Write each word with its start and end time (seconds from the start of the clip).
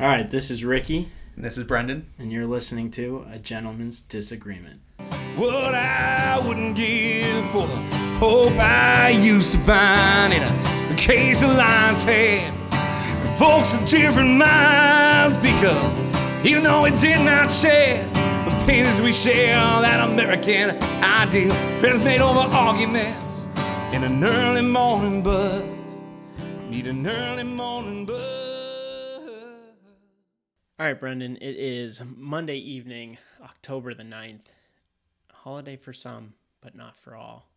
All 0.00 0.06
right, 0.06 0.28
this 0.30 0.50
is 0.50 0.64
Ricky, 0.64 1.10
And 1.36 1.44
this 1.44 1.58
is 1.58 1.64
Brendan. 1.64 2.06
and 2.18 2.32
you're 2.32 2.46
listening 2.46 2.90
to 2.92 3.26
A 3.30 3.38
Gentleman's 3.38 4.00
Disagreement. 4.00 4.80
What 5.36 5.74
I 5.74 6.38
wouldn't 6.42 6.74
give 6.74 7.50
for 7.50 7.66
the 7.66 7.76
hope 8.18 8.52
I 8.58 9.10
used 9.10 9.52
to 9.52 9.58
find 9.58 10.32
in 10.32 10.42
a 10.42 10.96
case 10.96 11.42
of 11.42 11.50
lion's 11.54 12.02
head. 12.02 12.54
Folks 13.38 13.74
of 13.74 13.86
different 13.86 14.38
minds 14.38 15.36
because 15.36 15.94
even 16.46 16.62
though 16.62 16.82
we 16.82 16.90
did 16.92 17.22
not 17.22 17.50
share 17.50 18.06
the 18.08 18.64
pains 18.66 19.00
we 19.02 19.12
share, 19.12 19.52
that 19.82 20.08
American 20.08 20.70
ideal, 21.02 21.52
friends 21.78 22.02
made 22.04 22.22
over 22.22 22.40
arguments 22.56 23.46
in 23.92 24.02
an 24.04 24.24
early 24.24 24.62
morning 24.62 25.22
buzz. 25.22 25.62
Need 26.70 26.86
an 26.86 27.06
early 27.06 27.42
morning 27.44 28.06
buzz. 28.06 28.39
All 30.80 30.86
right, 30.86 30.98
Brendan, 30.98 31.36
it 31.42 31.56
is 31.58 32.00
Monday 32.16 32.56
evening, 32.56 33.18
October 33.44 33.92
the 33.92 34.02
9th. 34.02 34.46
Holiday 35.30 35.76
for 35.76 35.92
some, 35.92 36.32
but 36.62 36.74
not 36.74 36.96
for 36.96 37.14
all. 37.14 37.50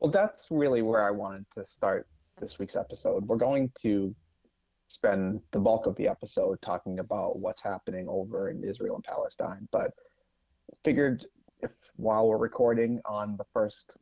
Well, 0.00 0.10
that's 0.10 0.48
really 0.50 0.82
where 0.82 1.06
I 1.06 1.12
wanted 1.12 1.46
to 1.52 1.64
start 1.64 2.08
this 2.40 2.58
week's 2.58 2.74
episode. 2.74 3.28
We're 3.28 3.36
going 3.36 3.70
to 3.80 4.12
spend 4.88 5.40
the 5.52 5.60
bulk 5.60 5.86
of 5.86 5.94
the 5.94 6.08
episode 6.08 6.60
talking 6.62 6.98
about 6.98 7.38
what's 7.38 7.62
happening 7.62 8.08
over 8.08 8.50
in 8.50 8.64
Israel 8.64 8.96
and 8.96 9.04
Palestine, 9.04 9.68
but 9.70 9.92
figured 10.84 11.26
if 11.60 11.70
while 11.94 12.26
we're 12.26 12.38
recording 12.38 13.00
on 13.04 13.36
the 13.36 13.46
first, 13.52 13.96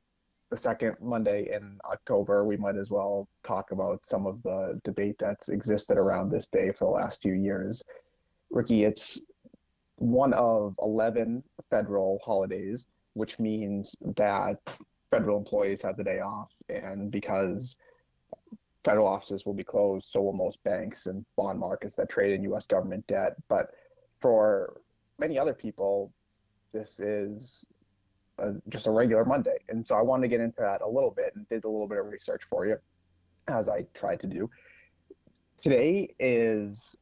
the 0.50 0.56
second 0.56 0.96
Monday 1.00 1.50
in 1.52 1.78
October, 1.84 2.44
we 2.44 2.56
might 2.56 2.76
as 2.76 2.90
well 2.90 3.28
talk 3.42 3.70
about 3.70 4.06
some 4.06 4.26
of 4.26 4.42
the 4.42 4.80
debate 4.84 5.16
that's 5.18 5.48
existed 5.48 5.98
around 5.98 6.30
this 6.30 6.48
day 6.48 6.72
for 6.72 6.86
the 6.86 6.90
last 6.90 7.20
few 7.20 7.34
years. 7.34 7.82
Ricky, 8.50 8.84
it's 8.84 9.20
one 9.96 10.32
of 10.32 10.74
11 10.80 11.42
federal 11.70 12.18
holidays, 12.24 12.86
which 13.12 13.38
means 13.38 13.94
that 14.16 14.56
federal 15.10 15.38
employees 15.38 15.82
have 15.82 15.96
the 15.96 16.04
day 16.04 16.20
off. 16.20 16.50
And 16.68 17.10
because 17.10 17.76
federal 18.84 19.06
offices 19.06 19.44
will 19.44 19.54
be 19.54 19.64
closed, 19.64 20.06
so 20.06 20.22
will 20.22 20.32
most 20.32 20.62
banks 20.64 21.06
and 21.06 21.26
bond 21.36 21.58
markets 21.58 21.96
that 21.96 22.08
trade 22.08 22.32
in 22.32 22.52
US 22.52 22.66
government 22.66 23.06
debt. 23.06 23.34
But 23.48 23.66
for 24.20 24.80
many 25.18 25.38
other 25.38 25.52
people, 25.52 26.10
this 26.72 27.00
is 27.00 27.66
a, 28.38 28.54
just 28.68 28.86
a 28.86 28.90
regular 28.90 29.24
Monday. 29.24 29.58
And 29.68 29.86
so 29.86 29.94
I 29.94 30.02
wanted 30.02 30.22
to 30.22 30.28
get 30.28 30.40
into 30.40 30.60
that 30.60 30.82
a 30.82 30.88
little 30.88 31.10
bit 31.10 31.34
and 31.34 31.48
did 31.48 31.64
a 31.64 31.68
little 31.68 31.88
bit 31.88 31.98
of 31.98 32.06
research 32.06 32.42
for 32.48 32.66
you, 32.66 32.76
as 33.48 33.68
I 33.68 33.86
tried 33.94 34.20
to 34.20 34.26
do. 34.26 34.50
Today 35.60 36.14
is 36.18 36.96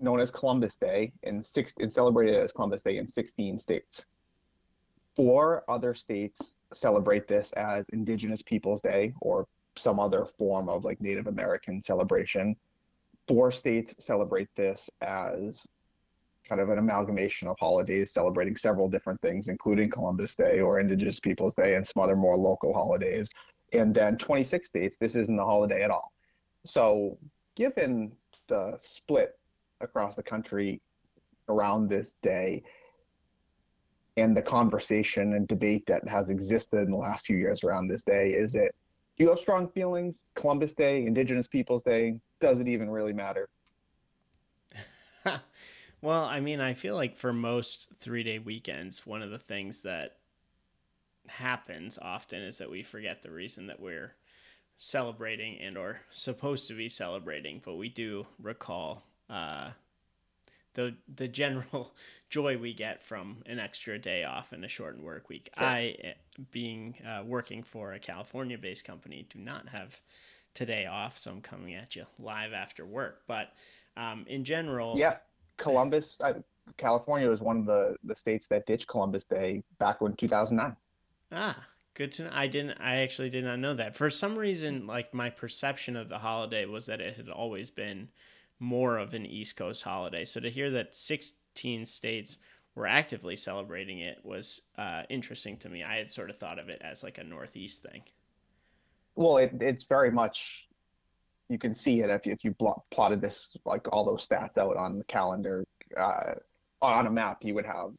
known 0.00 0.20
as 0.20 0.30
Columbus 0.30 0.76
Day, 0.76 1.12
and 1.22 1.44
six, 1.44 1.72
it's 1.78 1.94
celebrated 1.94 2.34
as 2.34 2.52
Columbus 2.52 2.82
Day 2.82 2.98
in 2.98 3.08
16 3.08 3.58
states. 3.58 4.06
Four 5.14 5.62
other 5.68 5.94
states 5.94 6.56
celebrate 6.74 7.28
this 7.28 7.52
as 7.52 7.88
Indigenous 7.90 8.42
Peoples 8.42 8.80
Day 8.80 9.12
or 9.20 9.46
some 9.76 10.00
other 10.00 10.24
form 10.24 10.68
of 10.68 10.84
like 10.84 11.00
Native 11.00 11.26
American 11.26 11.82
celebration. 11.82 12.56
Four 13.28 13.52
states 13.52 13.94
celebrate 13.98 14.48
this 14.56 14.90
as 15.00 15.66
kind 16.52 16.60
of 16.60 16.68
an 16.68 16.78
amalgamation 16.78 17.48
of 17.48 17.56
holidays 17.58 18.12
celebrating 18.12 18.54
several 18.58 18.86
different 18.86 19.18
things, 19.22 19.48
including 19.48 19.88
Columbus 19.88 20.36
Day 20.36 20.60
or 20.60 20.80
Indigenous 20.80 21.18
Peoples 21.18 21.54
Day 21.54 21.76
and 21.76 21.86
some 21.86 22.02
other 22.02 22.14
more 22.14 22.36
local 22.36 22.74
holidays. 22.74 23.30
And 23.72 23.94
then 23.94 24.18
26 24.18 24.68
states, 24.68 24.98
this 25.00 25.16
isn't 25.16 25.38
a 25.38 25.44
holiday 25.44 25.82
at 25.82 25.90
all. 25.90 26.12
So, 26.66 27.16
given 27.56 28.12
the 28.48 28.76
split 28.78 29.30
across 29.80 30.14
the 30.14 30.22
country 30.22 30.82
around 31.48 31.88
this 31.88 32.16
day, 32.22 32.62
and 34.18 34.36
the 34.36 34.42
conversation 34.42 35.32
and 35.32 35.48
debate 35.48 35.86
that 35.86 36.06
has 36.06 36.28
existed 36.28 36.80
in 36.80 36.90
the 36.90 36.96
last 36.98 37.24
few 37.24 37.38
years 37.38 37.64
around 37.64 37.88
this 37.88 38.04
day 38.04 38.28
is 38.28 38.54
it 38.54 38.74
do 39.16 39.24
you 39.24 39.30
have 39.30 39.38
strong 39.38 39.66
feelings 39.70 40.26
columbus 40.34 40.74
day 40.74 41.06
indigenous 41.06 41.48
peoples 41.48 41.82
day 41.82 42.20
does 42.38 42.60
it 42.60 42.68
even 42.68 42.90
really 42.90 43.14
matter 43.14 43.48
well, 46.02 46.24
I 46.24 46.40
mean, 46.40 46.60
I 46.60 46.74
feel 46.74 46.96
like 46.96 47.16
for 47.16 47.32
most 47.32 47.88
three 48.00 48.24
day 48.24 48.40
weekends, 48.40 49.06
one 49.06 49.22
of 49.22 49.30
the 49.30 49.38
things 49.38 49.82
that 49.82 50.16
happens 51.28 51.98
often 52.02 52.42
is 52.42 52.58
that 52.58 52.70
we 52.70 52.82
forget 52.82 53.22
the 53.22 53.30
reason 53.30 53.68
that 53.68 53.80
we're 53.80 54.14
celebrating 54.78 55.60
and 55.60 55.78
or 55.78 56.00
supposed 56.10 56.66
to 56.66 56.74
be 56.74 56.88
celebrating, 56.88 57.62
but 57.64 57.76
we 57.76 57.88
do 57.88 58.26
recall 58.40 59.04
uh, 59.30 59.70
the 60.74 60.96
the 61.14 61.28
general 61.28 61.94
joy 62.28 62.58
we 62.58 62.74
get 62.74 63.04
from 63.04 63.36
an 63.46 63.60
extra 63.60 63.96
day 63.96 64.24
off 64.24 64.52
and 64.52 64.64
a 64.64 64.68
shortened 64.68 65.04
work 65.04 65.28
week. 65.28 65.50
Sure. 65.56 65.66
I, 65.66 65.96
eh, 66.02 66.12
being 66.50 66.96
uh, 67.06 67.22
working 67.24 67.62
for 67.62 67.92
a 67.92 68.00
California 68.00 68.58
based 68.58 68.84
company, 68.84 69.28
do 69.30 69.38
not 69.38 69.68
have 69.68 70.00
today 70.52 70.86
off, 70.86 71.16
so 71.16 71.30
I'm 71.30 71.42
coming 71.42 71.74
at 71.74 71.94
you 71.94 72.06
live 72.18 72.52
after 72.52 72.84
work. 72.84 73.22
But 73.28 73.52
um, 73.96 74.24
in 74.26 74.42
general, 74.42 74.98
yeah 74.98 75.18
columbus 75.62 76.18
uh, 76.22 76.34
california 76.76 77.28
was 77.28 77.40
one 77.40 77.56
of 77.58 77.66
the 77.66 77.96
the 78.04 78.16
states 78.16 78.46
that 78.48 78.66
ditched 78.66 78.88
columbus 78.88 79.24
day 79.24 79.62
back 79.78 79.96
in 80.02 80.12
2009 80.14 80.76
Ah, 81.34 81.64
good 81.94 82.12
to 82.12 82.24
know. 82.24 82.30
I 82.30 82.46
didn't. 82.46 82.78
I 82.78 82.96
actually 82.96 83.30
did 83.30 83.44
not 83.44 83.58
know 83.58 83.72
that. 83.72 83.96
For 83.96 84.10
some 84.10 84.36
reason, 84.38 84.86
like 84.86 85.14
my 85.14 85.30
perception 85.30 85.96
of 85.96 86.10
the 86.10 86.18
holiday 86.18 86.66
was 86.66 86.84
that 86.86 87.00
it 87.00 87.16
had 87.16 87.30
always 87.30 87.70
been 87.70 88.08
more 88.58 88.98
of 88.98 89.14
an 89.14 89.24
East 89.24 89.56
Coast 89.56 89.82
holiday. 89.82 90.26
So 90.26 90.40
to 90.40 90.50
hear 90.50 90.70
that 90.72 90.94
16 90.94 91.86
states 91.86 92.36
were 92.74 92.86
actively 92.86 93.34
celebrating 93.34 94.00
it 94.00 94.18
was 94.24 94.60
uh, 94.76 95.04
interesting 95.08 95.56
to 95.58 95.70
me. 95.70 95.82
I 95.82 95.96
had 95.96 96.10
sort 96.10 96.28
of 96.28 96.36
thought 96.38 96.58
of 96.58 96.68
it 96.68 96.82
as 96.84 97.02
like 97.02 97.16
a 97.16 97.24
Northeast 97.24 97.82
thing. 97.82 98.02
well 99.14 99.38
it, 99.38 99.52
it's 99.60 99.84
very 99.84 100.10
much 100.10 100.68
you 101.48 101.58
can 101.58 101.74
see 101.74 102.00
it 102.00 102.10
if 102.10 102.26
you, 102.26 102.32
if 102.32 102.44
you 102.44 102.54
plotted 102.90 103.20
this 103.20 103.56
like 103.64 103.86
all 103.92 104.04
those 104.04 104.26
stats 104.26 104.58
out 104.58 104.76
on 104.76 104.98
the 104.98 105.04
calendar 105.04 105.64
uh, 105.96 106.34
on 106.80 107.06
a 107.06 107.10
map 107.10 107.38
you 107.42 107.54
would 107.54 107.66
have 107.66 107.90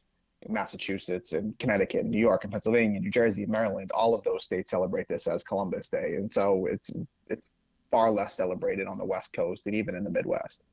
massachusetts 0.48 1.32
and 1.32 1.58
connecticut 1.58 2.02
and 2.02 2.10
new 2.10 2.18
york 2.18 2.44
and 2.44 2.52
pennsylvania 2.52 3.00
new 3.00 3.10
jersey 3.10 3.44
and 3.44 3.52
maryland 3.52 3.90
all 3.92 4.14
of 4.14 4.22
those 4.24 4.44
states 4.44 4.70
celebrate 4.70 5.08
this 5.08 5.26
as 5.26 5.42
columbus 5.42 5.88
day 5.88 6.16
and 6.16 6.30
so 6.30 6.66
it's 6.66 6.90
it's 7.28 7.50
far 7.90 8.10
less 8.10 8.34
celebrated 8.34 8.86
on 8.86 8.98
the 8.98 9.04
west 9.04 9.32
coast 9.32 9.66
and 9.66 9.74
even 9.74 9.94
in 9.94 10.04
the 10.04 10.10
midwest 10.10 10.64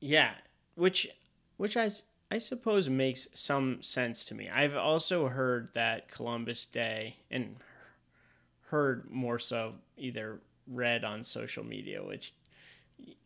Yeah, 0.00 0.34
which 0.74 1.08
which 1.56 1.76
I 1.76 1.90
I 2.30 2.38
suppose 2.38 2.88
makes 2.88 3.28
some 3.34 3.82
sense 3.82 4.24
to 4.26 4.34
me. 4.34 4.48
I've 4.48 4.76
also 4.76 5.28
heard 5.28 5.70
that 5.74 6.10
Columbus 6.10 6.66
Day 6.66 7.16
and 7.30 7.56
heard 8.70 9.10
more 9.10 9.38
so 9.38 9.76
either 9.96 10.40
read 10.66 11.04
on 11.04 11.22
social 11.22 11.64
media, 11.64 12.04
which 12.04 12.32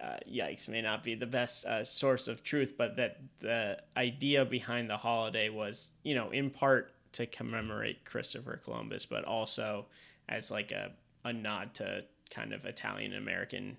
uh, 0.01 0.17
yikes 0.29 0.69
may 0.69 0.83
not 0.83 1.05
be 1.05 1.15
the 1.15 1.27
best 1.27 1.65
uh, 1.65 1.85
source 1.85 2.29
of 2.29 2.43
truth, 2.43 2.75
but 2.77 2.97
that 2.97 3.21
the 3.41 3.79
idea 3.97 4.45
behind 4.45 4.91
the 4.91 4.97
holiday 4.97 5.49
was, 5.49 5.91
you 6.03 6.15
know, 6.15 6.31
in 6.31 6.51
part 6.51 6.93
to 7.13 7.27
commemorate 7.27 8.05
Christopher 8.05 8.61
Columbus, 8.63 9.07
but 9.07 9.25
also 9.25 9.87
as 10.29 10.51
like 10.51 10.71
a, 10.73 10.93
a 11.25 11.33
nod 11.33 11.75
to 11.75 12.05
kind 12.31 12.53
of 12.53 12.65
Italian 12.65 13.15
American 13.15 13.77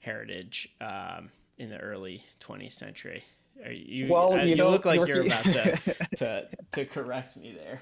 heritage 0.00 0.68
um, 0.80 1.30
in 1.58 1.70
the 1.70 1.78
early 1.78 2.24
20th 2.40 2.72
century. 2.72 3.24
Are 3.64 3.72
you, 3.72 4.08
Well, 4.10 4.32
uh, 4.32 4.42
you 4.42 4.50
you 4.50 4.56
know, 4.56 4.70
look 4.70 4.84
like 4.84 5.06
you're 5.06 5.22
about 5.22 5.44
to, 5.44 5.78
to, 6.16 6.48
to 6.72 6.84
correct 6.86 7.36
me 7.36 7.52
there. 7.52 7.80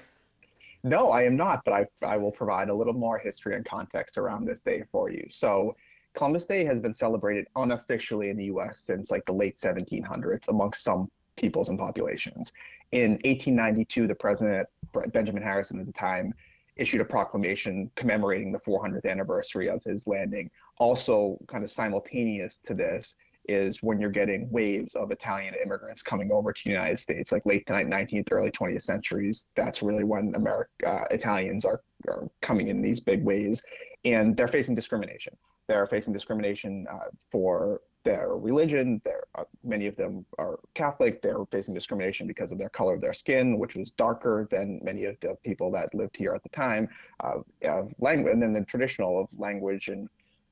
No, 0.83 1.11
I 1.11 1.23
am 1.23 1.35
not, 1.35 1.63
but 1.63 1.73
I, 1.73 1.85
I 2.05 2.17
will 2.17 2.31
provide 2.31 2.69
a 2.69 2.73
little 2.73 2.93
more 2.93 3.19
history 3.19 3.55
and 3.55 3.65
context 3.65 4.17
around 4.17 4.45
this 4.45 4.61
day 4.61 4.83
for 4.91 5.09
you. 5.09 5.27
So, 5.29 5.75
Columbus 6.13 6.45
Day 6.45 6.65
has 6.65 6.81
been 6.81 6.93
celebrated 6.93 7.47
unofficially 7.55 8.29
in 8.29 8.37
the 8.37 8.45
US 8.45 8.81
since 8.81 9.11
like 9.11 9.25
the 9.25 9.33
late 9.33 9.57
1700s 9.57 10.49
amongst 10.49 10.83
some 10.83 11.09
peoples 11.37 11.69
and 11.69 11.79
populations. 11.79 12.51
In 12.91 13.11
1892, 13.11 14.07
the 14.07 14.15
president, 14.15 14.67
Benjamin 15.13 15.41
Harrison 15.41 15.79
at 15.79 15.85
the 15.85 15.93
time, 15.93 16.33
issued 16.75 17.01
a 17.01 17.05
proclamation 17.05 17.89
commemorating 17.95 18.51
the 18.51 18.59
400th 18.59 19.05
anniversary 19.05 19.69
of 19.69 19.83
his 19.83 20.05
landing. 20.07 20.49
Also, 20.79 21.37
kind 21.47 21.63
of 21.63 21.71
simultaneous 21.71 22.59
to 22.65 22.73
this, 22.73 23.15
is 23.47 23.81
when 23.81 23.99
you're 23.99 24.09
getting 24.09 24.49
waves 24.51 24.95
of 24.95 25.11
Italian 25.11 25.55
immigrants 25.63 26.03
coming 26.03 26.31
over 26.31 26.53
to 26.53 26.63
the 26.63 26.69
United 26.69 26.97
States, 26.97 27.31
like 27.31 27.45
late 27.45 27.65
19th, 27.65 28.31
early 28.31 28.51
20th 28.51 28.83
centuries. 28.83 29.47
That's 29.55 29.81
really 29.81 30.03
when 30.03 30.33
America, 30.35 30.69
uh, 30.85 31.05
Italians 31.11 31.65
are, 31.65 31.81
are 32.07 32.27
coming 32.41 32.67
in 32.67 32.81
these 32.81 32.99
big 32.99 33.23
waves, 33.23 33.63
and 34.05 34.35
they're 34.37 34.47
facing 34.47 34.75
discrimination. 34.75 35.35
They're 35.67 35.87
facing 35.87 36.13
discrimination 36.13 36.85
uh, 36.91 37.09
for 37.31 37.81
their 38.03 38.35
religion. 38.35 39.01
They're, 39.05 39.23
uh, 39.35 39.43
many 39.63 39.87
of 39.87 39.95
them 39.95 40.25
are 40.37 40.59
Catholic. 40.73 41.21
They're 41.21 41.45
facing 41.51 41.73
discrimination 41.73 42.27
because 42.27 42.51
of 42.51 42.57
their 42.57 42.69
color 42.69 42.95
of 42.95 43.01
their 43.01 43.13
skin, 43.13 43.59
which 43.59 43.75
was 43.75 43.91
darker 43.91 44.47
than 44.51 44.79
many 44.83 45.05
of 45.05 45.19
the 45.19 45.35
people 45.43 45.71
that 45.71 45.93
lived 45.93 46.17
here 46.17 46.33
at 46.33 46.43
the 46.43 46.49
time. 46.49 46.87
Uh, 47.19 47.83
language, 47.99 48.33
and 48.33 48.41
then 48.41 48.53
the 48.53 48.65
traditional 48.65 49.21
of 49.21 49.39
language 49.39 49.87
and 49.87 50.09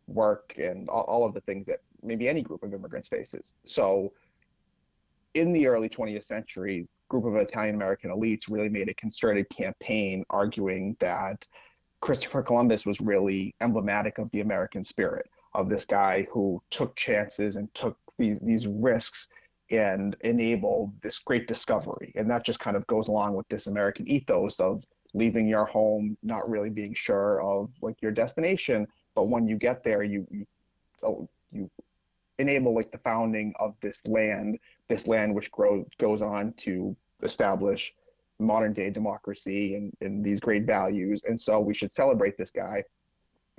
work, 0.07 0.53
and 0.57 0.89
all, 0.89 1.03
all 1.03 1.25
of 1.25 1.33
the 1.33 1.41
things 1.41 1.65
that 1.67 1.79
maybe 2.03 2.27
any 2.27 2.41
group 2.41 2.63
of 2.63 2.73
immigrants 2.73 3.09
faces. 3.09 3.53
So, 3.65 4.13
in 5.33 5.53
the 5.53 5.67
early 5.67 5.89
20th 5.89 6.23
century, 6.23 6.87
group 7.09 7.25
of 7.25 7.35
Italian 7.35 7.75
American 7.75 8.11
elites 8.11 8.49
really 8.49 8.69
made 8.69 8.89
a 8.89 8.93
concerted 8.93 9.49
campaign 9.49 10.23
arguing 10.29 10.95
that 10.99 11.45
Christopher 12.01 12.41
Columbus 12.41 12.85
was 12.85 13.01
really 13.01 13.53
emblematic 13.61 14.19
of 14.19 14.29
the 14.31 14.41
American 14.41 14.85
spirit 14.85 15.29
of 15.53 15.69
this 15.69 15.85
guy 15.85 16.27
who 16.31 16.61
took 16.69 16.95
chances 16.95 17.55
and 17.55 17.73
took 17.73 17.97
these 18.17 18.39
these 18.39 18.67
risks 18.67 19.29
and 19.71 20.15
enabled 20.21 20.91
this 21.01 21.19
great 21.19 21.47
discovery. 21.47 22.11
And 22.15 22.29
that 22.31 22.45
just 22.45 22.59
kind 22.59 22.75
of 22.75 22.87
goes 22.87 23.07
along 23.07 23.35
with 23.35 23.47
this 23.49 23.67
American 23.67 24.07
ethos 24.07 24.59
of 24.59 24.83
leaving 25.13 25.47
your 25.47 25.65
home, 25.65 26.17
not 26.23 26.49
really 26.49 26.69
being 26.69 26.93
sure 26.93 27.41
of 27.41 27.69
like 27.81 28.01
your 28.01 28.11
destination, 28.11 28.87
but 29.15 29.27
when 29.27 29.47
you 29.47 29.57
get 29.57 29.83
there, 29.83 30.03
you 30.03 30.25
you 30.31 30.45
oh, 31.03 31.27
you 31.51 31.69
enable 32.39 32.73
like 32.73 32.91
the 32.91 32.97
founding 32.99 33.53
of 33.59 33.75
this 33.81 34.01
land, 34.07 34.57
this 34.87 35.07
land 35.07 35.35
which 35.35 35.51
grows 35.51 35.85
goes 35.97 36.21
on 36.21 36.53
to 36.53 36.95
establish 37.21 37.93
modern 38.39 38.73
day 38.73 38.89
democracy 38.89 39.75
and, 39.75 39.95
and 40.01 40.23
these 40.23 40.39
great 40.39 40.65
values. 40.65 41.21
And 41.27 41.39
so 41.39 41.59
we 41.59 41.73
should 41.73 41.93
celebrate 41.93 42.37
this 42.37 42.51
guy 42.51 42.83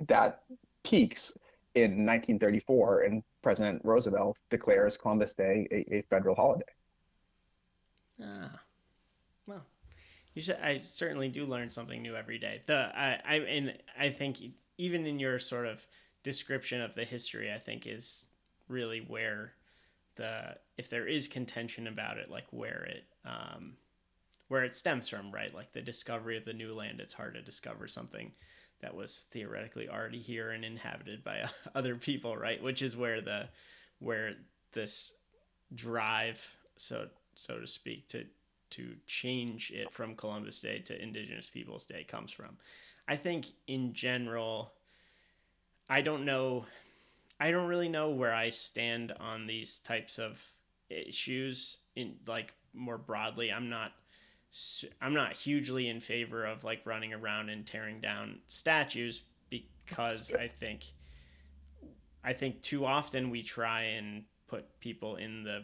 that 0.07 0.41
peaks 0.83 1.33
in 1.75 2.05
1934 2.05 3.03
and 3.03 3.23
President 3.41 3.81
Roosevelt 3.83 4.37
declares 4.49 4.97
Columbus 4.97 5.35
Day 5.35 5.67
a, 5.71 5.95
a 5.95 6.01
federal 6.09 6.35
holiday. 6.35 6.65
Ah, 8.23 8.59
well, 9.47 9.63
you 10.33 10.41
should. 10.41 10.57
I 10.61 10.79
certainly 10.83 11.29
do 11.29 11.45
learn 11.45 11.69
something 11.69 12.01
new 12.01 12.15
every 12.15 12.37
day. 12.37 12.61
The 12.65 12.91
I, 12.95 13.19
I 13.25 13.35
and 13.37 13.73
I 13.97 14.09
think 14.09 14.37
even 14.77 15.05
in 15.05 15.19
your 15.19 15.39
sort 15.39 15.65
of 15.65 15.85
description 16.23 16.81
of 16.81 16.93
the 16.93 17.03
history, 17.03 17.51
I 17.51 17.57
think 17.57 17.87
is 17.87 18.25
really 18.71 18.99
where 18.99 19.53
the 20.15 20.55
if 20.77 20.89
there 20.89 21.07
is 21.07 21.27
contention 21.27 21.87
about 21.87 22.17
it, 22.17 22.29
like 22.29 22.45
where 22.51 22.83
it 22.89 23.03
um, 23.25 23.73
where 24.47 24.63
it 24.63 24.75
stems 24.75 25.07
from, 25.07 25.31
right? 25.31 25.53
Like 25.53 25.71
the 25.73 25.81
discovery 25.81 26.37
of 26.37 26.45
the 26.45 26.53
new 26.53 26.73
land. 26.73 26.99
It's 26.99 27.13
hard 27.13 27.35
to 27.35 27.41
discover 27.41 27.87
something 27.87 28.31
that 28.81 28.95
was 28.95 29.23
theoretically 29.31 29.87
already 29.87 30.19
here 30.19 30.51
and 30.51 30.65
inhabited 30.65 31.23
by 31.23 31.45
other 31.75 31.95
people, 31.95 32.35
right? 32.35 32.61
Which 32.61 32.81
is 32.81 32.97
where 32.97 33.21
the 33.21 33.49
where 33.99 34.33
this 34.73 35.13
drive, 35.73 36.43
so 36.77 37.07
so 37.35 37.59
to 37.59 37.67
speak, 37.67 38.07
to 38.09 38.25
to 38.71 38.95
change 39.05 39.71
it 39.71 39.91
from 39.91 40.15
Columbus 40.15 40.59
Day 40.59 40.79
to 40.79 41.01
Indigenous 41.01 41.49
Peoples 41.49 41.85
Day 41.85 42.03
comes 42.03 42.31
from. 42.31 42.57
I 43.07 43.15
think 43.15 43.47
in 43.67 43.93
general, 43.93 44.73
I 45.89 46.01
don't 46.01 46.25
know, 46.25 46.65
I 47.41 47.49
don't 47.49 47.67
really 47.67 47.89
know 47.89 48.11
where 48.11 48.33
I 48.33 48.51
stand 48.51 49.13
on 49.19 49.47
these 49.47 49.79
types 49.79 50.19
of 50.19 50.39
issues 50.91 51.77
in 51.95 52.17
like 52.27 52.53
more 52.71 52.99
broadly. 52.99 53.51
I'm 53.51 53.67
not 53.67 53.93
I'm 55.01 55.15
not 55.15 55.33
hugely 55.33 55.87
in 55.87 55.99
favor 55.99 56.45
of 56.45 56.63
like 56.63 56.85
running 56.85 57.13
around 57.13 57.49
and 57.49 57.65
tearing 57.65 57.99
down 57.99 58.39
statues 58.47 59.21
because 59.49 60.31
I 60.39 60.49
think 60.49 60.83
I 62.23 62.33
think 62.33 62.61
too 62.61 62.85
often 62.85 63.31
we 63.31 63.41
try 63.41 63.81
and 63.83 64.25
put 64.47 64.79
people 64.79 65.15
in 65.15 65.43
the 65.43 65.63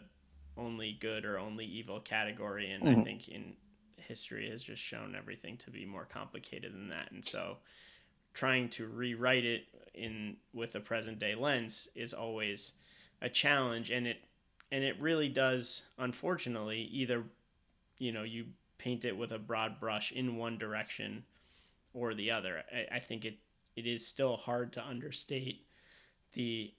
only 0.56 0.98
good 1.00 1.24
or 1.24 1.38
only 1.38 1.64
evil 1.64 2.00
category 2.00 2.72
and 2.72 2.82
mm-hmm. 2.82 3.00
I 3.00 3.04
think 3.04 3.28
in 3.28 3.52
history 3.96 4.50
has 4.50 4.64
just 4.64 4.82
shown 4.82 5.14
everything 5.16 5.56
to 5.58 5.70
be 5.70 5.86
more 5.86 6.06
complicated 6.06 6.72
than 6.72 6.88
that 6.88 7.12
and 7.12 7.24
so 7.24 7.58
trying 8.38 8.68
to 8.68 8.86
rewrite 8.86 9.44
it 9.44 9.64
in 9.94 10.36
with 10.54 10.76
a 10.76 10.80
present 10.80 11.18
day 11.18 11.34
lens 11.34 11.88
is 11.96 12.14
always 12.14 12.72
a 13.20 13.28
challenge 13.28 13.90
and 13.90 14.06
it 14.06 14.18
and 14.70 14.84
it 14.84 14.94
really 15.00 15.28
does 15.28 15.82
unfortunately 15.98 16.88
either 16.92 17.24
you 17.98 18.12
know 18.12 18.22
you 18.22 18.44
paint 18.78 19.04
it 19.04 19.16
with 19.16 19.32
a 19.32 19.38
broad 19.38 19.80
brush 19.80 20.12
in 20.12 20.36
one 20.36 20.56
direction 20.56 21.24
or 21.92 22.14
the 22.14 22.30
other. 22.30 22.62
I, 22.72 22.96
I 22.96 23.00
think 23.00 23.24
it 23.24 23.38
it 23.76 23.86
is 23.86 24.06
still 24.06 24.36
hard 24.36 24.72
to 24.74 24.84
understate 24.84 25.66
the 26.34 26.72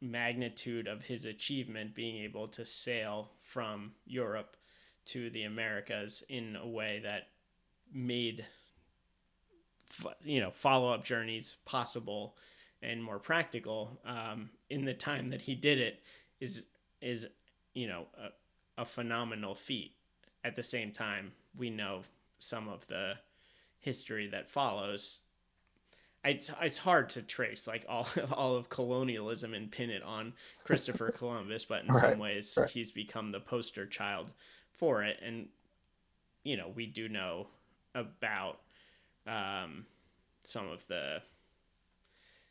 magnitude 0.00 0.86
of 0.86 1.02
his 1.02 1.24
achievement 1.24 1.94
being 1.94 2.22
able 2.22 2.48
to 2.48 2.64
sail 2.64 3.30
from 3.42 3.92
Europe 4.06 4.56
to 5.06 5.30
the 5.30 5.44
Americas 5.44 6.22
in 6.28 6.56
a 6.56 6.66
way 6.66 7.00
that 7.02 7.28
made 7.92 8.44
you 10.24 10.40
know 10.40 10.50
follow-up 10.50 11.04
journeys 11.04 11.56
possible 11.64 12.34
and 12.82 13.02
more 13.02 13.18
practical 13.18 14.00
um, 14.04 14.50
in 14.70 14.84
the 14.84 14.94
time 14.94 15.30
that 15.30 15.42
he 15.42 15.54
did 15.54 15.78
it 15.78 16.00
is 16.40 16.64
is 17.00 17.26
you 17.74 17.86
know 17.86 18.06
a, 18.18 18.82
a 18.82 18.84
phenomenal 18.84 19.54
feat 19.54 19.94
at 20.44 20.56
the 20.56 20.62
same 20.62 20.92
time, 20.92 21.32
we 21.56 21.70
know 21.70 22.02
some 22.38 22.68
of 22.68 22.86
the 22.88 23.14
history 23.80 24.28
that 24.28 24.50
follows. 24.50 25.20
It's, 26.24 26.50
it's 26.60 26.78
hard 26.78 27.10
to 27.10 27.22
trace 27.22 27.66
like 27.66 27.84
all 27.88 28.08
all 28.32 28.56
of 28.56 28.68
colonialism 28.68 29.54
and 29.54 29.70
pin 29.70 29.90
it 29.90 30.02
on 30.02 30.32
Christopher 30.64 31.10
Columbus, 31.16 31.64
but 31.64 31.82
in 31.82 31.88
right, 31.88 32.00
some 32.00 32.18
ways 32.18 32.56
right. 32.60 32.70
he's 32.70 32.90
become 32.90 33.32
the 33.32 33.40
poster 33.40 33.86
child 33.86 34.32
for 34.72 35.02
it. 35.02 35.18
And 35.24 35.48
you 36.44 36.56
know, 36.56 36.70
we 36.74 36.86
do 36.86 37.08
know 37.08 37.48
about 37.94 38.60
um, 39.26 39.86
some 40.44 40.68
of 40.68 40.86
the 40.88 41.22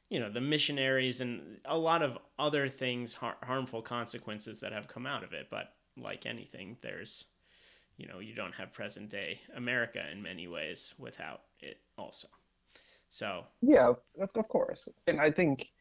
you 0.09 0.19
know 0.19 0.29
the 0.29 0.41
missionaries 0.41 1.21
and 1.21 1.59
a 1.65 1.77
lot 1.77 2.01
of 2.01 2.18
other 2.38 2.68
things 2.68 3.13
har- 3.13 3.38
harmful 3.44 3.81
consequences 3.81 4.59
that 4.59 4.73
have 4.73 4.88
come 4.88 5.06
out 5.06 5.23
of 5.23 5.31
it 5.31 5.47
but 5.50 5.73
like 5.97 6.25
anything 6.25 6.77
there's 6.81 7.25
you 8.01 8.07
know 8.07 8.19
you 8.19 8.33
don't 8.33 8.53
have 8.53 8.73
present 8.73 9.09
day 9.09 9.39
America 9.56 10.01
in 10.12 10.21
many 10.21 10.47
ways 10.47 10.94
without 10.97 11.41
it 11.59 11.77
also. 11.97 12.27
So 13.12 13.44
yeah, 13.62 13.94
of 14.19 14.47
course, 14.47 14.88
and 15.06 15.19
I 15.19 15.29
think 15.31 15.71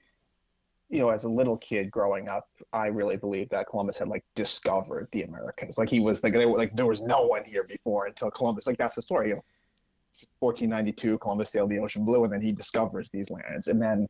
you 0.90 0.98
know 0.98 1.10
as 1.10 1.24
a 1.24 1.28
little 1.28 1.56
kid 1.56 1.90
growing 1.90 2.28
up, 2.28 2.48
I 2.72 2.88
really 2.88 3.16
believed 3.16 3.50
that 3.52 3.68
Columbus 3.68 3.98
had 3.98 4.08
like 4.08 4.24
discovered 4.34 5.08
the 5.12 5.22
Americas. 5.22 5.78
Like 5.78 5.88
he 5.88 6.00
was 6.00 6.22
like 6.22 6.34
they 6.34 6.46
were 6.46 6.58
like 6.58 6.76
there 6.76 6.86
was 6.86 7.00
no 7.00 7.22
one 7.26 7.44
here 7.44 7.64
before 7.64 8.06
until 8.06 8.30
Columbus. 8.30 8.66
Like 8.66 8.78
that's 8.78 8.96
the 8.96 9.02
story. 9.02 9.28
You 9.28 9.36
know, 9.36 9.44
1492, 10.40 11.18
Columbus 11.18 11.50
sailed 11.50 11.70
the 11.70 11.78
ocean 11.78 12.04
blue, 12.04 12.24
and 12.24 12.32
then 12.32 12.40
he 12.40 12.52
discovers 12.52 13.10
these 13.10 13.30
lands, 13.30 13.68
and 13.68 13.80
then 13.80 14.08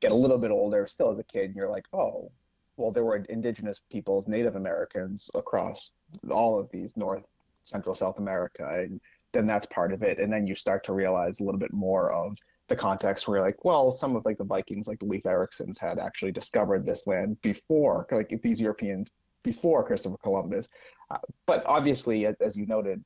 get 0.00 0.12
a 0.12 0.14
little 0.14 0.38
bit 0.38 0.50
older, 0.50 0.86
still 0.86 1.10
as 1.10 1.18
a 1.18 1.24
kid, 1.24 1.46
and 1.46 1.56
you're 1.56 1.70
like, 1.70 1.86
oh, 1.92 2.30
well, 2.76 2.90
there 2.90 3.04
were 3.04 3.16
indigenous 3.16 3.82
peoples, 3.90 4.26
Native 4.26 4.56
Americans 4.56 5.30
across 5.34 5.92
all 6.30 6.58
of 6.58 6.68
these 6.72 6.96
North 6.96 7.26
Central 7.64 7.94
South 7.94 8.18
America, 8.18 8.68
and 8.80 9.00
then 9.32 9.46
that's 9.46 9.66
part 9.66 9.92
of 9.92 10.02
it. 10.02 10.18
And 10.18 10.32
then 10.32 10.46
you 10.46 10.54
start 10.54 10.84
to 10.84 10.92
realize 10.92 11.40
a 11.40 11.44
little 11.44 11.58
bit 11.58 11.72
more 11.72 12.12
of 12.12 12.36
the 12.68 12.76
context 12.76 13.28
where 13.28 13.38
you're 13.38 13.46
like, 13.46 13.64
well, 13.64 13.90
some 13.90 14.16
of 14.16 14.24
like 14.24 14.38
the 14.38 14.44
Vikings, 14.44 14.86
like 14.86 15.02
Leif 15.02 15.22
Eriksons, 15.24 15.78
had 15.78 15.98
actually 15.98 16.32
discovered 16.32 16.84
this 16.84 17.06
land 17.06 17.40
before, 17.42 18.06
like 18.10 18.32
these 18.42 18.60
Europeans 18.60 19.10
before 19.42 19.84
Christopher 19.84 20.16
Columbus. 20.22 20.68
Uh, 21.10 21.18
but 21.46 21.62
obviously, 21.66 22.26
as, 22.26 22.34
as 22.40 22.56
you 22.56 22.66
noted, 22.66 23.04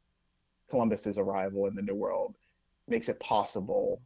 Columbus's 0.71 1.19
arrival 1.19 1.67
in 1.67 1.75
the 1.75 1.83
New 1.83 1.95
World 1.95 2.35
makes 2.87 3.09
it 3.09 3.21
possible 3.21 4.01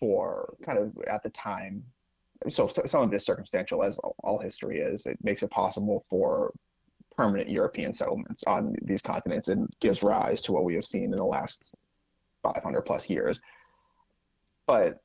for 0.00 0.54
kind 0.64 0.78
of 0.78 0.92
at 1.06 1.22
the 1.22 1.30
time. 1.30 1.82
So, 2.48 2.68
so 2.68 2.82
some 2.84 3.02
of 3.02 3.12
it 3.12 3.16
is 3.16 3.24
circumstantial, 3.24 3.82
as 3.82 3.98
all, 3.98 4.14
all 4.22 4.38
history 4.38 4.80
is. 4.80 5.06
It 5.06 5.18
makes 5.22 5.42
it 5.42 5.50
possible 5.50 6.04
for 6.08 6.52
permanent 7.16 7.50
European 7.50 7.92
settlements 7.92 8.44
on 8.46 8.76
these 8.82 9.02
continents 9.02 9.48
and 9.48 9.68
gives 9.80 10.04
rise 10.04 10.40
to 10.42 10.52
what 10.52 10.64
we 10.64 10.74
have 10.74 10.84
seen 10.84 11.04
in 11.04 11.16
the 11.16 11.24
last 11.24 11.74
500 12.44 12.82
plus 12.82 13.10
years. 13.10 13.40
But 14.66 15.00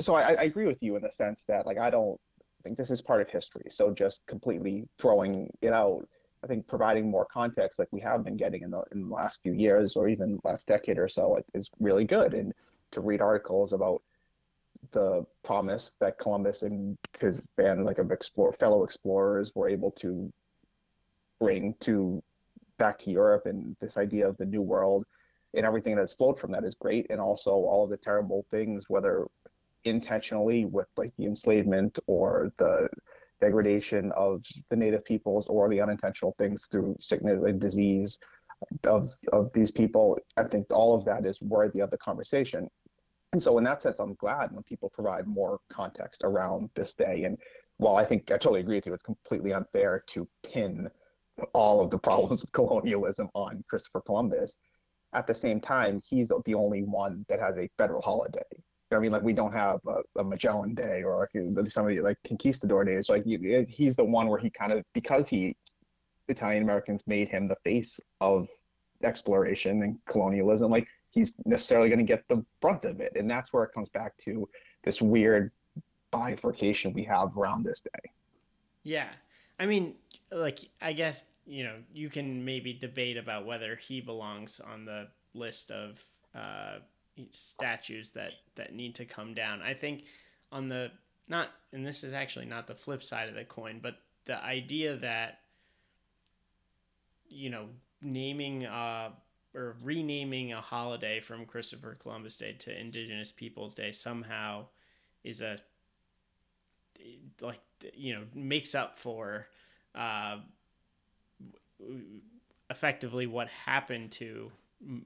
so 0.00 0.14
I, 0.14 0.32
I 0.32 0.42
agree 0.42 0.66
with 0.66 0.82
you 0.82 0.96
in 0.96 1.02
the 1.02 1.12
sense 1.12 1.44
that 1.48 1.66
like 1.66 1.78
I 1.78 1.90
don't 1.90 2.20
think 2.64 2.76
this 2.76 2.90
is 2.90 3.00
part 3.00 3.22
of 3.22 3.28
history. 3.28 3.68
So 3.70 3.92
just 3.92 4.20
completely 4.26 4.88
throwing 4.98 5.48
it 5.62 5.72
out, 5.72 6.08
I 6.44 6.46
think 6.46 6.66
providing 6.66 7.10
more 7.10 7.26
context 7.26 7.78
like 7.78 7.88
we 7.92 8.00
have 8.00 8.24
been 8.24 8.36
getting 8.36 8.62
in 8.62 8.70
the 8.70 8.82
in 8.92 9.08
the 9.08 9.14
last 9.14 9.42
few 9.42 9.52
years 9.52 9.96
or 9.96 10.08
even 10.08 10.38
last 10.44 10.66
decade 10.66 10.98
or 10.98 11.08
so 11.08 11.30
like, 11.30 11.44
is 11.54 11.70
really 11.80 12.04
good. 12.04 12.34
And 12.34 12.52
to 12.92 13.00
read 13.00 13.20
articles 13.20 13.72
about 13.72 14.02
the 14.92 15.24
promise 15.42 15.96
that 16.00 16.18
Columbus 16.18 16.62
and 16.62 16.96
his 17.18 17.46
band 17.56 17.84
like 17.84 17.98
of 17.98 18.12
explore 18.12 18.52
fellow 18.52 18.84
explorers 18.84 19.52
were 19.54 19.68
able 19.68 19.90
to 19.92 20.32
bring 21.40 21.74
to 21.80 22.22
back 22.78 22.98
to 23.00 23.10
Europe 23.10 23.46
and 23.46 23.76
this 23.80 23.96
idea 23.96 24.28
of 24.28 24.36
the 24.36 24.44
new 24.44 24.62
world 24.62 25.04
and 25.54 25.64
everything 25.64 25.96
that's 25.96 26.12
flowed 26.12 26.38
from 26.38 26.52
that 26.52 26.64
is 26.64 26.74
great. 26.74 27.06
And 27.10 27.20
also 27.20 27.50
all 27.50 27.84
of 27.84 27.90
the 27.90 27.96
terrible 27.96 28.46
things, 28.50 28.84
whether 28.88 29.26
intentionally 29.84 30.64
with 30.66 30.88
like 30.96 31.12
the 31.16 31.26
enslavement 31.26 31.98
or 32.06 32.52
the 32.58 32.88
degradation 33.40 34.12
of 34.12 34.42
the 34.70 34.76
native 34.76 35.04
peoples 35.04 35.46
or 35.48 35.68
the 35.68 35.80
unintentional 35.80 36.34
things 36.38 36.66
through 36.70 36.96
sickness 37.00 37.42
and 37.42 37.60
disease 37.60 38.18
of 38.84 39.12
of 39.32 39.52
these 39.52 39.70
people. 39.70 40.18
I 40.36 40.44
think 40.44 40.66
all 40.70 40.94
of 40.94 41.04
that 41.04 41.26
is 41.26 41.40
worthy 41.42 41.80
of 41.80 41.90
the 41.90 41.98
conversation. 41.98 42.68
And 43.32 43.42
so, 43.42 43.58
in 43.58 43.64
that 43.64 43.82
sense, 43.82 44.00
I'm 44.00 44.14
glad 44.14 44.52
when 44.52 44.62
people 44.62 44.90
provide 44.90 45.26
more 45.26 45.58
context 45.70 46.22
around 46.24 46.70
this 46.74 46.94
day. 46.94 47.24
And 47.24 47.36
while 47.78 47.96
I 47.96 48.04
think 48.04 48.30
I 48.30 48.38
totally 48.38 48.60
agree 48.60 48.76
with 48.76 48.86
you, 48.86 48.94
it's 48.94 49.02
completely 49.02 49.52
unfair 49.52 50.02
to 50.08 50.26
pin 50.42 50.88
all 51.52 51.80
of 51.80 51.90
the 51.90 51.98
problems 52.08 52.42
of 52.42 52.52
colonialism 52.52 53.28
on 53.34 53.64
Christopher 53.68 54.00
Columbus. 54.00 54.56
At 55.12 55.26
the 55.26 55.34
same 55.34 55.60
time, 55.60 56.00
he's 56.08 56.28
the 56.28 56.54
only 56.54 56.82
one 56.82 57.24
that 57.28 57.40
has 57.40 57.56
a 57.58 57.70
federal 57.78 58.02
holiday. 58.02 58.42
I 58.92 58.98
mean, 58.98 59.10
like 59.10 59.22
we 59.22 59.32
don't 59.32 59.52
have 59.52 59.80
a, 59.86 60.20
a 60.20 60.24
Magellan 60.24 60.74
Day 60.74 61.02
or 61.02 61.18
like 61.18 61.70
some 61.70 61.88
of 61.88 61.90
the 61.94 62.00
like 62.00 62.18
conquistador 62.24 62.84
days. 62.84 63.08
Like 63.08 63.24
you, 63.26 63.66
he's 63.68 63.96
the 63.96 64.04
one 64.04 64.28
where 64.28 64.38
he 64.38 64.50
kind 64.50 64.72
of 64.72 64.84
because 64.92 65.28
he 65.28 65.56
Italian 66.28 66.62
Americans 66.62 67.02
made 67.06 67.28
him 67.28 67.48
the 67.48 67.56
face 67.64 67.98
of 68.20 68.48
exploration 69.02 69.82
and 69.82 69.98
colonialism. 70.06 70.70
Like 70.70 70.86
he's 71.10 71.32
necessarily 71.44 71.88
going 71.88 71.98
to 71.98 72.04
get 72.04 72.24
the 72.28 72.44
brunt 72.60 72.84
of 72.84 73.00
it, 73.00 73.12
and 73.16 73.28
that's 73.28 73.52
where 73.52 73.64
it 73.64 73.72
comes 73.72 73.88
back 73.88 74.16
to 74.24 74.48
this 74.84 75.02
weird 75.02 75.50
bifurcation 76.12 76.92
we 76.92 77.02
have 77.04 77.36
around 77.36 77.64
this 77.64 77.80
day. 77.80 78.10
Yeah, 78.84 79.08
I 79.58 79.66
mean, 79.66 79.94
like 80.30 80.60
I 80.80 80.92
guess 80.92 81.24
you 81.44 81.64
know 81.64 81.74
you 81.92 82.08
can 82.08 82.44
maybe 82.44 82.72
debate 82.72 83.16
about 83.16 83.46
whether 83.46 83.74
he 83.74 84.00
belongs 84.00 84.60
on 84.60 84.84
the 84.84 85.08
list 85.34 85.70
of 85.70 86.04
uh, 86.34 86.78
statues 87.32 88.10
that 88.12 88.32
that 88.56 88.74
need 88.74 88.94
to 88.96 89.04
come 89.04 89.34
down. 89.34 89.62
I 89.62 89.74
think 89.74 90.04
on 90.52 90.68
the 90.68 90.90
not, 91.28 91.48
and 91.72 91.84
this 91.84 92.04
is 92.04 92.12
actually 92.12 92.46
not 92.46 92.66
the 92.66 92.74
flip 92.74 93.02
side 93.02 93.28
of 93.28 93.34
the 93.34 93.44
coin, 93.44 93.80
but 93.82 93.96
the 94.26 94.42
idea 94.42 94.96
that 94.96 95.40
you 97.28 97.50
know 97.50 97.66
naming 98.02 98.66
uh 98.66 99.10
or 99.54 99.76
renaming 99.82 100.52
a 100.52 100.60
holiday 100.60 101.18
from 101.18 101.46
Christopher 101.46 101.96
Columbus 102.00 102.36
Day 102.36 102.52
to 102.60 102.78
Indigenous 102.78 103.32
Peoples 103.32 103.74
Day 103.74 103.90
somehow 103.90 104.66
is 105.24 105.40
a 105.40 105.58
like 107.40 107.60
you 107.94 108.14
know 108.14 108.22
makes 108.34 108.74
up 108.74 108.96
for 108.96 109.46
uh, 109.94 110.38
effectively 112.70 113.26
what 113.26 113.48
happened 113.48 114.12
to 114.12 114.50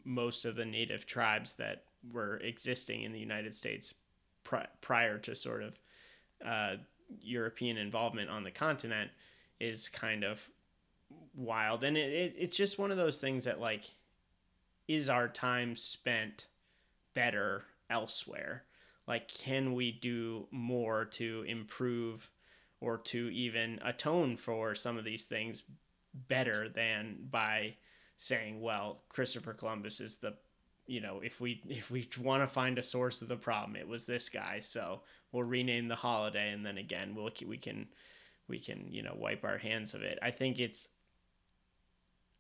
most 0.05 0.45
of 0.45 0.57
the 0.57 0.65
native 0.65 1.07
tribes 1.07 1.55
that 1.55 1.85
were 2.13 2.37
existing 2.39 3.03
in 3.03 3.13
the 3.13 3.19
United 3.19 3.55
States 3.55 3.95
pri- 4.45 4.69
prior 4.81 5.19
to 5.19 5.35
sort 5.35 5.63
of 5.63 5.79
uh, 6.45 6.77
European 7.21 7.77
involvement 7.77 8.31
on 8.31 8.45
the 8.45 8.51
continent 8.51 9.11
is 9.59 9.89
kind 9.89 10.25
of 10.25 10.41
wild. 11.35 11.85
And 11.85 11.97
it, 11.97 12.13
it, 12.13 12.35
it's 12.39 12.57
just 12.57 12.79
one 12.79 12.91
of 12.91 12.97
those 12.97 13.19
things 13.19 13.45
that 13.45 13.61
like 13.61 13.85
is 14.89 15.09
our 15.09 15.29
time 15.29 15.77
spent 15.77 16.47
better 17.15 17.65
elsewhere? 17.89 18.65
Like 19.07 19.29
can 19.29 19.75
we 19.75 19.93
do 19.93 20.47
more 20.51 21.05
to 21.07 21.45
improve 21.47 22.31
or 22.81 22.99
to 22.99 23.29
even 23.31 23.79
atone 23.85 24.37
for 24.37 24.75
some 24.75 24.97
of 24.97 25.05
these 25.05 25.25
things 25.25 25.63
better 26.29 26.69
than 26.69 27.17
by 27.31 27.75
saying 28.17 28.61
well 28.61 29.03
christopher 29.09 29.55
columbus 29.55 30.01
is 30.01 30.17
the 30.17 30.35
you 30.91 31.01
know 31.01 31.21
if 31.23 31.41
we 31.41 31.63
if 31.69 31.91
we 31.91 32.09
want 32.21 32.43
to 32.43 32.53
find 32.53 32.79
a 32.79 32.83
source 32.83 33.23
of 33.23 33.29
the 33.29 33.37
problem 33.37 33.77
it 33.77 33.87
was 33.87 34.07
this 34.07 34.29
guy 34.29 34.59
so 34.61 35.01
we'll 35.33 35.45
rename 35.45 35.89
the 35.89 35.95
holiday 35.95 36.51
and 36.51 36.67
then 36.67 36.79
again 36.79 37.15
we'll 37.15 37.31
we 37.47 37.57
can 37.57 37.87
we 38.49 38.59
can 38.59 38.87
you 38.91 39.03
know 39.03 39.15
wipe 39.17 39.45
our 39.45 39.59
hands 39.59 39.95
of 39.95 40.03
it 40.03 40.19
i 40.23 40.31
think 40.31 40.59
it's 40.59 40.89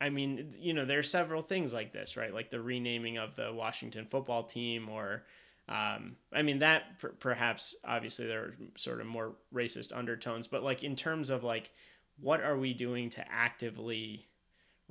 I 0.00 0.08
mean, 0.08 0.54
you 0.58 0.72
know, 0.72 0.86
there 0.86 0.98
are 0.98 1.02
several 1.02 1.42
things 1.42 1.74
like 1.74 1.92
this, 1.92 2.16
right? 2.16 2.32
Like 2.32 2.50
the 2.50 2.60
renaming 2.60 3.18
of 3.18 3.36
the 3.36 3.52
Washington 3.52 4.06
football 4.10 4.44
team, 4.44 4.88
or, 4.88 5.24
um, 5.68 6.16
I 6.32 6.40
mean, 6.40 6.60
that 6.60 6.98
per- 6.98 7.10
perhaps 7.10 7.74
obviously 7.84 8.26
there 8.26 8.40
are 8.40 8.56
sort 8.76 9.00
of 9.02 9.06
more 9.06 9.34
racist 9.54 9.94
undertones, 9.94 10.46
but 10.46 10.62
like 10.62 10.82
in 10.82 10.96
terms 10.96 11.28
of 11.28 11.44
like, 11.44 11.70
what 12.18 12.42
are 12.42 12.56
we 12.56 12.72
doing 12.72 13.10
to 13.10 13.24
actively, 13.30 14.26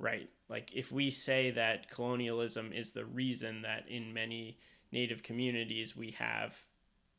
right? 0.00 0.28
Like 0.48 0.70
if 0.74 0.90
we 0.90 1.10
say 1.10 1.50
that 1.52 1.90
colonialism 1.90 2.72
is 2.72 2.92
the 2.92 3.04
reason 3.04 3.62
that 3.62 3.84
in 3.88 4.12
many 4.12 4.58
Native 4.90 5.22
communities 5.22 5.96
we 5.96 6.10
have 6.12 6.56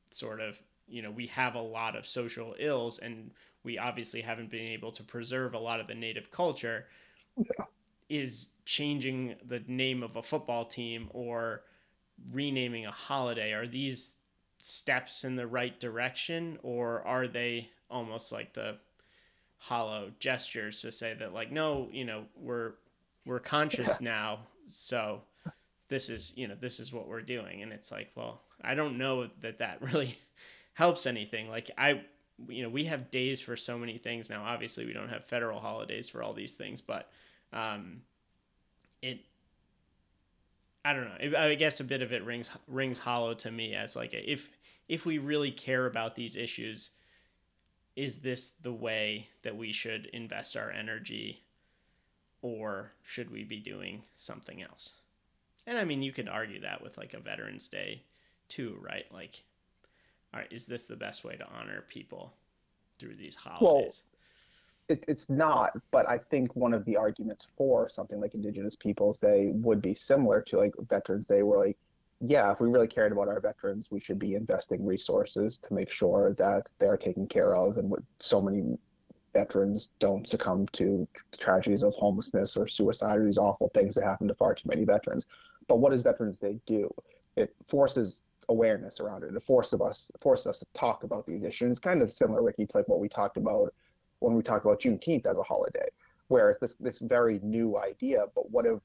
sort 0.09 0.41
of, 0.41 0.59
you 0.87 1.01
know, 1.01 1.11
we 1.11 1.27
have 1.27 1.55
a 1.55 1.61
lot 1.61 1.95
of 1.95 2.05
social 2.05 2.55
ills 2.59 2.99
and 2.99 3.31
we 3.63 3.77
obviously 3.77 4.21
haven't 4.21 4.51
been 4.51 4.59
able 4.59 4.91
to 4.91 5.03
preserve 5.03 5.53
a 5.53 5.59
lot 5.59 5.79
of 5.79 5.87
the 5.87 5.95
Native 5.95 6.31
culture. 6.31 6.87
Yeah 7.37 7.65
is 8.11 8.49
changing 8.65 9.35
the 9.47 9.63
name 9.67 10.03
of 10.03 10.17
a 10.17 10.21
football 10.21 10.65
team 10.65 11.09
or 11.13 11.63
renaming 12.33 12.85
a 12.85 12.91
holiday 12.91 13.53
are 13.53 13.65
these 13.65 14.15
steps 14.61 15.23
in 15.23 15.37
the 15.37 15.47
right 15.47 15.79
direction 15.79 16.59
or 16.61 17.01
are 17.07 17.25
they 17.25 17.69
almost 17.89 18.33
like 18.33 18.53
the 18.53 18.75
hollow 19.61 20.11
gestures 20.19 20.81
to 20.81 20.91
say 20.91 21.13
that 21.13 21.33
like 21.33 21.51
no 21.51 21.87
you 21.91 22.03
know 22.03 22.23
we're 22.35 22.73
we're 23.25 23.39
conscious 23.39 23.99
yeah. 24.01 24.09
now 24.09 24.39
so 24.69 25.21
this 25.87 26.09
is 26.09 26.33
you 26.35 26.47
know 26.47 26.55
this 26.59 26.79
is 26.79 26.91
what 26.91 27.07
we're 27.07 27.21
doing 27.21 27.61
and 27.61 27.71
it's 27.71 27.91
like 27.91 28.09
well 28.15 28.41
i 28.63 28.73
don't 28.73 28.97
know 28.97 29.29
that 29.41 29.59
that 29.59 29.79
really 29.93 30.17
helps 30.73 31.05
anything 31.05 31.47
like 31.47 31.69
i 31.77 32.01
you 32.47 32.63
know 32.63 32.69
we 32.69 32.85
have 32.85 33.11
days 33.11 33.39
for 33.39 33.55
so 33.55 33.77
many 33.77 33.99
things 33.99 34.29
now 34.31 34.43
obviously 34.43 34.83
we 34.83 34.93
don't 34.93 35.09
have 35.09 35.23
federal 35.25 35.59
holidays 35.59 36.09
for 36.09 36.23
all 36.23 36.33
these 36.33 36.53
things 36.53 36.81
but 36.81 37.11
um, 37.53 38.01
it 39.01 39.19
I 40.83 40.93
don't 40.93 41.05
know. 41.05 41.37
I 41.37 41.53
guess 41.55 41.79
a 41.79 41.83
bit 41.83 42.01
of 42.01 42.11
it 42.11 42.23
rings 42.23 42.49
rings 42.67 42.97
hollow 42.97 43.33
to 43.35 43.51
me 43.51 43.75
as 43.75 43.95
like 43.95 44.13
a, 44.13 44.31
if 44.31 44.49
if 44.87 45.05
we 45.05 45.19
really 45.19 45.51
care 45.51 45.85
about 45.85 46.15
these 46.15 46.35
issues, 46.35 46.89
is 47.95 48.19
this 48.19 48.53
the 48.61 48.73
way 48.73 49.29
that 49.43 49.57
we 49.57 49.71
should 49.71 50.05
invest 50.07 50.55
our 50.55 50.71
energy, 50.71 51.43
or 52.41 52.91
should 53.03 53.31
we 53.31 53.43
be 53.43 53.59
doing 53.59 54.03
something 54.17 54.61
else? 54.61 54.93
And 55.67 55.77
I 55.77 55.83
mean, 55.83 56.01
you 56.01 56.11
could 56.11 56.29
argue 56.29 56.61
that 56.61 56.81
with 56.81 56.97
like 56.97 57.13
a 57.13 57.19
Veterans 57.19 57.67
Day, 57.67 58.03
too, 58.49 58.77
right? 58.81 59.05
Like, 59.11 59.43
all 60.33 60.39
right, 60.39 60.51
is 60.51 60.65
this 60.65 60.85
the 60.85 60.95
best 60.95 61.23
way 61.23 61.35
to 61.35 61.47
honor 61.47 61.83
people 61.87 62.33
through 62.97 63.15
these 63.15 63.35
holidays? 63.35 64.03
it, 64.91 65.05
it's 65.07 65.29
not, 65.29 65.71
but 65.91 66.07
I 66.07 66.17
think 66.17 66.55
one 66.55 66.73
of 66.73 66.85
the 66.85 66.97
arguments 66.97 67.47
for 67.57 67.89
something 67.89 68.19
like 68.19 68.33
Indigenous 68.33 68.75
Peoples 68.75 69.17
Day 69.17 69.51
would 69.53 69.81
be 69.81 69.93
similar 69.93 70.41
to 70.41 70.57
like 70.57 70.73
Veterans 70.89 71.27
Day, 71.27 71.43
where 71.43 71.59
like, 71.59 71.77
yeah, 72.21 72.51
if 72.51 72.59
we 72.59 72.69
really 72.69 72.87
cared 72.87 73.11
about 73.11 73.27
our 73.27 73.39
veterans, 73.39 73.87
we 73.89 73.99
should 73.99 74.19
be 74.19 74.35
investing 74.35 74.85
resources 74.85 75.57
to 75.59 75.73
make 75.73 75.91
sure 75.91 76.35
that 76.37 76.67
they're 76.79 76.97
taken 76.97 77.27
care 77.27 77.55
of, 77.55 77.77
and 77.77 77.91
so 78.19 78.41
many 78.41 78.77
veterans 79.33 79.89
don't 79.99 80.27
succumb 80.27 80.67
to 80.73 81.07
tragedies 81.37 81.83
of 81.83 81.93
homelessness 81.93 82.57
or 82.57 82.67
suicide 82.67 83.17
or 83.17 83.25
these 83.25 83.37
awful 83.37 83.69
things 83.73 83.95
that 83.95 84.03
happen 84.03 84.27
to 84.27 84.35
far 84.35 84.53
too 84.53 84.67
many 84.67 84.83
veterans. 84.83 85.25
But 85.67 85.77
what 85.77 85.91
does 85.91 86.01
Veterans 86.01 86.39
Day 86.39 86.59
do? 86.65 86.93
It 87.37 87.55
forces 87.67 88.21
awareness 88.49 88.99
around 88.99 89.23
it. 89.23 89.33
It 89.33 89.43
forces 89.43 89.79
us 89.79 90.11
forces 90.21 90.47
us 90.47 90.59
to 90.59 90.65
talk 90.73 91.03
about 91.03 91.25
these 91.25 91.43
issues. 91.43 91.71
It's 91.71 91.79
kind 91.79 92.01
of 92.01 92.11
similar, 92.11 92.43
Ricky, 92.43 92.65
to 92.65 92.77
like 92.77 92.87
what 92.87 92.99
we 92.99 93.07
talked 93.07 93.37
about 93.37 93.73
when 94.19 94.35
we 94.35 94.43
talk 94.43 94.65
about 94.65 94.81
Juneteenth 94.81 95.25
as 95.25 95.37
a 95.37 95.43
holiday, 95.43 95.87
where 96.27 96.51
it's 96.51 96.59
this 96.59 96.75
this 96.75 96.99
very 96.99 97.39
new 97.41 97.77
idea. 97.77 98.25
But 98.35 98.51
what 98.51 98.65
if 98.65 98.79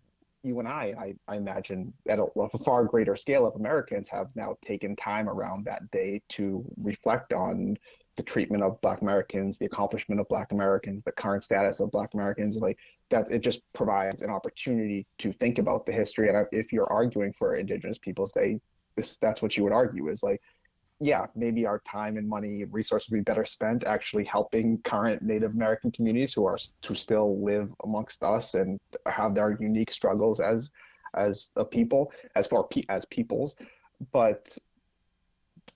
you 0.46 0.60
and 0.60 0.68
I, 0.68 0.94
I, 0.98 1.34
I 1.34 1.36
imagine 1.36 1.92
at 2.08 2.18
a, 2.18 2.26
a, 2.38 2.58
far 2.60 2.84
greater 2.84 3.16
scale 3.16 3.46
of 3.46 3.56
Americans 3.56 4.08
have 4.08 4.28
now 4.36 4.56
taken 4.64 4.94
time 4.94 5.28
around 5.28 5.64
that 5.64 5.90
day 5.90 6.22
to 6.30 6.64
reflect 6.80 7.32
on 7.32 7.76
the 8.16 8.22
treatment 8.22 8.62
of 8.62 8.80
Black 8.80 9.02
Americans, 9.02 9.58
the 9.58 9.66
accomplishment 9.66 10.20
of 10.20 10.28
Black 10.28 10.52
Americans, 10.52 11.02
the 11.02 11.12
current 11.12 11.44
status 11.44 11.80
of 11.80 11.90
Black 11.90 12.14
Americans, 12.14 12.56
like 12.56 12.78
that. 13.10 13.30
It 13.30 13.40
just 13.40 13.60
provides 13.74 14.22
an 14.22 14.30
opportunity 14.30 15.06
to 15.18 15.32
think 15.34 15.58
about 15.58 15.84
the 15.84 15.92
history. 15.92 16.28
And 16.28 16.46
if 16.52 16.72
you're 16.72 16.90
arguing 16.90 17.34
for 17.34 17.56
Indigenous 17.56 17.98
Peoples 17.98 18.32
Day, 18.32 18.60
this 18.96 19.18
that's 19.18 19.42
what 19.42 19.56
you 19.56 19.64
would 19.64 19.74
argue 19.74 20.08
is 20.08 20.22
like 20.22 20.40
yeah, 21.00 21.26
maybe 21.34 21.66
our 21.66 21.80
time 21.80 22.16
and 22.16 22.28
money 22.28 22.64
resources 22.64 23.10
would 23.10 23.18
be 23.18 23.22
better 23.22 23.44
spent 23.44 23.84
actually 23.84 24.24
helping 24.24 24.78
current 24.78 25.22
Native 25.22 25.52
American 25.52 25.90
communities 25.90 26.32
who 26.32 26.46
are 26.46 26.58
who 26.86 26.94
still 26.94 27.42
live 27.44 27.70
amongst 27.84 28.22
us 28.22 28.54
and 28.54 28.78
have 29.06 29.34
their 29.34 29.56
unique 29.60 29.92
struggles 29.92 30.40
as 30.40 30.70
as 31.14 31.50
a 31.56 31.64
people, 31.64 32.12
as 32.34 32.46
far 32.46 32.66
as 32.88 33.04
peoples. 33.06 33.56
But 34.12 34.56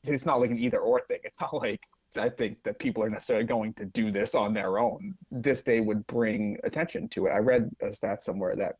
it's 0.04 0.26
not 0.26 0.40
like 0.40 0.50
an 0.50 0.58
either 0.58 0.78
or 0.78 1.00
thing. 1.02 1.20
It's 1.22 1.40
not 1.40 1.54
like 1.54 1.80
I 2.16 2.28
think 2.28 2.62
that 2.64 2.78
people 2.78 3.04
are 3.04 3.10
necessarily 3.10 3.46
going 3.46 3.74
to 3.74 3.84
do 3.84 4.10
this 4.10 4.34
on 4.34 4.54
their 4.54 4.78
own. 4.78 5.14
This 5.30 5.62
day 5.62 5.80
would 5.80 6.06
bring 6.06 6.58
attention 6.64 7.08
to 7.10 7.26
it. 7.26 7.30
I 7.30 7.38
read 7.38 7.70
a 7.82 7.92
stat 7.92 8.22
somewhere 8.22 8.56
that 8.56 8.76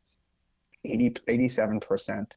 80, 0.83 1.11
87% 1.27 2.31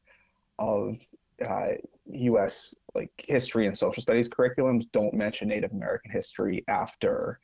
of 0.59 0.97
uh, 1.43 1.69
U.S. 2.05 2.75
like 2.93 3.11
history 3.17 3.67
and 3.67 3.77
social 3.77 4.03
studies 4.03 4.29
curriculums 4.29 4.89
don't 4.91 5.13
mention 5.13 5.47
Native 5.47 5.71
American 5.71 6.11
history 6.11 6.63
after 6.67 7.39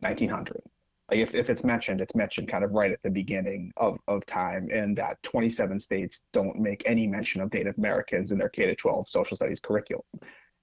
1900. 0.00 0.62
like 1.10 1.18
if, 1.18 1.34
if 1.34 1.50
it's 1.50 1.64
mentioned, 1.64 2.00
it's 2.00 2.14
mentioned 2.14 2.48
kind 2.48 2.64
of 2.64 2.72
right 2.72 2.92
at 2.92 3.02
the 3.02 3.10
beginning 3.10 3.72
of, 3.76 3.98
of 4.08 4.24
time, 4.26 4.68
and 4.72 4.96
that 4.96 5.22
27 5.22 5.80
states 5.80 6.22
don't 6.32 6.58
make 6.58 6.82
any 6.86 7.06
mention 7.06 7.40
of 7.40 7.52
Native 7.52 7.76
Americans 7.78 8.30
in 8.30 8.38
their 8.38 8.48
K 8.48 8.66
to 8.66 8.74
12 8.74 9.08
social 9.08 9.36
studies 9.36 9.60
curriculum. 9.60 10.04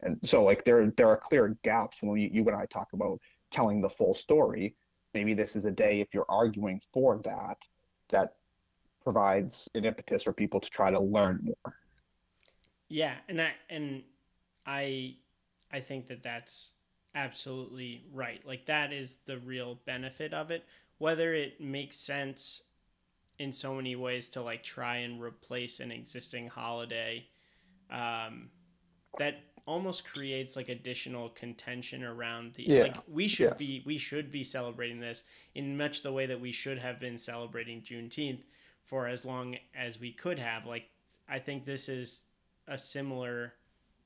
And 0.02 0.20
so 0.24 0.44
like 0.44 0.64
there 0.64 0.92
there 0.98 1.08
are 1.08 1.18
clear 1.18 1.58
gaps 1.64 1.98
when 2.02 2.20
you, 2.20 2.30
you 2.32 2.46
and 2.46 2.56
I 2.56 2.66
talk 2.66 2.90
about 2.94 3.20
telling 3.52 3.82
the 3.82 3.90
full 3.90 4.16
story. 4.16 4.76
Maybe 5.14 5.34
this 5.34 5.56
is 5.56 5.66
a 5.66 5.72
day 5.72 6.02
if 6.02 6.14
you're 6.14 6.26
arguing 6.30 6.82
for 6.94 7.22
that, 7.24 7.58
that 8.10 8.34
provides 9.04 9.70
an 9.76 9.86
impetus 9.86 10.24
for 10.24 10.34
people 10.34 10.60
to 10.60 10.70
try 10.70 10.92
to 10.92 11.00
learn 11.00 11.40
more. 11.44 11.74
Yeah, 12.90 13.16
and 13.28 13.42
I 13.42 13.52
and 13.70 14.04
I 14.66 15.16
I 15.72 15.80
think 15.80 16.08
that 16.08 16.24
that's 16.24 16.72
absolutely 17.16 18.04
right. 18.14 18.46
Like 18.46 18.66
that 18.68 18.94
is 18.94 19.18
the 19.26 19.40
real 19.40 19.80
benefit 19.86 20.34
of 20.34 20.52
it. 20.52 20.64
Whether 20.98 21.34
it 21.34 21.60
makes 21.60 21.98
sense 21.98 22.62
in 23.40 23.52
so 23.52 23.74
many 23.74 23.96
ways 23.96 24.30
to 24.30 24.42
like 24.42 24.64
try 24.64 24.98
and 24.98 25.22
replace 25.22 25.80
an 25.80 25.92
existing 25.92 26.48
holiday, 26.48 27.26
um, 27.92 28.50
that 29.18 29.36
almost 29.66 30.06
creates 30.06 30.56
like 30.56 30.70
additional 30.70 31.30
contention 31.30 32.04
around 32.04 32.54
the 32.54 32.64
yeah. 32.64 32.84
like 32.84 32.98
we 33.12 33.28
should 33.28 33.50
yes. 33.50 33.58
be 33.58 33.84
we 33.86 33.98
should 33.98 34.32
be 34.32 34.44
celebrating 34.44 35.00
this 35.00 35.24
in 35.56 35.76
much 35.76 36.04
the 36.04 36.12
way 36.12 36.28
that 36.28 36.40
we 36.40 36.52
should 36.52 36.78
have 36.78 37.00
been 37.00 37.18
celebrating 37.18 37.82
Juneteenth 37.82 38.44
for 38.84 39.08
as 39.08 39.26
long 39.26 39.58
as 39.76 40.00
we 40.00 40.12
could 40.12 40.38
have. 40.38 40.66
Like 40.66 40.90
I 41.28 41.40
think 41.40 41.66
this 41.66 41.90
is 41.90 42.22
a 42.68 42.78
similar 42.78 43.54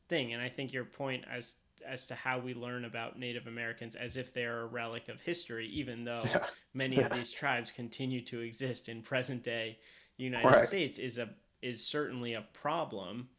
thing, 0.08 0.34
and 0.34 0.42
I 0.42 0.50
think 0.50 0.74
your 0.74 0.86
point 0.86 1.24
as 1.32 1.56
as 1.88 2.06
to 2.06 2.16
how 2.16 2.38
we 2.38 2.54
learn 2.54 2.86
about 2.86 3.18
Native 3.18 3.48
Americans 3.48 3.96
as 3.96 4.18
if 4.18 4.34
they're 4.34 4.62
a 4.62 4.66
relic 4.66 5.08
of 5.08 5.22
history, 5.22 5.68
even 5.68 6.04
though 6.04 6.24
yeah. 6.26 6.46
many 6.74 6.98
yeah. 6.98 7.06
of 7.06 7.14
these 7.14 7.32
tribes 7.32 7.72
continue 7.72 8.22
to 8.26 8.42
exist 8.42 8.90
in 8.90 9.02
present 9.02 9.44
day 9.44 9.80
United 10.18 10.48
right. 10.48 10.68
States, 10.68 11.00
is 11.00 11.18
a 11.18 11.30
is 11.62 11.86
certainly 11.86 12.34
a 12.34 12.42
problem. 12.54 13.30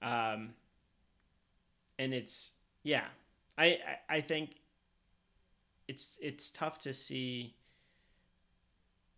Um, 0.00 0.50
and 1.98 2.14
it's 2.14 2.52
yeah, 2.82 3.04
I, 3.58 3.66
I 4.08 4.16
I 4.16 4.20
think 4.20 4.56
it's 5.88 6.16
it's 6.20 6.50
tough 6.50 6.80
to 6.80 6.92
see 6.92 7.54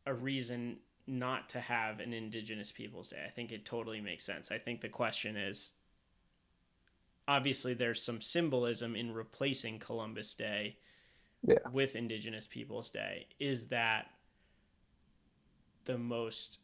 a 0.07 0.13
reason 0.13 0.79
not 1.07 1.49
to 1.51 1.61
have 1.61 2.01
an 2.01 2.13
Indigenous 2.13 2.73
Peoples 2.73 3.11
Day. 3.11 3.23
I 3.27 3.31
think 3.31 3.53
it 3.53 3.65
totally 3.65 4.01
makes 4.01 4.25
sense. 4.25 4.51
I 4.51 4.59
think 4.59 4.81
the 4.81 4.89
question 4.89 5.37
is 5.37 5.73
obviously 7.29 7.75
there's 7.75 8.03
some 8.03 8.21
symbolism 8.21 8.97
in 8.97 9.13
replacing 9.13 9.79
Columbus 9.79 10.35
Day 10.35 10.77
yeah. 11.43 11.59
with 11.73 11.97
Indigenous 11.97 12.47
Peoples 12.47 12.91
Day. 12.91 13.27
Is 13.39 13.67
that 13.67 14.07
the 15.85 15.99
most 15.99 16.59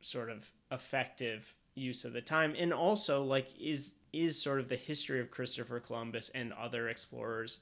sort 0.00 0.30
of 0.30 0.50
effective 0.70 1.54
use 1.74 2.04
of 2.04 2.12
the 2.12 2.20
time? 2.20 2.54
And 2.58 2.72
also, 2.72 3.22
like, 3.22 3.48
is 3.60 3.92
is 4.12 4.40
sort 4.40 4.60
of 4.60 4.68
the 4.68 4.76
history 4.76 5.20
of 5.20 5.30
Christopher 5.30 5.80
Columbus 5.80 6.30
and 6.34 6.52
other 6.52 6.90
explorers, 6.90 7.60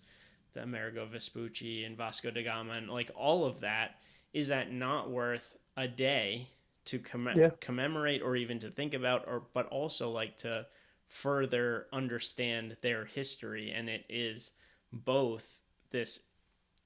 the 0.53 0.63
Amerigo 0.63 1.07
Vespucci 1.07 1.85
and 1.85 1.97
Vasco 1.97 2.31
da 2.33 2.43
Gama, 2.43 2.73
and 2.73 2.91
like 2.91 3.11
all 3.15 3.45
of 3.45 3.61
that, 3.61 4.01
is 4.33 4.49
that 4.49 4.73
not 4.73 5.11
worth 5.11 5.57
a 5.77 5.89
day 5.89 6.49
to 6.87 6.99
comm- 6.99 7.37
yeah. 7.37 7.51
commemorate 7.61 8.23
or 8.23 8.37
even 8.37 8.59
to 8.61 8.71
think 8.71 8.95
about, 8.95 9.25
or 9.27 9.43
but 9.55 9.67
also 9.67 10.11
like 10.11 10.39
to 10.39 10.67
further 11.09 11.87
understand 11.93 12.77
their 12.83 13.05
history, 13.05 13.71
and 13.71 13.89
it 13.89 14.05
is 14.09 14.53
both 14.93 15.57
this 15.91 16.21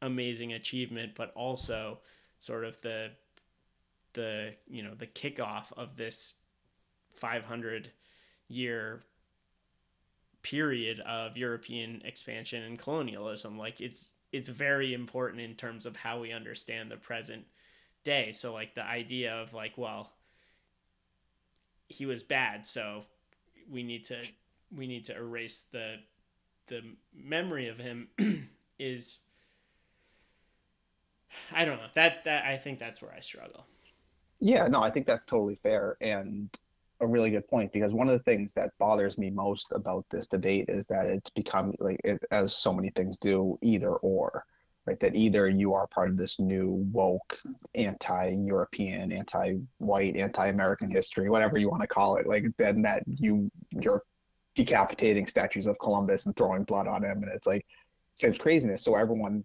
amazing 0.03 0.53
achievement, 0.53 1.13
but 1.15 1.33
also 1.35 1.99
sort 2.39 2.65
of 2.65 2.81
the 2.83 3.11
the 4.15 4.55
you 4.69 4.83
know 4.83 4.95
the 4.95 5.07
kickoff 5.07 5.67
of 5.77 5.97
this 5.97 6.35
500 7.15 7.91
year 8.49 9.03
period 10.43 11.01
of 11.01 11.37
European 11.37 12.03
expansion 12.05 12.63
and 12.63 12.79
colonialism. 12.79 13.59
Like 13.59 13.81
it's 13.81 14.13
it's 14.33 14.49
very 14.49 14.95
important 14.95 15.41
in 15.41 15.55
terms 15.55 15.87
of 15.87 15.97
how 15.97 16.21
we 16.21 16.33
understand 16.33 16.91
the 16.91 16.97
present 16.97 17.45
day. 18.05 18.33
So 18.33 18.53
like 18.53 18.75
the 18.75 18.85
idea 18.85 19.35
of 19.35 19.53
like, 19.53 19.73
well, 19.77 20.13
he 21.89 22.07
was 22.07 22.23
bad, 22.23 22.67
so 22.67 23.05
we 23.71 23.83
need 23.83 24.05
to 24.07 24.21
we 24.75 24.87
need 24.87 25.07
to 25.07 25.17
erase 25.17 25.65
the 25.73 25.97
the 26.67 26.83
memory 27.15 27.69
of 27.69 27.79
him 27.79 28.09
is 28.79 29.21
I 31.53 31.65
don't 31.65 31.79
know. 31.79 31.89
That 31.95 32.25
that 32.25 32.45
I 32.45 32.57
think 32.57 32.79
that's 32.79 33.03
where 33.03 33.13
I 33.13 33.21
struggle. 33.21 33.67
Yeah, 34.41 34.67
no, 34.67 34.83
I 34.83 34.91
think 34.91 35.07
that's 35.07 35.25
totally 35.27 35.57
fair 35.57 35.97
and 36.01 36.51
a 37.01 37.07
really 37.07 37.31
good 37.31 37.47
point 37.49 37.73
because 37.73 37.93
one 37.93 38.09
of 38.09 38.17
the 38.17 38.23
things 38.25 38.55
that 38.55 38.71
bothers 38.79 39.19
me 39.19 39.31
most 39.31 39.67
about 39.73 40.05
this 40.11 40.27
debate 40.27 40.67
is 40.69 40.87
that 40.87 41.07
it's 41.07 41.31
become 41.31 41.75
like 41.79 42.01
it, 42.05 42.23
as 42.31 42.57
so 42.57 42.73
many 42.73 42.91
things 42.91 43.19
do 43.19 43.59
either 43.63 43.91
or 43.91 44.45
right 44.87 45.01
that 45.01 45.15
either 45.15 45.49
you 45.49 45.73
are 45.75 45.87
part 45.87 46.11
of 46.11 46.17
this 46.17 46.39
new 46.39 46.71
woke 46.93 47.39
anti-european 47.75 49.13
anti-white 49.13 50.17
anti-american 50.17 50.91
history 50.91 51.29
whatever 51.31 51.59
you 51.59 51.71
want 51.71 51.83
to 51.83 51.89
call 51.89 52.17
it 52.17 52.27
like 52.27 52.45
then 52.59 52.83
that 52.83 53.03
you 53.07 53.51
you're 53.71 54.03
decapitating 54.55 55.27
statues 55.27 55.67
of 55.67 55.79
columbus 55.79 56.27
and 56.27 56.37
throwing 56.37 56.65
blood 56.65 56.87
on 56.87 57.03
him 57.03 57.23
and 57.23 57.33
it's 57.33 57.47
like 57.47 57.67
seems 58.17 58.39
craziness. 58.39 58.83
So 58.83 58.95
everyone 58.95 59.45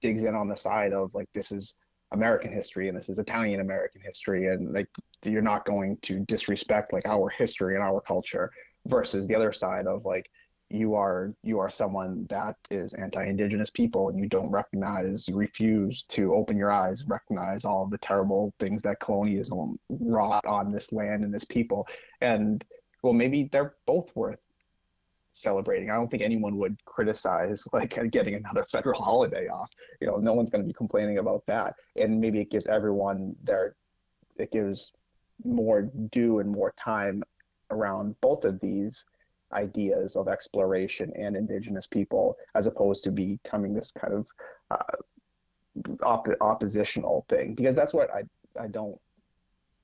digs 0.00 0.24
in 0.24 0.34
on 0.34 0.48
the 0.48 0.56
side 0.56 0.92
of 0.92 1.14
like 1.14 1.28
this 1.34 1.52
is 1.52 1.74
american 2.12 2.52
history 2.52 2.88
and 2.88 2.98
this 2.98 3.08
is 3.08 3.18
italian 3.18 3.60
american 3.60 4.02
history 4.04 4.48
and 4.48 4.74
like 4.74 4.88
you're 5.24 5.40
not 5.40 5.64
going 5.64 5.96
to 6.02 6.18
disrespect 6.26 6.92
like 6.92 7.06
our 7.06 7.28
history 7.30 7.76
and 7.76 7.84
our 7.84 8.00
culture 8.00 8.50
versus 8.86 9.28
the 9.28 9.34
other 9.34 9.52
side 9.52 9.86
of 9.86 10.04
like 10.04 10.28
you 10.72 10.94
are 10.94 11.34
you 11.42 11.58
are 11.58 11.70
someone 11.70 12.26
that 12.30 12.56
is 12.70 12.94
anti-indigenous 12.94 13.68
people 13.68 14.08
and 14.08 14.18
you 14.18 14.26
don't 14.26 14.50
recognize 14.50 15.28
you 15.28 15.36
refuse 15.36 16.04
to 16.04 16.34
open 16.34 16.56
your 16.56 16.72
eyes 16.72 17.04
recognize 17.06 17.64
all 17.64 17.86
the 17.86 17.98
terrible 17.98 18.54
things 18.58 18.80
that 18.80 18.98
colonialism 19.00 19.78
wrought 19.90 20.44
on 20.46 20.72
this 20.72 20.92
land 20.92 21.24
and 21.24 21.34
this 21.34 21.44
people. 21.44 21.86
And 22.22 22.64
well 23.02 23.12
maybe 23.12 23.50
they're 23.52 23.74
both 23.86 24.08
worth 24.14 24.38
celebrating. 25.34 25.90
I 25.90 25.94
don't 25.94 26.10
think 26.10 26.22
anyone 26.22 26.56
would 26.56 26.76
criticize 26.86 27.64
like 27.72 27.98
getting 28.10 28.34
another 28.34 28.66
federal 28.70 29.02
holiday 29.02 29.48
off. 29.48 29.68
You 30.00 30.06
know 30.06 30.16
no 30.16 30.32
one's 30.32 30.50
going 30.50 30.62
to 30.62 30.66
be 30.66 30.74
complaining 30.74 31.18
about 31.18 31.42
that. 31.46 31.74
And 31.96 32.18
maybe 32.18 32.40
it 32.40 32.50
gives 32.50 32.66
everyone 32.66 33.36
their 33.44 33.76
it 34.36 34.50
gives 34.50 34.92
more 35.44 35.90
due 36.10 36.38
and 36.38 36.50
more 36.50 36.72
time 36.78 37.22
around 37.70 38.14
both 38.20 38.44
of 38.44 38.60
these 38.60 39.04
ideas 39.52 40.16
of 40.16 40.28
exploration 40.28 41.12
and 41.16 41.36
indigenous 41.36 41.86
people 41.86 42.36
as 42.54 42.66
opposed 42.66 43.04
to 43.04 43.10
becoming 43.10 43.74
this 43.74 43.92
kind 43.92 44.14
of 44.14 44.26
uh, 44.70 45.96
op- 46.02 46.28
oppositional 46.40 47.24
thing. 47.28 47.54
Because 47.54 47.76
that's 47.76 47.94
what 47.94 48.10
I 48.10 48.22
I 48.60 48.68
don't 48.68 48.98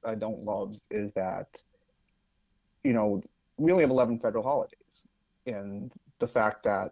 I 0.04 0.14
don't 0.14 0.44
love 0.44 0.76
is 0.90 1.12
that 1.12 1.62
you 2.85 2.92
know 2.92 3.22
we 3.57 3.72
only 3.72 3.83
have 3.83 3.90
11 3.90 4.20
federal 4.20 4.44
holidays. 4.44 4.78
And 5.46 5.90
the 6.18 6.28
fact 6.28 6.62
that 6.64 6.90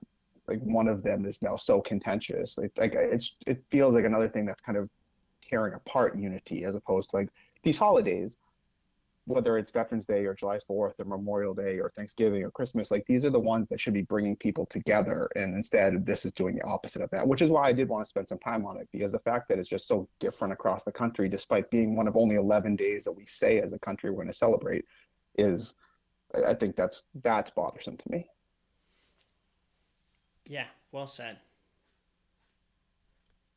like 0.49 0.61
one 0.61 0.89
of 0.89 1.03
them 1.03 1.25
is 1.27 1.43
now 1.43 1.57
so 1.57 1.81
contentious 1.81 2.57
like, 2.57 2.73
like 2.77 2.95
it's 2.95 3.33
it 3.47 3.63
feels 3.71 3.95
like 3.95 4.05
another 4.05 4.29
thing 4.29 4.47
that's 4.47 4.61
kind 4.61 4.79
of 4.79 4.89
tearing 5.43 5.75
apart 5.75 6.17
unity 6.17 6.65
as 6.65 6.75
opposed 6.75 7.11
to 7.11 7.17
like 7.17 7.29
these 7.63 7.79
holidays 7.79 8.37
whether 9.27 9.59
it's 9.59 9.73
Veterans 9.73 10.05
Day 10.05 10.25
or 10.25 10.35
July 10.35 10.59
4th 10.71 10.95
or 10.99 11.05
Memorial 11.05 11.53
Day 11.53 11.81
or 11.81 11.91
Thanksgiving 11.91 12.45
or 12.45 12.51
Christmas, 12.51 12.93
like 12.93 13.05
these 13.07 13.25
are 13.25 13.31
the 13.31 13.41
ones 13.41 13.69
that 13.69 13.81
should 13.81 13.93
be 13.93 14.03
bringing 14.03 14.37
people 14.37 14.67
together. 14.67 15.29
And 15.35 15.55
instead, 15.55 16.07
this 16.07 16.25
is 16.25 16.33
doing 16.33 16.55
the 16.55 16.65
opposite 16.65 17.03
of 17.03 17.11
that, 17.11 17.27
which 17.27 17.43
is 17.43 17.51
why 17.51 17.67
I 17.67 17.73
did 17.73 17.89
want 17.89 18.05
to 18.05 18.09
spend 18.09 18.29
some 18.29 18.39
time 18.39 18.65
on 18.65 18.79
it 18.79 18.89
because 18.93 19.11
the 19.11 19.19
fact 19.19 19.49
that 19.49 19.59
it's 19.59 19.69
just 19.69 19.89
so 19.89 20.09
different 20.21 20.53
across 20.53 20.85
the 20.85 20.93
country, 20.93 21.29
despite 21.29 21.71
being 21.71 21.97
one 21.97 22.07
of 22.07 22.17
only 22.17 22.37
11 22.37 22.77
days 22.77 23.05
that 23.05 23.13
we 23.13 23.27
say 23.27 23.61
as 23.61 23.73
a 23.73 23.79
country 23.81 24.11
we're 24.11 24.17
going 24.17 24.29
to 24.29 24.33
celebrate, 24.33 24.85
is 25.37 25.75
I 26.47 26.55
think 26.55 26.77
that's 26.77 27.03
that's 27.23 27.51
bothersome 27.51 27.97
to 27.97 28.11
me. 28.11 28.29
Yeah, 30.47 30.67
well 30.93 31.09
said. 31.09 31.39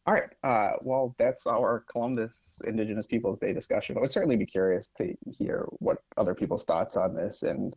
All 0.10 0.16
right. 0.16 0.30
Uh, 0.44 0.72
well, 0.82 1.14
that's 1.20 1.46
our 1.46 1.86
Columbus 1.88 2.60
Indigenous 2.66 3.06
Peoples 3.06 3.38
Day 3.38 3.54
discussion. 3.54 3.96
I 3.96 4.00
would 4.00 4.10
certainly 4.10 4.38
be 4.38 4.46
curious 4.48 4.88
to 4.98 5.14
hear 5.30 5.68
what 5.78 6.00
other 6.18 6.34
people's 6.34 6.66
thoughts 6.66 6.98
on 6.98 7.14
this. 7.14 7.44
And 7.44 7.76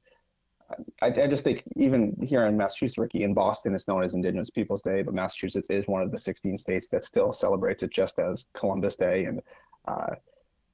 I, 1.03 1.09
I 1.09 1.27
just 1.27 1.45
think 1.45 1.63
even 1.77 2.17
here 2.23 2.47
in 2.47 2.57
Massachusetts, 2.57 2.97
Ricky, 2.97 3.25
in 3.25 3.35
Boston, 3.35 3.75
it's 3.75 3.87
known 3.87 4.03
as 4.03 4.15
Indigenous 4.15 4.49
Peoples 4.49 4.81
Day, 4.81 5.03
but 5.03 5.13
Massachusetts 5.13 5.69
is 5.69 5.87
one 5.87 6.01
of 6.01 6.11
the 6.11 6.19
16 6.19 6.57
states 6.57 6.89
that 6.89 7.05
still 7.05 7.35
celebrates 7.35 7.83
it 7.83 7.91
just 7.91 8.19
as 8.19 8.47
Columbus 8.57 8.97
Day. 8.97 9.27
And 9.27 9.43
uh, 9.87 10.15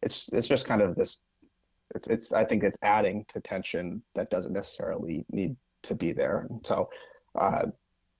it's 0.01 0.33
it's 0.33 0.47
just 0.47 0.65
kind 0.65 0.81
of 0.81 0.95
this. 0.95 1.19
It's 1.97 2.07
it's 2.07 2.33
I 2.33 2.45
think 2.45 2.63
it's 2.63 2.79
adding 2.83 3.25
to 3.31 3.41
tension 3.41 4.01
that 4.15 4.31
doesn't 4.31 4.53
necessarily 4.53 5.25
need 5.33 5.57
to 5.83 5.97
be 5.97 6.13
there. 6.13 6.47
And 6.51 6.65
so 6.65 6.89
uh, 7.35 7.67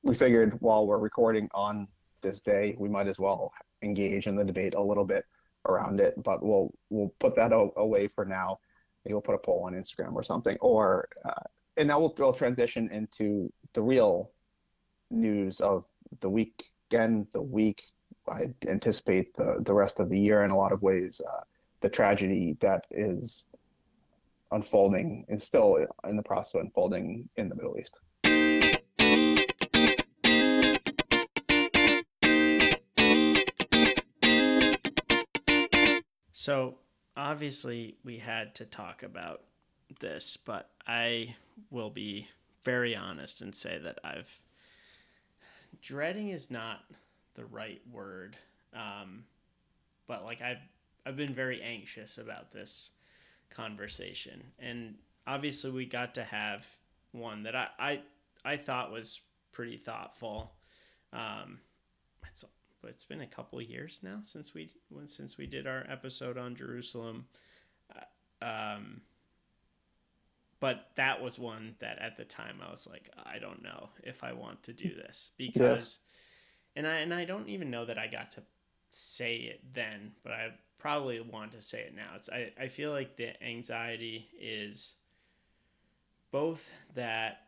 we 0.03 0.17
figured 0.17 0.57
while 0.61 0.89
we're 0.89 0.99
recording 0.99 1.49
on 1.55 1.87
this 2.23 2.41
day, 2.41 2.77
we 2.79 2.89
might 2.89 3.07
as 3.07 3.19
well 3.19 3.53
engage 3.83 4.27
in 4.27 4.37
the 4.37 4.45
debate 4.45 4.75
a 4.75 4.83
little 4.83 5.05
bit 5.05 5.25
around 5.67 6.01
it. 6.01 6.15
But 6.23 6.43
we'll 6.43 6.73
we'll 6.91 7.13
put 7.19 7.37
that 7.37 7.53
away 7.53 8.09
for 8.09 8.25
now. 8.25 8.59
Maybe 9.05 9.15
we'll 9.15 9.23
put 9.23 9.35
a 9.35 9.39
poll 9.39 9.65
on 9.67 9.75
Instagram 9.75 10.15
or 10.15 10.23
something. 10.23 10.57
Or 10.61 11.09
uh, 11.25 11.45
and 11.77 11.89
now 11.89 12.01
we'll, 12.01 12.15
we'll 12.19 12.33
transition 12.33 12.91
into 12.93 13.53
the 13.73 13.83
real 13.83 14.31
news 15.11 15.61
of 15.61 15.85
the 16.21 16.29
week. 16.29 16.65
Again, 16.91 17.27
the 17.33 17.43
week. 17.43 17.83
I 18.29 18.53
anticipate 18.67 19.35
the 19.37 19.63
the 19.65 19.75
rest 19.75 20.01
of 20.01 20.11
the 20.11 20.19
year 20.19 20.45
in 20.45 20.51
a 20.51 20.57
lot 20.57 20.73
of 20.73 20.83
ways. 20.83 21.21
Uh, 21.27 21.43
the 21.81 21.89
tragedy 21.89 22.57
that 22.61 22.85
is 22.91 23.47
unfolding 24.51 25.25
and 25.29 25.41
still 25.41 25.87
in 26.05 26.17
the 26.17 26.23
process 26.23 26.55
of 26.55 26.63
unfolding 26.63 27.29
in 27.37 27.49
the 27.49 27.55
Middle 27.55 27.77
East. 27.79 27.99
So, 36.49 36.77
obviously, 37.15 37.99
we 38.07 38.17
had 38.17 38.55
to 38.55 38.65
talk 38.65 39.03
about 39.03 39.43
this, 40.01 40.39
but 40.39 40.71
I 40.87 41.37
will 41.71 41.91
be 41.91 42.27
very 42.65 42.97
honest 42.97 43.43
and 43.43 43.55
say 43.55 43.77
that 43.77 43.99
I've 44.03 44.41
dreading 45.83 46.31
is 46.31 46.51
not 46.51 46.87
the 47.35 47.45
right 47.45 47.83
word, 47.93 48.39
um, 48.73 49.25
but 50.07 50.25
like 50.25 50.41
I've 50.41 50.63
I've 51.05 51.19
been 51.19 51.35
very 51.35 51.61
anxious 51.61 52.17
about 52.17 52.51
this 52.51 52.93
conversation, 53.51 54.43
and 54.59 54.95
obviously 55.27 55.71
we 55.71 55.85
got 55.85 56.15
to 56.15 56.25
have 56.25 56.67
one 57.13 57.43
that 57.43 57.57
I 57.57 57.69
I, 57.79 58.01
I 58.43 58.57
thought 58.57 58.91
was 58.91 59.21
pretty 59.53 59.77
thoughtful. 59.77 60.53
Um, 61.13 61.59
it's 62.33 62.47
it's 62.85 63.05
been 63.05 63.21
a 63.21 63.27
couple 63.27 63.61
years 63.61 64.01
now 64.03 64.21
since 64.25 64.55
we 64.55 64.71
since 65.07 65.37
we 65.37 65.47
did 65.47 65.67
our 65.67 65.85
episode 65.89 66.39
on 66.39 66.57
Jerusalem. 66.57 67.27
Uh, 67.95 68.45
um, 68.45 69.01
but 70.61 70.91
that 70.97 71.23
was 71.23 71.39
one 71.39 71.77
that 71.81 71.99
at 72.01 72.17
the 72.17 72.25
time 72.25 72.61
I 72.67 72.71
was 72.71 72.87
like, 72.87 73.11
I 73.25 73.39
don't 73.39 73.63
know 73.63 73.91
if 74.03 74.25
I 74.25 74.33
want 74.33 74.63
to 74.65 74.73
do 74.73 74.93
this 74.95 75.31
because, 75.37 75.61
yes. 75.63 75.99
and 76.77 76.87
I 76.87 76.97
and 76.97 77.15
I 77.15 77.25
don't 77.25 77.49
even 77.49 77.71
know 77.71 77.85
that 77.85 77.99
I 77.99 78.07
got 78.07 78.33
to 78.33 78.43
say 78.91 79.37
it 79.37 79.63
then, 79.73 80.13
but 80.23 80.33
I 80.33 80.49
probably 80.79 81.21
want 81.21 81.53
to 81.53 81.63
say 81.63 81.81
it 81.81 81.95
now. 81.95 82.11
It's 82.17 82.29
I, 82.29 82.53
I 82.61 82.69
feel 82.69 82.91
like 82.91 83.17
the 83.17 83.41
anxiety 83.43 84.29
is 84.41 84.95
both 86.31 86.69
that 86.95 87.43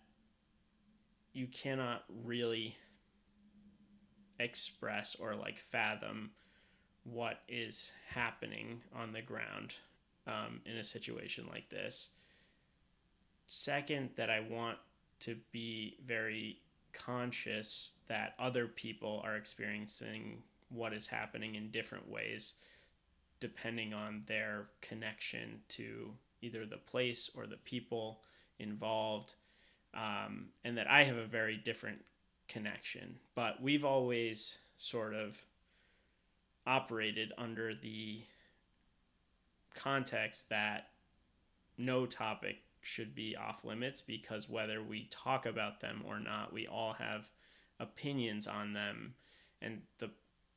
you 1.33 1.47
cannot 1.47 2.05
really 2.25 2.77
express 4.41 5.15
or 5.15 5.35
like 5.35 5.59
fathom 5.71 6.31
what 7.05 7.41
is 7.49 7.93
happening 8.09 8.81
on 8.95 9.13
the 9.13 9.23
ground 9.23 9.75
um, 10.27 10.61
in 10.65 10.77
a 10.77 10.85
situation 10.85 11.47
like 11.51 11.69
this. 11.71 12.11
Second, 13.47 14.11
that 14.17 14.31
I 14.31 14.41
want 14.41 14.79
to 15.21 15.37
be 15.53 15.97
very 16.07 16.59
conscious 16.93 17.93
that 18.09 18.35
other 18.39 18.67
people 18.67 19.21
are 19.25 19.37
experiencing 19.37 20.43
what 20.71 20.93
is 20.93 21.07
happening 21.07 21.55
in 21.55 21.71
different 21.71 22.09
ways 22.09 22.55
depending 23.39 23.95
on 23.95 24.23
their 24.27 24.67
connection 24.83 25.61
to 25.69 26.13
either 26.43 26.67
the 26.67 26.77
place 26.77 27.31
or 27.35 27.47
the 27.47 27.57
people 27.59 28.21
involved 28.59 29.35
um, 29.95 30.47
and 30.65 30.77
that 30.77 30.89
i 30.89 31.05
have 31.05 31.17
a 31.17 31.27
very 31.27 31.57
different 31.57 31.99
connection 32.51 33.17
but 33.35 33.63
we've 33.63 33.85
always 33.85 34.59
sort 34.77 35.15
of 35.15 35.37
operated 36.67 37.33
under 37.39 37.75
the 37.75 38.23
context 39.75 40.49
that 40.49 40.89
no 41.79 42.05
topic 42.05 42.57
should 42.83 43.15
be 43.15 43.37
off 43.37 43.65
limits 43.65 44.01
because 44.01 44.49
whether 44.49 44.83
we 44.83 45.07
talk 45.11 45.47
about 45.47 45.81
them 45.81 46.03
or 46.07 46.19
not 46.19 46.53
we 46.53 46.67
all 46.67 46.95
have 46.95 47.29
opinions 47.81 48.47
on 48.47 48.73
them. 48.75 49.15
And 49.61 49.83
the 49.99 50.11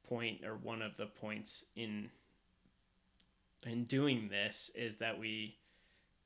point 0.08 0.44
or 0.46 0.56
one 0.56 0.82
of 0.82 0.98
the 0.98 1.08
points 1.08 1.66
in 1.76 2.10
in 3.66 3.86
doing 3.86 4.28
this 4.28 4.70
is 4.76 4.98
that 4.98 5.18
we 5.18 5.56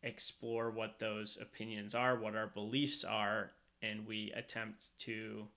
explore 0.02 0.72
what 0.72 0.98
those 1.00 1.38
opinions 1.40 1.94
are, 1.94 2.16
what 2.16 2.36
our 2.36 2.48
beliefs 2.48 3.04
are, 3.04 3.52
and 3.84 4.08
we 4.08 4.34
attempt 4.36 4.88
to 4.98 5.48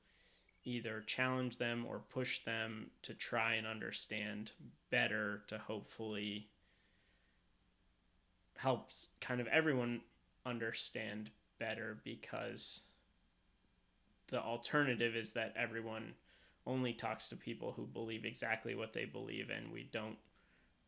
either 0.70 1.02
challenge 1.06 1.58
them 1.58 1.84
or 1.88 2.00
push 2.10 2.44
them 2.44 2.90
to 3.02 3.14
try 3.14 3.54
and 3.54 3.66
understand 3.66 4.52
better 4.90 5.42
to 5.48 5.58
hopefully 5.58 6.48
helps 8.56 9.08
kind 9.20 9.40
of 9.40 9.46
everyone 9.48 10.00
understand 10.46 11.30
better 11.58 11.98
because 12.04 12.82
the 14.28 14.40
alternative 14.40 15.16
is 15.16 15.32
that 15.32 15.54
everyone 15.56 16.12
only 16.66 16.92
talks 16.92 17.28
to 17.28 17.36
people 17.36 17.72
who 17.72 17.86
believe 17.86 18.24
exactly 18.24 18.74
what 18.74 18.92
they 18.92 19.04
believe 19.04 19.50
and 19.50 19.72
we 19.72 19.88
don't 19.92 20.18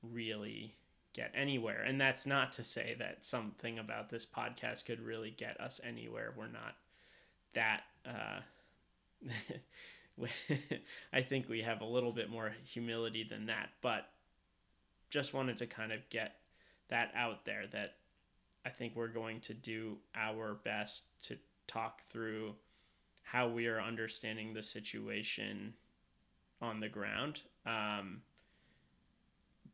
really 0.03 0.75
get 1.13 1.33
anywhere. 1.35 1.83
And 1.83 2.01
that's 2.01 2.27
not 2.27 2.53
to 2.55 2.63
say 2.63 2.95
that 2.99 3.25
something 3.25 3.79
about 3.79 4.11
this 4.11 4.27
podcast 4.27 4.85
could 4.85 5.01
really 5.01 5.31
get 5.31 5.61
us 5.61 5.81
anywhere. 5.85 6.33
We're 6.37 6.47
not 6.49 6.77
that. 7.55 7.83
Uh, 8.07 8.41
I 11.13 11.23
think 11.23 11.49
we 11.49 11.63
have 11.63 11.81
a 11.81 11.87
little 11.87 12.13
bit 12.13 12.31
more 12.31 12.53
humility 12.65 13.27
than 13.29 13.47
that, 13.47 13.71
but 13.81 14.09
just 15.11 15.35
wanted 15.35 15.59
to 15.59 15.67
kind 15.67 15.93
of 15.93 16.01
get 16.11 16.37
that 16.89 17.13
out 17.15 17.45
there 17.45 17.67
that 17.73 17.95
I 18.65 18.71
think 18.71 18.95
we're 18.95 19.09
going 19.09 19.41
to 19.43 19.55
do 19.55 19.97
our 20.15 20.55
best 20.55 21.05
to 21.25 21.39
talk 21.67 22.03
through 22.11 22.55
how 23.23 23.49
we 23.49 23.67
are 23.67 23.81
understanding 23.81 24.53
the 24.53 24.63
situation 24.63 25.75
on 26.61 26.81
the 26.81 26.89
ground. 26.89 27.41
Um, 27.67 28.23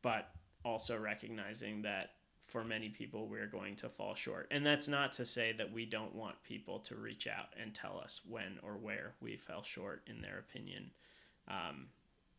but 0.02 0.30
also 0.64 0.96
recognizing 0.98 1.82
that 1.82 2.10
for 2.48 2.64
many 2.64 2.88
people 2.88 3.28
we're 3.28 3.46
going 3.46 3.76
to 3.76 3.88
fall 3.88 4.14
short. 4.14 4.48
And 4.50 4.64
that's 4.64 4.88
not 4.88 5.12
to 5.14 5.26
say 5.26 5.52
that 5.58 5.72
we 5.72 5.84
don't 5.84 6.14
want 6.14 6.42
people 6.42 6.78
to 6.80 6.96
reach 6.96 7.26
out 7.26 7.52
and 7.60 7.74
tell 7.74 8.00
us 8.02 8.22
when 8.28 8.58
or 8.62 8.72
where 8.72 9.12
we 9.20 9.36
fell 9.36 9.62
short 9.62 10.02
in 10.06 10.22
their 10.22 10.38
opinion 10.38 10.90
um, 11.46 11.86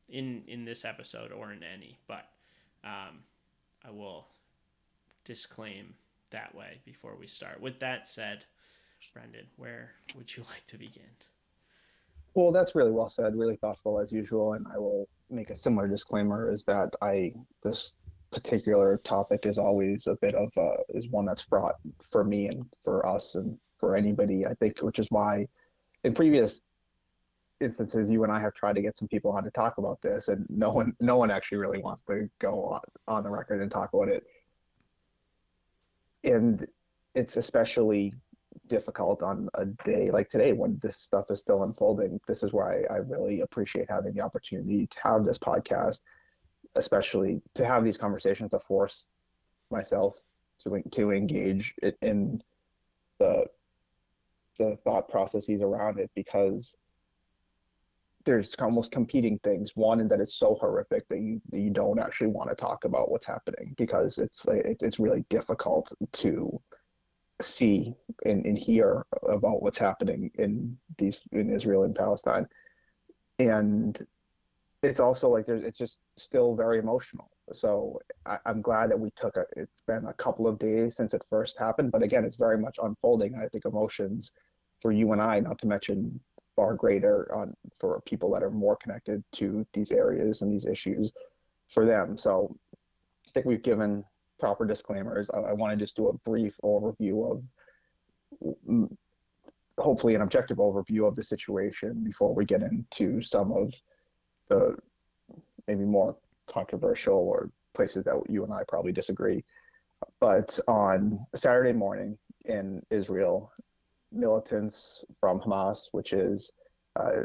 in 0.09 0.43
in 0.47 0.65
this 0.65 0.83
episode 0.83 1.31
or 1.31 1.53
in 1.53 1.63
any. 1.63 1.99
But 2.07 2.25
um, 2.83 3.19
I 3.85 3.91
will 3.91 4.27
disclaim 5.25 5.93
that 6.31 6.55
way 6.55 6.79
before 6.85 7.15
we 7.15 7.27
start. 7.27 7.61
With 7.61 7.79
that 7.79 8.07
said, 8.07 8.45
Brendan, 9.13 9.45
where 9.57 9.91
would 10.15 10.35
you 10.35 10.43
like 10.49 10.65
to 10.67 10.77
begin? 10.77 11.03
Well, 12.33 12.51
that's 12.51 12.75
really 12.75 12.91
well 12.91 13.09
said, 13.09 13.35
really 13.35 13.57
thoughtful 13.57 13.99
as 13.99 14.11
usual, 14.11 14.53
and 14.53 14.65
I 14.73 14.77
will 14.77 15.07
make 15.29 15.49
a 15.51 15.57
similar 15.57 15.87
disclaimer: 15.87 16.51
is 16.51 16.63
that 16.65 16.95
I 17.01 17.33
this 17.63 17.93
particular 18.31 18.99
topic 19.03 19.45
is 19.45 19.57
always 19.57 20.07
a 20.07 20.15
bit 20.21 20.35
of 20.35 20.51
uh, 20.57 20.77
is 20.89 21.07
one 21.09 21.25
that's 21.25 21.41
fraught 21.41 21.75
for 22.11 22.23
me 22.23 22.47
and 22.47 22.65
for 22.83 23.05
us 23.05 23.35
and 23.35 23.57
for 23.77 23.95
anybody. 23.95 24.45
I 24.45 24.53
think, 24.55 24.81
which 24.81 24.99
is 24.99 25.07
why 25.09 25.47
in 26.03 26.13
previous 26.13 26.61
instances 27.59 28.09
you 28.09 28.23
and 28.23 28.31
I 28.31 28.39
have 28.39 28.53
tried 28.53 28.75
to 28.75 28.81
get 28.81 28.97
some 28.97 29.07
people 29.07 29.31
on 29.31 29.43
to 29.43 29.51
talk 29.51 29.77
about 29.77 30.01
this, 30.01 30.27
and 30.27 30.45
no 30.49 30.71
one 30.71 30.95
no 30.99 31.17
one 31.17 31.31
actually 31.31 31.57
really 31.57 31.79
wants 31.79 32.03
to 32.03 32.29
go 32.39 32.65
on, 32.65 32.81
on 33.07 33.23
the 33.23 33.31
record 33.31 33.61
and 33.61 33.71
talk 33.71 33.93
about 33.93 34.09
it. 34.09 34.25
And 36.23 36.67
it's 37.15 37.37
especially 37.37 38.13
difficult 38.67 39.23
on 39.23 39.49
a 39.55 39.65
day 39.65 40.11
like 40.11 40.29
today 40.29 40.53
when 40.53 40.79
this 40.81 40.97
stuff 40.97 41.25
is 41.31 41.39
still 41.39 41.63
unfolding. 41.63 42.19
This 42.27 42.43
is 42.43 42.53
why 42.53 42.83
I 42.89 42.97
really 42.97 43.41
appreciate 43.41 43.89
having 43.89 44.13
the 44.13 44.21
opportunity 44.21 44.87
to 44.87 44.97
have 45.03 45.25
this 45.25 45.39
podcast 45.39 46.01
especially 46.75 47.41
to 47.55 47.65
have 47.65 47.83
these 47.83 47.97
conversations 47.97 48.51
to 48.51 48.59
force 48.59 49.07
myself 49.71 50.15
to 50.63 50.81
to 50.91 51.11
engage 51.11 51.73
in 52.01 52.41
the 53.19 53.45
the 54.57 54.75
thought 54.83 55.07
processes 55.07 55.61
around 55.61 55.99
it 55.99 56.11
because 56.15 56.75
there's 58.25 58.53
almost 58.59 58.91
competing 58.91 59.39
things. 59.39 59.71
One, 59.75 59.99
in 60.01 60.07
that 60.09 60.19
it's 60.19 60.35
so 60.35 60.55
horrific 60.59 61.07
that 61.07 61.19
you 61.19 61.41
you 61.51 61.69
don't 61.69 61.99
actually 61.99 62.27
want 62.27 62.49
to 62.49 62.55
talk 62.55 62.83
about 62.83 63.09
what's 63.09 63.25
happening 63.25 63.73
because 63.77 64.17
it's 64.17 64.45
it's 64.49 64.99
really 64.99 65.25
difficult 65.29 65.91
to 66.13 66.61
see 67.41 67.95
and, 68.25 68.45
and 68.45 68.57
hear 68.57 69.05
about 69.23 69.63
what's 69.63 69.77
happening 69.77 70.29
in 70.35 70.77
these 70.97 71.17
in 71.31 71.53
Israel 71.53 71.83
and 71.83 71.95
Palestine. 71.95 72.45
And 73.39 73.99
it's 74.81 74.99
also 74.99 75.29
like 75.29 75.45
there's 75.45 75.63
it's 75.63 75.77
just 75.77 75.99
still 76.17 76.55
very 76.55 76.79
emotional. 76.79 77.29
So 77.51 77.99
I, 78.25 78.37
am 78.45 78.61
glad 78.61 78.91
that 78.91 78.99
we 78.99 79.11
took 79.11 79.35
a. 79.35 79.45
It's 79.55 79.81
been 79.87 80.05
a 80.05 80.13
couple 80.13 80.47
of 80.47 80.59
days 80.59 80.95
since 80.95 81.13
it 81.13 81.21
first 81.29 81.57
happened, 81.57 81.91
but 81.91 82.03
again, 82.03 82.23
it's 82.23 82.37
very 82.37 82.57
much 82.57 82.77
unfolding. 82.81 83.35
I 83.35 83.47
think 83.47 83.65
emotions 83.65 84.31
for 84.81 84.91
you 84.91 85.11
and 85.11 85.21
I, 85.21 85.39
not 85.39 85.59
to 85.59 85.67
mention 85.67 86.19
far 86.55 86.73
greater 86.73 87.33
on 87.33 87.53
for 87.79 88.01
people 88.05 88.31
that 88.33 88.43
are 88.43 88.51
more 88.51 88.77
connected 88.77 89.23
to 89.33 89.65
these 89.73 89.91
areas 89.91 90.41
and 90.41 90.53
these 90.53 90.65
issues 90.65 91.11
for 91.69 91.85
them. 91.85 92.17
So 92.17 92.55
I 93.27 93.31
think 93.33 93.45
we've 93.45 93.61
given 93.61 94.05
proper 94.39 94.65
disclaimers. 94.65 95.29
I, 95.31 95.39
I 95.39 95.53
want 95.53 95.77
to 95.77 95.83
just 95.83 95.95
do 95.95 96.07
a 96.07 96.13
brief 96.29 96.55
overview 96.63 97.31
of 97.31 97.43
mm, 98.69 98.95
hopefully 99.77 100.15
an 100.15 100.21
objective 100.21 100.57
overview 100.57 101.07
of 101.07 101.15
the 101.15 101.23
situation 101.23 102.03
before 102.03 102.33
we 102.33 102.45
get 102.45 102.61
into 102.61 103.21
some 103.21 103.51
of 103.51 103.73
the 104.49 104.77
maybe 105.67 105.85
more 105.85 106.17
controversial 106.47 107.29
or 107.29 107.49
places 107.73 108.03
that 108.05 108.15
you 108.27 108.43
and 108.43 108.53
I 108.53 108.63
probably 108.67 108.91
disagree. 108.91 109.43
But 110.19 110.59
on 110.67 111.25
Saturday 111.35 111.73
morning 111.73 112.17
in 112.45 112.81
Israel, 112.89 113.51
militants 114.11 115.03
from 115.19 115.39
Hamas, 115.39 115.89
which 115.91 116.13
is 116.13 116.51
uh, 116.95 117.21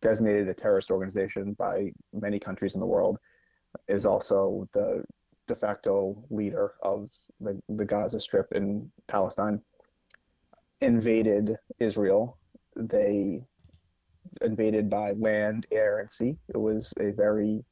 designated 0.00 0.48
a 0.48 0.54
terrorist 0.54 0.90
organization 0.90 1.54
by 1.54 1.92
many 2.12 2.38
countries 2.38 2.74
in 2.74 2.80
the 2.80 2.86
world, 2.86 3.18
is 3.88 4.06
also 4.06 4.68
the 4.72 5.04
de 5.48 5.54
facto 5.54 6.24
leader 6.30 6.74
of 6.82 7.10
the, 7.40 7.60
the 7.68 7.84
Gaza 7.84 8.20
Strip 8.20 8.52
in 8.52 8.90
Palestine, 9.08 9.60
invaded 10.80 11.56
Israel. 11.78 12.38
They 12.74 13.42
invaded 14.42 14.88
by 14.90 15.12
land, 15.12 15.66
air, 15.72 16.00
and 16.00 16.10
sea. 16.10 16.36
It 16.48 16.58
was 16.58 16.92
a 17.00 17.10
very 17.10 17.64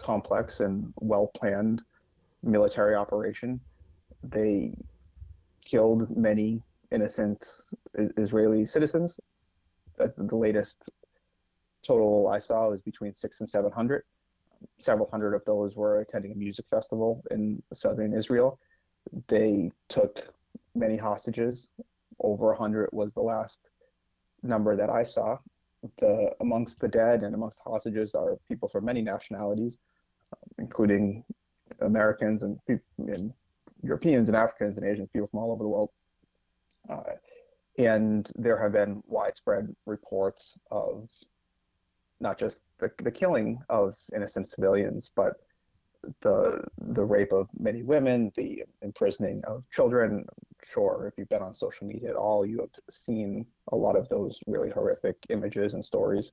complex 0.00 0.60
and 0.60 0.92
well 1.00 1.28
planned 1.28 1.82
military 2.42 2.94
operation. 2.94 3.60
They 4.22 4.74
killed 5.64 6.16
many 6.16 6.62
innocent 6.90 7.46
Israeli 7.94 8.66
citizens. 8.66 9.18
The 9.98 10.36
latest 10.36 10.90
total 11.84 12.28
I 12.28 12.38
saw 12.38 12.70
was 12.70 12.82
between 12.82 13.14
six 13.14 13.40
and 13.40 13.48
seven 13.48 13.72
hundred. 13.72 14.02
Several 14.78 15.08
hundred 15.10 15.34
of 15.34 15.44
those 15.44 15.76
were 15.76 16.00
attending 16.00 16.32
a 16.32 16.34
music 16.34 16.66
festival 16.70 17.22
in 17.30 17.62
southern 17.72 18.14
Israel. 18.14 18.58
They 19.28 19.70
took 19.88 20.32
many 20.74 20.96
hostages. 20.96 21.68
Over 22.20 22.52
a 22.52 22.56
hundred 22.56 22.88
was 22.92 23.12
the 23.12 23.20
last 23.20 23.68
number 24.46 24.76
that 24.76 24.90
I 24.90 25.04
saw. 25.04 25.38
The 26.00 26.34
amongst 26.40 26.80
the 26.80 26.88
dead 26.88 27.22
and 27.22 27.34
amongst 27.34 27.60
hostages 27.60 28.14
are 28.14 28.38
people 28.48 28.68
from 28.68 28.84
many 28.84 29.02
nationalities, 29.02 29.78
including 30.58 31.22
Americans 31.80 32.42
and, 32.42 32.58
and 32.98 33.32
Europeans 33.82 34.28
and 34.28 34.36
Africans 34.36 34.78
and 34.78 34.86
Asians, 34.86 35.08
people 35.12 35.28
from 35.28 35.40
all 35.40 35.52
over 35.52 35.62
the 35.62 35.68
world. 35.68 35.90
Uh, 36.88 37.14
and 37.78 38.30
there 38.34 38.60
have 38.60 38.72
been 38.72 39.02
widespread 39.06 39.74
reports 39.84 40.58
of 40.70 41.08
not 42.20 42.38
just 42.38 42.60
the, 42.78 42.90
the 42.98 43.10
killing 43.10 43.58
of 43.68 43.96
innocent 44.14 44.48
civilians, 44.48 45.10
but 45.14 45.34
the 46.22 46.62
the 46.78 47.04
rape 47.04 47.32
of 47.32 47.48
many 47.58 47.82
women, 47.82 48.32
the 48.36 48.64
imprisoning 48.82 49.42
of 49.44 49.64
children. 49.70 50.24
Sure, 50.68 51.06
if 51.06 51.16
you've 51.16 51.28
been 51.28 51.42
on 51.42 51.54
social 51.54 51.86
media 51.86 52.10
at 52.10 52.16
all, 52.16 52.44
you 52.44 52.58
have 52.58 52.70
seen 52.90 53.46
a 53.70 53.76
lot 53.76 53.94
of 53.94 54.08
those 54.08 54.40
really 54.48 54.68
horrific 54.70 55.16
images 55.28 55.74
and 55.74 55.84
stories. 55.84 56.32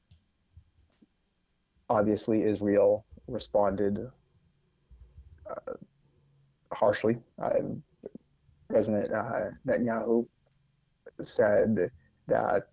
Obviously, 1.90 2.42
Israel 2.44 3.06
responded 3.28 4.10
uh, 5.48 5.74
harshly. 6.74 7.18
Uh, 7.40 7.60
President 8.70 9.14
uh, 9.14 9.52
Netanyahu 9.68 10.26
said 11.22 11.92
that 12.28 12.66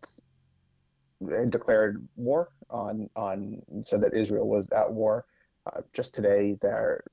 declared 1.51 2.09
war 2.17 2.49
on 2.71 3.11
on 3.17 3.61
said 3.85 4.01
that 4.01 4.15
Israel 4.15 4.49
was 4.49 4.71
at 4.71 4.91
war. 4.91 5.27
Uh, 5.67 5.83
just 5.93 6.15
today, 6.15 6.57
their 6.63 7.05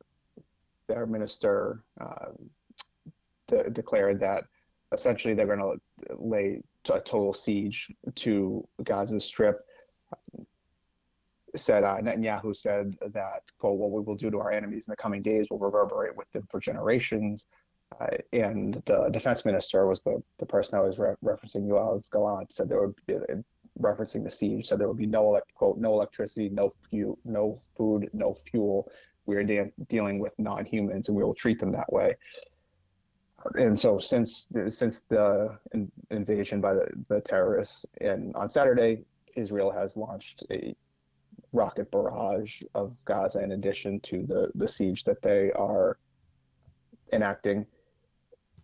their 0.88 1.05
minister 1.05 1.83
uh, 1.99 2.29
de- 3.47 3.69
declared 3.69 4.19
that 4.19 4.43
essentially 4.91 5.33
they're 5.33 5.45
going 5.45 5.60
to 5.60 6.15
lay 6.17 6.62
a 6.89 6.99
total 7.01 7.33
siege 7.33 7.91
to 8.15 8.65
Gaza 8.83 9.19
Strip 9.19 9.60
said 11.55 11.83
uh, 11.83 11.97
Netanyahu 11.97 12.55
said 12.55 12.95
that 13.13 13.41
quote 13.57 13.77
what 13.77 13.91
we 13.91 14.01
will 14.01 14.15
do 14.15 14.29
to 14.29 14.39
our 14.39 14.51
enemies 14.51 14.88
in 14.88 14.91
the 14.91 14.97
coming 14.97 15.21
days 15.21 15.47
will 15.49 15.60
reverberate 15.60 16.15
with 16.15 16.31
them 16.31 16.47
for 16.49 16.60
generations. 16.60 17.45
Uh, 17.99 18.17
and 18.33 18.81
the 18.86 19.10
defense 19.12 19.45
minister 19.45 19.88
was 19.88 20.01
the, 20.01 20.21
the 20.39 20.45
person 20.45 20.77
I 20.77 20.81
was 20.81 20.99
re- 20.99 21.15
referencing. 21.23 21.67
Yoav 21.67 22.03
Gallant 22.12 22.51
said 22.51 22.67
there 22.67 22.81
would 22.81 22.95
be 23.07 23.15
uh, 23.15 23.21
referencing 23.81 24.23
the 24.23 24.31
siege. 24.31 24.67
Said 24.67 24.79
there 24.79 24.89
would 24.89 24.97
be 24.97 25.05
no 25.05 25.39
quote 25.55 25.77
no 25.77 25.93
electricity, 25.93 26.49
no 26.49 26.73
fuel, 26.89 27.17
no 27.23 27.62
food, 27.77 28.10
no 28.13 28.36
fuel. 28.51 28.91
We 29.25 29.36
are 29.38 29.43
de- 29.43 29.71
dealing 29.88 30.19
with 30.19 30.33
non-humans, 30.38 31.07
and 31.07 31.17
we 31.17 31.23
will 31.23 31.33
treat 31.33 31.60
them 31.60 31.71
that 31.73 31.91
way. 31.91 32.15
And 33.56 33.80
so, 33.80 34.00
since 34.00 34.47
since 34.69 35.02
the 35.10 35.58
in, 35.73 35.91
invasion 36.10 36.60
by 36.60 36.73
the, 36.73 36.88
the 37.08 37.21
terrorists, 37.21 37.86
and 38.02 38.36
on 38.36 38.50
Saturday, 38.50 39.06
Israel 39.36 39.71
has 39.71 39.95
launched 39.95 40.43
a 40.52 40.76
rocket 41.54 41.89
barrage 41.91 42.62
of 42.76 42.95
Gaza 43.06 43.41
in 43.41 43.52
addition 43.52 44.00
to 44.02 44.23
the, 44.23 44.52
the 44.56 44.67
siege 44.67 45.04
that 45.06 45.21
they 45.21 45.52
are 45.54 45.97
enacting. 47.13 47.65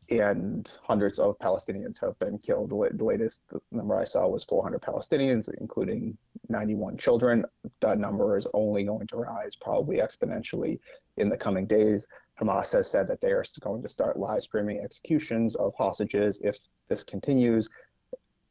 And 0.09 0.71
hundreds 0.83 1.17
of 1.19 1.37
Palestinians 1.39 1.99
have 2.01 2.17
been 2.19 2.37
killed. 2.39 2.69
The, 2.69 3.05
latest 3.05 3.41
number 3.71 3.97
I 3.97 4.05
saw 4.05 4.27
was 4.27 4.43
400 4.43 4.81
Palestinians, 4.81 5.49
including 5.59 6.17
91 6.49 6.97
children. 6.97 7.45
That 7.79 7.99
number 7.99 8.37
is 8.37 8.47
only 8.53 8.83
going 8.83 9.07
to 9.07 9.15
rise 9.15 9.55
probably 9.55 9.97
exponentially 9.97 10.79
in 11.17 11.29
the 11.29 11.37
coming 11.37 11.65
days. 11.65 12.07
Hamas 12.41 12.73
has 12.73 12.89
said 12.89 13.07
that 13.07 13.21
they 13.21 13.31
are 13.31 13.45
going 13.61 13.81
to 13.83 13.89
start 13.89 14.17
live 14.17 14.43
streaming 14.43 14.81
executions 14.83 15.55
of 15.55 15.73
hostages 15.77 16.39
if 16.43 16.57
this 16.89 17.03
continues. 17.03 17.69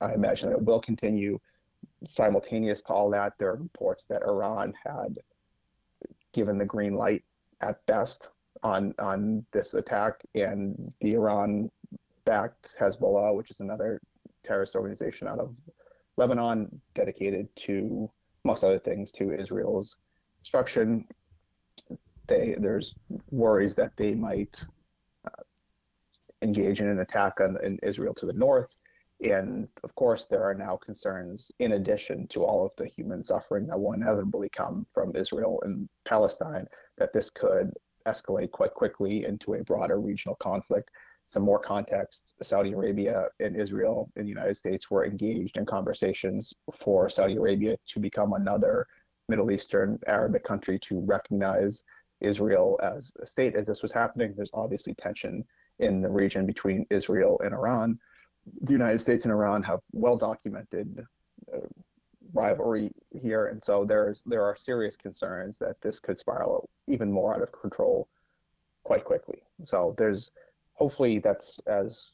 I 0.01 0.15
imagine 0.15 0.51
it 0.51 0.63
will 0.63 0.81
continue 0.81 1.39
simultaneous 2.07 2.83
to 2.83 2.93
all 2.93 3.11
that, 3.11 3.35
there 3.39 3.51
are 3.51 3.57
reports 3.57 4.05
that 4.09 4.23
Iran 4.23 4.73
had 4.85 5.19
given 6.33 6.59
the 6.59 6.65
green 6.65 6.95
light 6.95 7.23
at 7.61 7.85
best 7.87 8.31
on 8.63 8.95
on 8.99 9.45
this 9.53 9.75
attack, 9.75 10.23
and 10.35 10.93
the 11.01 11.15
Iran-backed 11.15 12.77
Hezbollah, 12.79 13.37
which 13.37 13.51
is 13.51 13.61
another 13.61 14.01
terrorist 14.45 14.75
organization 14.75 15.29
out 15.29 15.39
of 15.39 15.55
Lebanon, 16.17 16.81
dedicated 16.95 17.49
to, 17.57 18.11
most 18.45 18.65
other 18.65 18.79
things, 18.79 19.13
to 19.13 19.33
Israel's 19.33 19.97
destruction. 20.43 21.07
They 22.27 22.55
there's 22.59 22.95
worries 23.31 23.75
that 23.77 23.97
they 23.97 24.15
might 24.15 24.65
uh, 25.27 25.43
engage 26.43 26.81
in 26.81 26.89
an 26.89 27.01
attack 27.01 27.41
on 27.41 27.57
in 27.63 27.79
Israel 27.83 28.15
to 28.15 28.27
the 28.27 28.33
north 28.33 28.77
and 29.23 29.69
of 29.85 29.95
course, 29.95 30.27
there 30.27 30.43
are 30.43 30.55
now 30.55 30.77
concerns, 30.77 31.53
in 31.61 31.73
addition 31.73 32.27
to 32.29 32.45
all 32.45 32.67
of 32.67 32.73
the 32.77 32.87
human 32.87 33.25
suffering 33.25 33.67
that 33.69 33.79
will 33.79 33.93
inevitably 33.93 34.49
come 34.49 34.87
from 34.93 35.15
Israel 35.15 35.63
and 35.65 35.89
Palestine, 36.05 36.67
that 36.99 37.13
this 37.13 37.31
could 37.31 37.73
escalate 38.07 38.51
quite 38.51 38.75
quickly 38.75 39.25
into 39.25 39.55
a 39.55 39.65
broader 39.65 40.01
regional 40.01 40.37
conflict. 40.37 40.91
Some 41.27 41.43
more 41.45 41.59
context 41.59 42.35
Saudi 42.43 42.73
Arabia 42.73 43.29
and 43.41 43.57
Israel 43.57 44.11
and 44.17 44.27
the 44.27 44.31
United 44.31 44.57
States 44.57 44.91
were 44.91 45.07
engaged 45.07 45.57
in 45.57 45.65
conversations 45.65 46.53
for 46.81 47.09
Saudi 47.09 47.37
Arabia 47.37 47.77
to 47.89 48.01
become 48.01 48.35
another 48.35 48.87
Middle 49.29 49.51
Eastern 49.51 49.99
Arabic 50.07 50.45
country 50.45 50.79
to 50.81 51.01
recognize 51.01 51.85
Israel 52.21 52.79
as 52.83 53.13
a 53.23 53.27
state. 53.27 53.55
As 53.55 53.67
this 53.67 53.83
was 53.83 53.93
happening, 53.93 54.35
there's 54.37 54.51
obviously 54.53 54.95
tension 54.95 55.45
in 55.79 56.03
the 56.03 56.11
region 56.11 56.45
between 56.45 56.87
Israel 56.91 57.41
and 57.43 57.55
Iran 57.55 57.99
the 58.63 58.73
United 58.73 58.99
States 58.99 59.25
and 59.25 59.33
Iran 59.33 59.63
have 59.63 59.81
well 59.93 60.17
documented 60.17 61.05
uh, 61.53 61.59
rivalry 62.33 62.91
here, 63.11 63.47
and 63.47 63.63
so 63.63 63.85
there's 63.85 64.23
there 64.27 64.43
are 64.43 64.57
serious 64.57 64.97
concerns 64.97 65.59
that 65.59 65.81
this 65.81 66.01
could 66.01 66.19
spiral 66.19 66.69
even 66.87 67.11
more 67.11 67.35
out 67.35 67.43
of 67.43 67.53
control 67.53 68.09
quite 68.85 69.05
quickly. 69.05 69.43
So 69.65 69.95
there's 69.99 70.33
hopefully 70.75 71.19
that's 71.19 71.61
as 71.67 72.11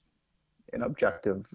an 0.72 0.82
objective 0.82 1.46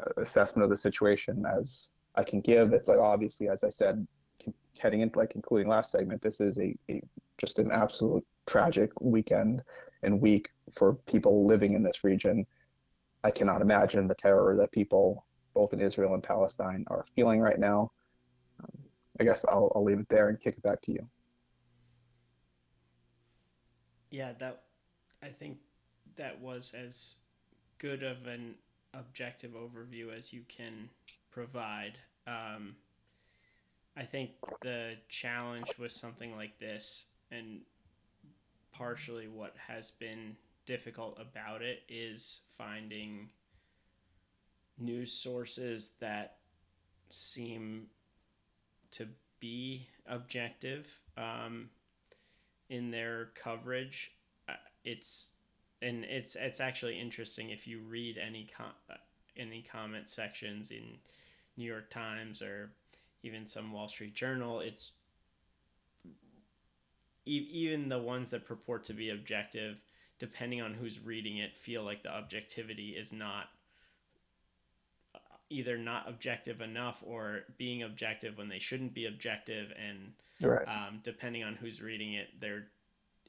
uh, 0.00 0.20
assessment 0.20 0.64
of 0.64 0.70
the 0.70 0.76
situation 0.76 1.44
as 1.46 1.90
I 2.14 2.24
can 2.24 2.40
give. 2.40 2.72
It's 2.72 2.88
like 2.88 2.98
obviously, 2.98 3.48
as 3.48 3.64
I 3.64 3.70
said, 3.70 4.06
heading 4.78 5.00
into 5.00 5.18
like 5.18 5.32
including 5.34 5.68
last 5.68 5.90
segment, 5.90 6.22
this 6.22 6.40
is 6.40 6.58
a, 6.58 6.76
a 6.90 7.02
just 7.38 7.58
an 7.58 7.70
absolute 7.70 8.24
tragic 8.46 8.90
weekend 9.00 9.62
and 10.02 10.20
week 10.20 10.50
for 10.76 10.94
people 11.06 11.46
living 11.46 11.72
in 11.72 11.82
this 11.82 12.04
region 12.04 12.46
I 13.24 13.30
cannot 13.30 13.62
imagine 13.62 14.06
the 14.06 14.14
terror 14.14 14.54
that 14.58 14.70
people 14.70 15.24
both 15.54 15.72
in 15.72 15.80
Israel 15.80 16.14
and 16.14 16.22
Palestine 16.22 16.84
are 16.88 17.06
feeling 17.14 17.40
right 17.40 17.58
now. 17.58 17.92
Um, 18.60 18.78
I 19.20 19.24
guess 19.24 19.44
I'll, 19.48 19.72
I'll 19.74 19.84
leave 19.84 20.00
it 20.00 20.08
there 20.08 20.28
and 20.28 20.40
kick 20.40 20.56
it 20.56 20.62
back 20.62 20.82
to 20.82 20.92
you. 20.92 21.06
Yeah, 24.10 24.32
that 24.38 24.62
I 25.22 25.28
think 25.28 25.58
that 26.16 26.40
was 26.40 26.72
as 26.76 27.16
good 27.78 28.02
of 28.02 28.26
an 28.26 28.54
objective 28.92 29.52
overview 29.52 30.16
as 30.16 30.32
you 30.32 30.42
can 30.48 30.90
provide. 31.30 31.98
Um, 32.26 32.76
I 33.96 34.04
think 34.04 34.30
the 34.62 34.94
challenge 35.08 35.72
with 35.78 35.92
something 35.92 36.36
like 36.36 36.58
this, 36.58 37.06
and 37.30 37.60
partially 38.72 39.28
what 39.28 39.54
has 39.68 39.90
been 39.90 40.36
difficult 40.66 41.18
about 41.20 41.62
it, 41.62 41.82
is 41.88 42.40
finding 42.56 43.28
news 44.78 45.12
sources 45.12 45.92
that 46.00 46.38
seem 47.10 47.86
to 48.90 49.06
be 49.40 49.86
objective 50.06 50.86
um, 51.16 51.68
in 52.68 52.90
their 52.90 53.30
coverage. 53.34 54.12
Uh, 54.48 54.54
it's 54.84 55.30
and 55.82 56.04
it's 56.04 56.36
it's 56.36 56.60
actually 56.60 56.98
interesting 56.98 57.50
if 57.50 57.66
you 57.66 57.80
read 57.80 58.18
any 58.18 58.48
com- 58.56 58.66
uh, 58.90 58.94
any 59.36 59.62
comment 59.62 60.08
sections 60.08 60.70
in 60.70 60.98
New 61.56 61.64
York 61.64 61.90
Times 61.90 62.42
or 62.42 62.70
even 63.22 63.46
some 63.46 63.72
Wall 63.72 63.88
Street 63.88 64.14
Journal. 64.14 64.60
It's 64.60 64.92
even 67.26 67.88
the 67.88 67.98
ones 67.98 68.30
that 68.30 68.46
purport 68.46 68.84
to 68.84 68.92
be 68.92 69.10
objective, 69.10 69.76
depending 70.18 70.60
on 70.60 70.74
who's 70.74 71.00
reading 71.00 71.38
it, 71.38 71.56
feel 71.56 71.82
like 71.82 72.02
the 72.02 72.12
objectivity 72.12 72.90
is 72.90 73.12
not 73.12 73.46
either 75.50 75.76
not 75.78 76.08
objective 76.08 76.60
enough 76.60 77.02
or 77.06 77.40
being 77.58 77.82
objective 77.82 78.36
when 78.38 78.48
they 78.48 78.58
shouldn't 78.58 78.94
be 78.94 79.06
objective 79.06 79.72
and 79.78 80.12
Right. 80.42 80.66
um, 80.66 81.00
depending 81.02 81.44
on 81.44 81.54
who's 81.54 81.80
reading 81.80 82.14
it 82.14 82.28
they're 82.40 82.66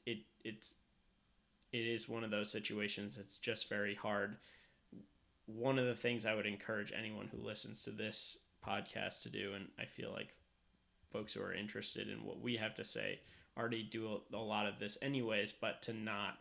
it 0.06 0.18
it's 0.44 0.74
it 1.72 1.78
is 1.86 2.08
one 2.08 2.24
of 2.24 2.30
those 2.30 2.50
situations 2.50 3.16
that's 3.16 3.38
just 3.38 3.68
very 3.68 3.94
hard 3.94 4.36
one 5.46 5.78
of 5.78 5.86
the 5.86 5.94
things 5.94 6.26
i 6.26 6.34
would 6.34 6.46
encourage 6.46 6.92
anyone 6.98 7.28
who 7.28 7.38
listens 7.46 7.82
to 7.82 7.90
this 7.90 8.38
podcast 8.66 9.22
to 9.22 9.30
do 9.30 9.52
and 9.54 9.68
i 9.78 9.84
feel 9.84 10.10
like 10.12 10.34
folks 11.12 11.32
who 11.34 11.40
are 11.42 11.54
interested 11.54 12.08
in 12.08 12.24
what 12.24 12.40
we 12.40 12.56
have 12.56 12.74
to 12.74 12.84
say 12.84 13.20
already 13.56 13.82
do 13.84 14.20
a, 14.32 14.36
a 14.36 14.38
lot 14.38 14.66
of 14.66 14.78
this 14.80 14.98
anyways 15.00 15.52
but 15.52 15.80
to 15.82 15.92
not 15.92 16.38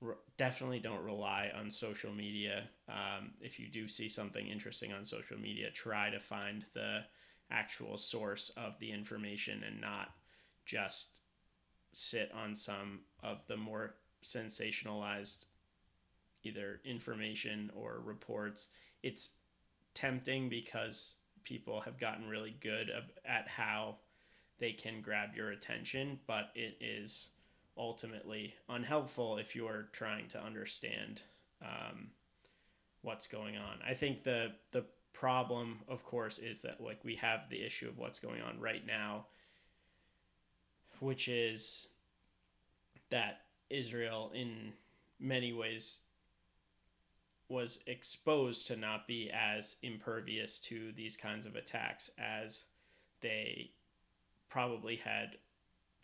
re- 0.00 0.14
definitely 0.36 0.78
don't 0.80 1.02
rely 1.02 1.50
on 1.58 1.70
social 1.70 2.12
media 2.12 2.64
um, 2.88 3.30
if 3.40 3.58
you 3.58 3.68
do 3.68 3.88
see 3.88 4.08
something 4.08 4.46
interesting 4.46 4.92
on 4.92 5.04
social 5.04 5.38
media 5.38 5.70
try 5.70 6.10
to 6.10 6.20
find 6.20 6.64
the 6.74 7.00
actual 7.50 7.96
source 7.96 8.50
of 8.56 8.78
the 8.80 8.90
information 8.90 9.62
and 9.64 9.80
not 9.80 10.08
just 10.64 11.20
sit 11.92 12.30
on 12.32 12.54
some 12.54 13.00
of 13.22 13.38
the 13.46 13.56
more 13.56 13.94
sensationalized 14.22 15.46
either 16.42 16.80
information 16.84 17.70
or 17.74 18.00
reports. 18.04 18.68
It's 19.02 19.30
tempting 19.94 20.48
because 20.48 21.14
people 21.44 21.80
have 21.80 21.98
gotten 21.98 22.28
really 22.28 22.56
good 22.60 22.90
at 23.24 23.48
how 23.48 23.96
they 24.58 24.72
can 24.72 25.00
grab 25.00 25.30
your 25.34 25.50
attention, 25.50 26.18
but 26.26 26.50
it 26.54 26.76
is 26.80 27.28
ultimately 27.78 28.54
unhelpful 28.68 29.38
if 29.38 29.54
you're 29.54 29.88
trying 29.92 30.28
to 30.28 30.42
understand 30.42 31.22
um, 31.62 32.08
what's 33.02 33.26
going 33.26 33.56
on. 33.56 33.78
I 33.86 33.94
think 33.94 34.24
the 34.24 34.52
the 34.72 34.84
problem, 35.12 35.78
of 35.88 36.04
course, 36.04 36.38
is 36.38 36.62
that 36.62 36.80
like 36.80 37.04
we 37.04 37.16
have 37.16 37.48
the 37.50 37.64
issue 37.64 37.88
of 37.88 37.98
what's 37.98 38.18
going 38.18 38.42
on 38.42 38.60
right 38.60 38.86
now, 38.86 39.26
which 41.00 41.28
is 41.28 41.88
that 43.10 43.42
Israel, 43.70 44.30
in 44.34 44.72
many 45.18 45.52
ways, 45.52 45.98
was 47.48 47.78
exposed 47.86 48.66
to 48.66 48.76
not 48.76 49.06
be 49.06 49.30
as 49.32 49.76
impervious 49.82 50.58
to 50.58 50.92
these 50.96 51.16
kinds 51.16 51.46
of 51.46 51.56
attacks 51.56 52.10
as 52.18 52.64
they 53.20 53.70
probably 54.48 54.96
had 54.96 55.36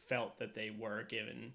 felt 0.09 0.39
that 0.39 0.55
they 0.55 0.71
were, 0.79 1.03
given 1.03 1.53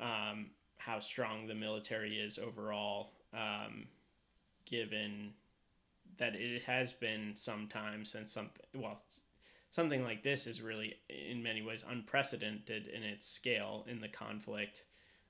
um, 0.00 0.50
how 0.76 1.00
strong 1.00 1.46
the 1.46 1.54
military 1.54 2.18
is 2.18 2.38
overall, 2.38 3.12
um, 3.32 3.86
given 4.66 5.32
that 6.18 6.34
it 6.34 6.62
has 6.62 6.92
been 6.92 7.32
some 7.34 7.66
time 7.66 8.04
since 8.04 8.32
something 8.32 8.64
well 8.74 9.02
something 9.70 10.04
like 10.04 10.22
this 10.22 10.46
is 10.46 10.62
really 10.62 10.94
in 11.08 11.42
many 11.42 11.60
ways 11.60 11.84
unprecedented 11.90 12.86
in 12.86 13.02
its 13.02 13.26
scale 13.26 13.84
in 13.88 14.00
the 14.00 14.06
conflict 14.06 14.84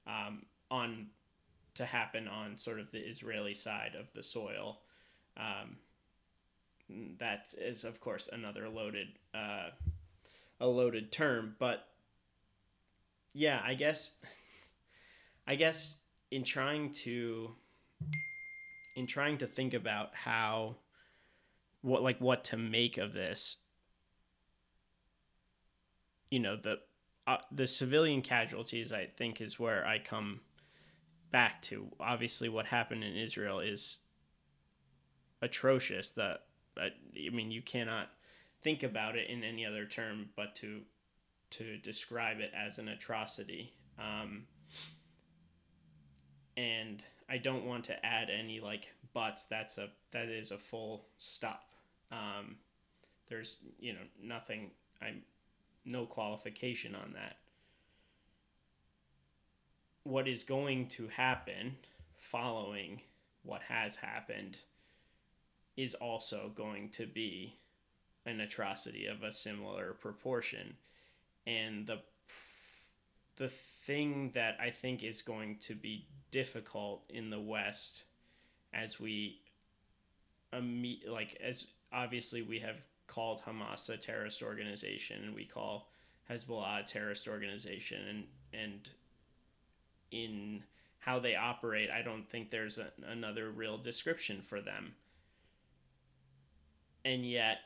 um, 0.07 0.43
on 0.71 1.07
to 1.75 1.87
happen 1.87 2.29
on 2.29 2.59
sort 2.59 2.79
of 2.79 2.91
the 2.93 2.99
Israeli 2.99 3.55
side 3.55 3.93
of 3.99 4.13
the 4.15 4.23
soil. 4.23 4.81
Um, 5.37 5.79
that 7.19 7.47
is, 7.57 7.85
of 7.85 8.01
course, 8.01 8.29
another 8.33 8.69
loaded 8.69 9.09
uh, 9.35 9.71
a 10.61 10.67
loaded 10.67 11.11
term, 11.11 11.57
but 11.59 11.89
yeah, 13.33 13.61
I 13.65 13.75
guess 13.75 14.13
I 15.47 15.57
guess 15.57 15.97
in 16.31 16.45
trying 16.45 16.93
to 16.93 17.51
in 18.97 19.07
trying 19.07 19.39
to 19.39 19.47
think 19.47 19.75
about 19.75 20.15
how 20.15 20.77
what 21.83 22.03
like 22.03 22.21
what 22.21 22.45
to 22.45 22.57
make 22.57 22.97
of 22.97 23.13
this 23.13 23.59
you 26.31 26.39
know 26.39 26.57
the 26.57 26.79
uh, 27.27 27.39
the 27.53 27.67
civilian 27.67 28.23
casualties 28.23 28.93
i 28.93 29.07
think 29.07 29.41
is 29.41 29.59
where 29.59 29.87
i 29.87 29.99
come 29.99 30.41
back 31.31 31.63
to. 31.63 31.89
Obviously 31.99 32.49
what 32.49 32.67
happened 32.67 33.03
in 33.03 33.17
israel 33.17 33.61
is 33.61 33.99
atrocious 35.43 36.11
that 36.13 36.41
i 36.79 36.91
mean 37.33 37.51
you 37.51 37.61
cannot 37.61 38.09
think 38.63 38.83
about 38.83 39.17
it 39.17 39.29
in 39.29 39.45
any 39.45 39.67
other 39.67 39.85
term 39.85 40.31
but 40.37 40.55
to 40.57 40.81
to 41.51 41.77
describe 41.79 42.41
it 42.41 42.51
as 42.53 42.79
an 42.79 42.89
atrocity. 42.89 43.75
Um, 43.97 44.47
and 46.57 47.03
I 47.29 47.39
don't 47.39 47.65
want 47.65 47.85
to 47.85 48.07
add 48.07 48.29
any 48.31 48.61
like 48.61 48.89
buts. 49.13 49.45
That's 49.47 49.79
a 49.79 49.89
that 50.13 50.29
is 50.29 50.51
a 50.51 50.59
full 50.59 51.07
stop. 51.17 51.71
Um, 52.13 52.57
there's 53.29 53.59
you 53.79 53.93
know 53.93 54.07
nothing. 54.23 54.71
I'm 55.01 55.23
no 55.85 56.07
qualification 56.07 56.95
on 56.95 57.13
that. 57.15 57.37
What 60.05 60.29
is 60.29 60.45
going 60.45 60.89
to 60.89 61.09
happen 61.09 61.77
following 62.17 63.01
what 63.43 63.63
has 63.63 63.97
happened 63.97 64.59
is 65.77 65.95
also 65.95 66.53
going 66.55 66.91
to 66.91 67.07
be 67.07 67.57
an 68.27 68.41
atrocity 68.41 69.07
of 69.07 69.23
a 69.23 69.33
similar 69.33 69.95
proportion, 69.95 70.77
and 71.47 71.87
the 71.87 72.01
the 73.37 73.51
thing 73.87 74.33
that 74.35 74.57
I 74.61 74.71
think 74.71 75.03
is 75.03 75.23
going 75.23 75.59
to 75.63 75.75
be 75.75 76.07
difficult 76.31 77.05
in 77.09 77.31
the 77.31 77.41
West 77.41 78.05
as 78.73 78.99
we 78.99 79.41
like 81.09 81.37
as 81.43 81.67
obviously 81.93 82.43
we 82.43 82.61
have 82.61 82.77
called 83.07 83.43
Hamas 83.43 83.89
a 83.89 83.97
terrorist 83.97 84.43
organization 84.43 85.23
and 85.25 85.35
we 85.35 85.45
call 85.45 85.89
Hezbollah 86.31 86.81
a 86.81 86.83
terrorist 86.85 87.29
organization 87.29 88.01
and 88.09 88.25
and 88.53 88.89
in 90.11 90.63
how 90.99 91.19
they 91.19 91.35
operate 91.35 91.91
I 91.91 92.03
don't 92.03 92.29
think 92.29 92.51
there's 92.51 92.79
a, 92.79 92.93
another 93.07 93.51
real 93.51 93.79
description 93.79 94.43
for 94.47 94.61
them. 94.61 94.95
And 97.05 97.29
yet 97.29 97.59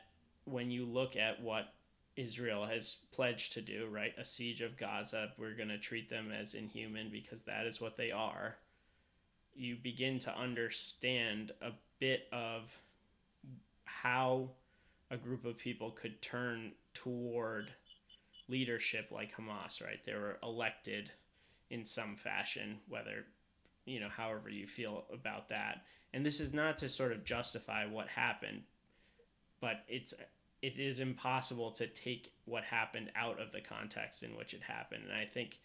when 0.45 0.71
you 0.71 0.85
look 0.85 1.15
at 1.15 1.41
what 1.41 1.73
Israel 2.19 2.65
has 2.65 2.97
pledged 3.11 3.53
to 3.53 3.61
do, 3.61 3.87
right? 3.89 4.13
A 4.17 4.25
siege 4.25 4.61
of 4.61 4.77
Gaza, 4.77 5.31
we're 5.37 5.55
going 5.55 5.69
to 5.69 5.77
treat 5.77 6.09
them 6.09 6.31
as 6.31 6.53
inhuman 6.53 7.09
because 7.11 7.43
that 7.43 7.65
is 7.65 7.79
what 7.79 7.95
they 7.95 8.11
are. 8.11 8.57
You 9.55 9.77
begin 9.81 10.19
to 10.19 10.37
understand 10.37 11.53
a 11.61 11.71
bit 11.99 12.27
of 12.33 12.63
how 13.85 14.49
a 15.09 15.17
group 15.17 15.45
of 15.45 15.57
people 15.57 15.91
could 15.91 16.21
turn 16.21 16.73
toward 16.93 17.71
leadership 18.49 19.11
like 19.11 19.35
Hamas, 19.35 19.81
right? 19.81 19.99
They 20.05 20.13
were 20.13 20.39
elected 20.43 21.11
in 21.69 21.85
some 21.85 22.15
fashion, 22.15 22.79
whether, 22.89 23.25
you 23.85 23.99
know, 23.99 24.09
however 24.09 24.49
you 24.49 24.67
feel 24.67 25.05
about 25.13 25.49
that. 25.49 25.83
And 26.13 26.25
this 26.25 26.39
is 26.39 26.53
not 26.53 26.79
to 26.79 26.89
sort 26.89 27.13
of 27.13 27.23
justify 27.23 27.85
what 27.85 28.07
happened, 28.09 28.63
but 29.61 29.83
it's 29.87 30.13
it 30.61 30.77
is 30.77 30.99
impossible 30.99 31.71
to 31.71 31.87
take 31.87 32.33
what 32.45 32.63
happened 32.63 33.11
out 33.15 33.39
of 33.39 33.51
the 33.51 33.61
context 33.61 34.23
in 34.23 34.35
which 34.35 34.53
it 34.53 34.61
happened. 34.61 35.03
And 35.05 35.13
I 35.13 35.25
think 35.25 35.59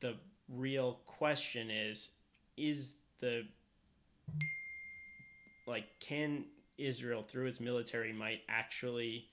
the 0.00 0.16
real 0.48 1.00
question 1.06 1.70
is 1.70 2.10
is 2.56 2.94
the 3.20 3.46
like 5.66 5.86
can 6.00 6.44
Israel 6.78 7.22
through 7.22 7.46
its 7.46 7.60
military 7.60 8.12
might 8.12 8.40
actually 8.48 9.28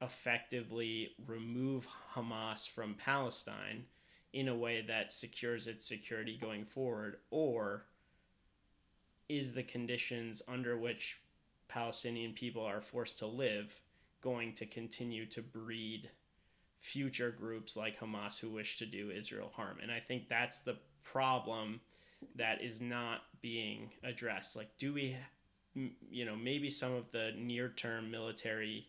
effectively 0.00 1.10
remove 1.26 1.86
Hamas 2.14 2.68
from 2.68 2.94
Palestine 2.94 3.84
in 4.32 4.48
a 4.48 4.54
way 4.54 4.84
that 4.86 5.12
secures 5.12 5.66
its 5.66 5.86
security 5.86 6.38
going 6.40 6.64
forward 6.64 7.16
or 7.30 7.84
is 9.28 9.52
the 9.52 9.62
conditions 9.62 10.42
under 10.48 10.76
which 10.76 11.18
Palestinian 11.68 12.32
people 12.32 12.64
are 12.64 12.80
forced 12.80 13.18
to 13.18 13.26
live 13.26 13.80
going 14.22 14.54
to 14.54 14.66
continue 14.66 15.26
to 15.26 15.42
breed 15.42 16.10
future 16.80 17.30
groups 17.30 17.76
like 17.76 17.98
Hamas 17.98 18.38
who 18.38 18.50
wish 18.50 18.78
to 18.78 18.86
do 18.86 19.10
Israel 19.10 19.50
harm. 19.54 19.78
And 19.82 19.90
I 19.90 20.00
think 20.00 20.28
that's 20.28 20.60
the 20.60 20.76
problem 21.04 21.80
that 22.36 22.62
is 22.62 22.80
not 22.80 23.20
being 23.40 23.90
addressed. 24.04 24.56
Like, 24.56 24.70
do 24.78 24.94
we, 24.94 25.16
you 26.10 26.24
know, 26.24 26.36
maybe 26.36 26.70
some 26.70 26.92
of 26.92 27.10
the 27.12 27.32
near 27.36 27.68
term 27.68 28.10
military 28.10 28.86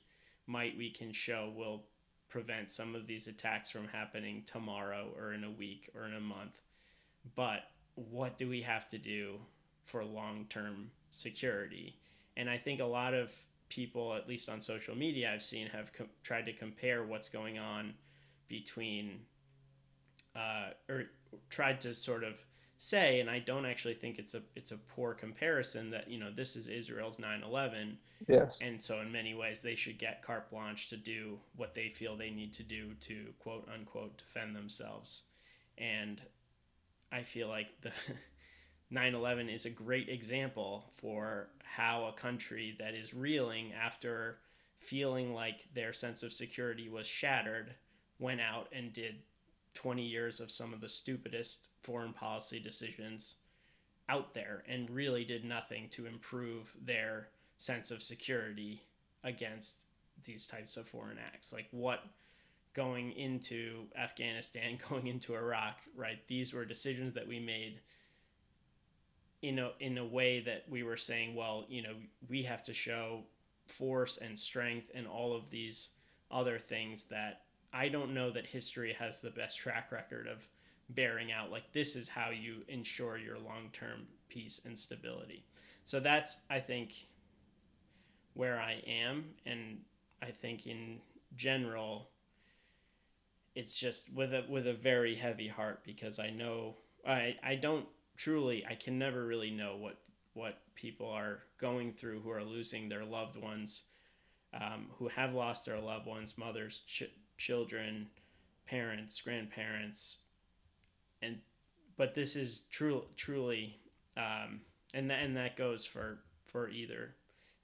might 0.47 0.77
we 0.77 0.89
can 0.89 1.11
show 1.11 1.51
will 1.55 1.83
prevent 2.29 2.71
some 2.71 2.95
of 2.95 3.05
these 3.05 3.27
attacks 3.27 3.69
from 3.69 3.87
happening 3.87 4.43
tomorrow 4.45 5.07
or 5.17 5.33
in 5.33 5.43
a 5.43 5.51
week 5.51 5.89
or 5.95 6.05
in 6.05 6.15
a 6.15 6.19
month. 6.19 6.59
But 7.35 7.65
what 7.95 8.39
do 8.39 8.49
we 8.49 8.61
have 8.63 8.89
to 8.89 8.97
do 8.97 9.35
for 9.85 10.03
long 10.03 10.47
term 10.49 10.89
security? 11.11 11.95
And 12.35 12.49
I 12.49 12.57
think 12.57 12.81
a 12.81 12.85
lot 12.85 13.13
of 13.13 13.29
people, 13.73 14.13
at 14.13 14.27
least 14.27 14.49
on 14.49 14.61
social 14.61 14.95
media, 14.95 15.31
I've 15.33 15.43
seen 15.43 15.67
have 15.67 15.91
com- 15.93 16.09
tried 16.21 16.45
to 16.45 16.53
compare 16.53 17.03
what's 17.03 17.29
going 17.29 17.57
on 17.57 17.93
between, 18.47 19.21
uh, 20.35 20.69
or 20.87 21.05
tried 21.49 21.81
to 21.81 21.93
sort 21.93 22.23
of 22.23 22.35
say, 22.77 23.19
and 23.19 23.29
I 23.29 23.39
don't 23.39 23.65
actually 23.65 23.93
think 23.95 24.19
it's 24.19 24.35
a 24.35 24.41
it's 24.55 24.71
a 24.71 24.77
poor 24.77 25.13
comparison 25.13 25.89
that 25.91 26.09
you 26.09 26.19
know 26.19 26.31
this 26.35 26.55
is 26.55 26.67
Israel's 26.67 27.17
9/11. 27.17 27.97
Yes. 28.27 28.59
And 28.61 28.81
so 28.81 28.99
in 28.99 29.11
many 29.11 29.33
ways 29.33 29.61
they 29.61 29.75
should 29.75 29.97
get 29.97 30.21
carte 30.21 30.49
blanche 30.51 30.89
to 30.89 30.97
do 30.97 31.39
what 31.55 31.73
they 31.73 31.89
feel 31.89 32.15
they 32.15 32.29
need 32.29 32.53
to 32.53 32.63
do 32.63 32.93
to 33.01 33.33
quote 33.39 33.67
unquote 33.73 34.17
defend 34.17 34.55
themselves. 34.55 35.23
And 35.77 36.21
I 37.11 37.23
feel 37.23 37.47
like 37.47 37.67
the 37.81 37.91
9/11 38.93 39.49
is 39.49 39.65
a 39.65 39.69
great 39.69 40.07
example 40.07 40.85
for 40.93 41.49
how 41.63 42.05
a 42.05 42.13
country 42.13 42.75
that 42.77 42.93
is 42.93 43.13
reeling 43.13 43.73
after 43.73 44.37
feeling 44.77 45.33
like 45.33 45.67
their 45.73 45.93
sense 45.93 46.21
of 46.21 46.31
security 46.31 46.89
was 46.89 47.07
shattered 47.07 47.73
went 48.19 48.39
out 48.39 48.67
and 48.71 48.93
did 48.93 49.15
20 49.73 50.03
years 50.03 50.39
of 50.39 50.51
some 50.51 50.73
of 50.73 50.81
the 50.81 50.89
stupidest 50.89 51.69
foreign 51.81 52.13
policy 52.13 52.59
decisions 52.59 53.35
out 54.09 54.33
there 54.33 54.63
and 54.67 54.89
really 54.89 55.23
did 55.23 55.43
nothing 55.43 55.89
to 55.89 56.05
improve 56.05 56.73
their 56.85 57.29
sense 57.57 57.89
of 57.89 58.03
security 58.03 58.83
against 59.23 59.77
these 60.25 60.45
types 60.45 60.77
of 60.77 60.87
foreign 60.87 61.17
acts. 61.17 61.51
Like 61.51 61.67
what 61.71 62.03
going 62.73 63.13
into 63.13 63.85
Afghanistan, 63.97 64.77
going 64.89 65.07
into 65.07 65.35
Iraq, 65.35 65.77
right? 65.95 66.19
These 66.27 66.53
were 66.53 66.65
decisions 66.65 67.13
that 67.15 67.27
we 67.27 67.39
made 67.39 67.79
in 69.43 69.59
a 69.59 69.71
in 69.79 69.97
a 69.97 70.05
way 70.05 70.39
that 70.39 70.63
we 70.69 70.81
were 70.81 70.97
saying, 70.97 71.35
well, 71.35 71.65
you 71.67 71.83
know, 71.83 71.93
we 72.29 72.41
have 72.43 72.63
to 72.63 72.73
show 72.73 73.19
force 73.67 74.17
and 74.17 74.39
strength 74.39 74.89
and 74.95 75.05
all 75.05 75.35
of 75.35 75.49
these 75.51 75.89
other 76.31 76.57
things 76.57 77.03
that 77.11 77.41
I 77.73 77.89
don't 77.89 78.13
know 78.13 78.31
that 78.31 78.45
history 78.47 78.95
has 78.97 79.19
the 79.19 79.29
best 79.29 79.59
track 79.59 79.91
record 79.91 80.27
of 80.27 80.47
bearing 80.89 81.31
out. 81.31 81.51
Like, 81.51 81.71
this 81.73 81.95
is 81.95 82.07
how 82.07 82.29
you 82.29 82.61
ensure 82.69 83.17
your 83.17 83.37
long 83.37 83.69
term 83.73 84.07
peace 84.29 84.61
and 84.65 84.79
stability. 84.79 85.45
So, 85.83 85.99
that's, 85.99 86.37
I 86.49 86.59
think, 86.59 86.93
where 88.33 88.59
I 88.59 88.81
am. 88.87 89.25
And 89.45 89.79
I 90.21 90.31
think 90.31 90.67
in 90.67 90.99
general, 91.35 92.07
it's 93.55 93.77
just 93.77 94.05
with 94.13 94.33
a 94.33 94.45
with 94.49 94.67
a 94.67 94.73
very 94.73 95.15
heavy 95.15 95.49
heart 95.49 95.81
because 95.83 96.17
I 96.17 96.29
know 96.29 96.75
I 97.05 97.35
I 97.43 97.55
don't 97.55 97.85
truly 98.17 98.65
I 98.69 98.75
can 98.75 98.97
never 98.97 99.25
really 99.25 99.51
know 99.51 99.77
what 99.77 99.97
what 100.33 100.57
people 100.75 101.07
are 101.07 101.39
going 101.59 101.93
through 101.93 102.21
who 102.21 102.31
are 102.31 102.43
losing 102.43 102.89
their 102.89 103.05
loved 103.05 103.37
ones, 103.37 103.83
um, 104.53 104.87
who 104.97 105.07
have 105.07 105.33
lost 105.33 105.65
their 105.65 105.79
loved 105.79 106.07
ones, 106.07 106.35
mothers, 106.37 106.81
ch- 106.87 107.11
children, 107.37 108.07
parents, 108.65 109.21
grandparents, 109.21 110.17
and 111.21 111.37
but 111.97 112.15
this 112.15 112.35
is 112.35 112.61
true, 112.71 113.03
truly, 113.15 113.79
um, 114.17 114.61
and 114.93 115.09
that 115.09 115.23
and 115.23 115.37
that 115.37 115.55
goes 115.55 115.85
for 115.85 116.19
for 116.45 116.69
either 116.69 117.15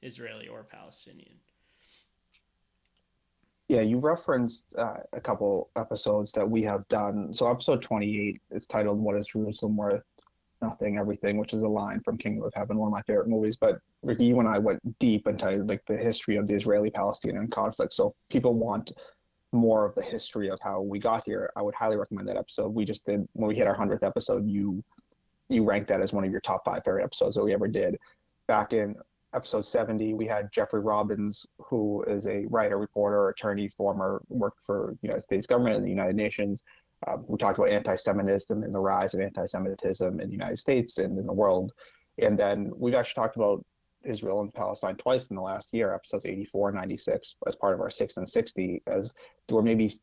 Israeli 0.02 0.48
or 0.48 0.64
Palestinian. 0.64 1.36
Yeah, 3.68 3.82
you 3.82 4.00
referenced 4.00 4.64
uh, 4.78 4.98
a 5.14 5.22
couple 5.22 5.70
episodes 5.76 6.32
that 6.32 6.50
we 6.50 6.64
have 6.64 6.88
done. 6.88 7.32
So 7.34 7.48
episode 7.48 7.84
28 7.84 8.42
is 8.52 8.66
titled 8.66 9.00
"What 9.00 9.16
Is 9.16 9.28
Jerusalem 9.28 9.78
Worth?" 9.78 10.04
Nothing, 10.62 10.98
Everything, 10.98 11.38
which 11.38 11.54
is 11.54 11.62
a 11.62 11.68
line 11.68 12.02
from 12.02 12.18
Kingdom 12.18 12.44
of 12.44 12.54
Heaven, 12.54 12.78
one 12.78 12.88
of 12.88 12.94
my 12.94 13.02
favorite 13.04 13.30
movies. 13.30 13.56
But 13.56 13.80
Ricky, 14.04 14.26
you 14.26 14.40
and 14.40 14.48
I 14.48 14.58
went 14.58 14.82
deep 15.00 15.28
into 15.28 15.64
like 15.64 15.86
the 15.86 15.98
history 15.98 16.36
of 16.36 16.48
the 16.48 16.56
Israeli-Palestinian 16.56 17.50
conflict. 17.50 17.94
So 17.94 18.14
people 18.30 18.54
want 18.54 18.92
more 19.52 19.86
of 19.86 19.96
the 19.96 20.02
history 20.02 20.50
of 20.50 20.60
how 20.62 20.82
we 20.82 21.00
got 21.00 21.24
here, 21.26 21.52
I 21.56 21.62
would 21.62 21.76
highly 21.76 21.98
recommend 21.98 22.28
that 22.28 22.38
episode. 22.38 22.74
We 22.74 22.86
just 22.86 23.06
did 23.06 23.28
when 23.34 23.48
we 23.48 23.56
hit 23.56 23.68
our 23.68 23.74
hundredth 23.74 24.04
episode. 24.04 24.48
You 24.48 24.84
you 25.50 25.64
ranked 25.64 25.88
that 25.90 26.02
as 26.02 26.14
one 26.14 26.24
of 26.24 26.32
your 26.32 26.42
top 26.42 26.64
five 26.64 26.84
favorite 26.84 27.04
episodes 27.04 27.36
that 27.36 27.44
we 27.44 27.54
ever 27.54 27.68
did. 27.68 27.98
Back 28.48 28.74
in 28.74 28.96
episode 29.34 29.66
70, 29.66 30.14
we 30.14 30.28
had 30.28 30.52
Jeffrey 30.52 30.80
Robbins, 30.80 31.46
who 31.58 32.04
is 32.04 32.28
a 32.28 32.46
writer, 32.50 32.78
reporter, 32.78 33.30
attorney, 33.30 33.68
former 33.70 34.22
worked 34.30 34.60
for 34.66 34.96
the 35.02 35.08
United 35.08 35.24
States 35.24 35.48
government 35.48 35.78
and 35.78 35.86
the 35.86 35.90
United 35.90 36.16
Nations. 36.16 36.64
Um, 37.08 37.24
we 37.28 37.38
talked 37.38 37.58
about 37.58 37.70
anti-Semitism 37.70 38.64
and 38.64 38.76
the 38.76 38.80
rise 38.80 39.14
of 39.14 39.22
anti-Semitism 39.22 40.20
in 40.20 40.28
the 40.28 40.34
United 40.34 40.60
States 40.60 40.98
and 40.98 41.18
in 41.18 41.26
the 41.26 41.34
world. 41.34 41.72
And 42.22 42.38
then 42.38 42.72
we've 42.76 42.96
actually 42.96 43.22
talked 43.22 43.38
about 43.38 43.64
Israel 44.04 44.42
and 44.42 44.54
Palestine 44.54 44.96
twice 44.96 45.28
in 45.28 45.36
the 45.36 45.42
last 45.42 45.74
year, 45.74 45.94
episodes 45.94 46.26
84 46.26 46.70
and 46.70 46.78
96, 46.78 47.36
as 47.48 47.56
part 47.56 47.74
of 47.74 47.82
our 47.82 47.92
6 47.92 48.18
and 48.18 48.30
60, 48.30 48.82
as 48.88 49.14
there 49.48 49.56
were 49.56 49.64
maybe 49.64 49.94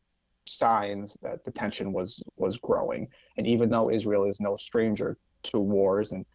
signs 0.47 1.17
that 1.21 1.43
the 1.43 1.51
tension 1.51 1.91
was 1.91 2.21
was 2.37 2.57
growing. 2.57 3.07
And 3.37 3.45
even 3.45 3.69
though 3.69 3.91
Israel 3.91 4.25
is 4.25 4.39
no 4.39 4.57
stranger 4.57 5.17
to 5.43 5.59
wars, 5.59 6.11
and 6.11 6.25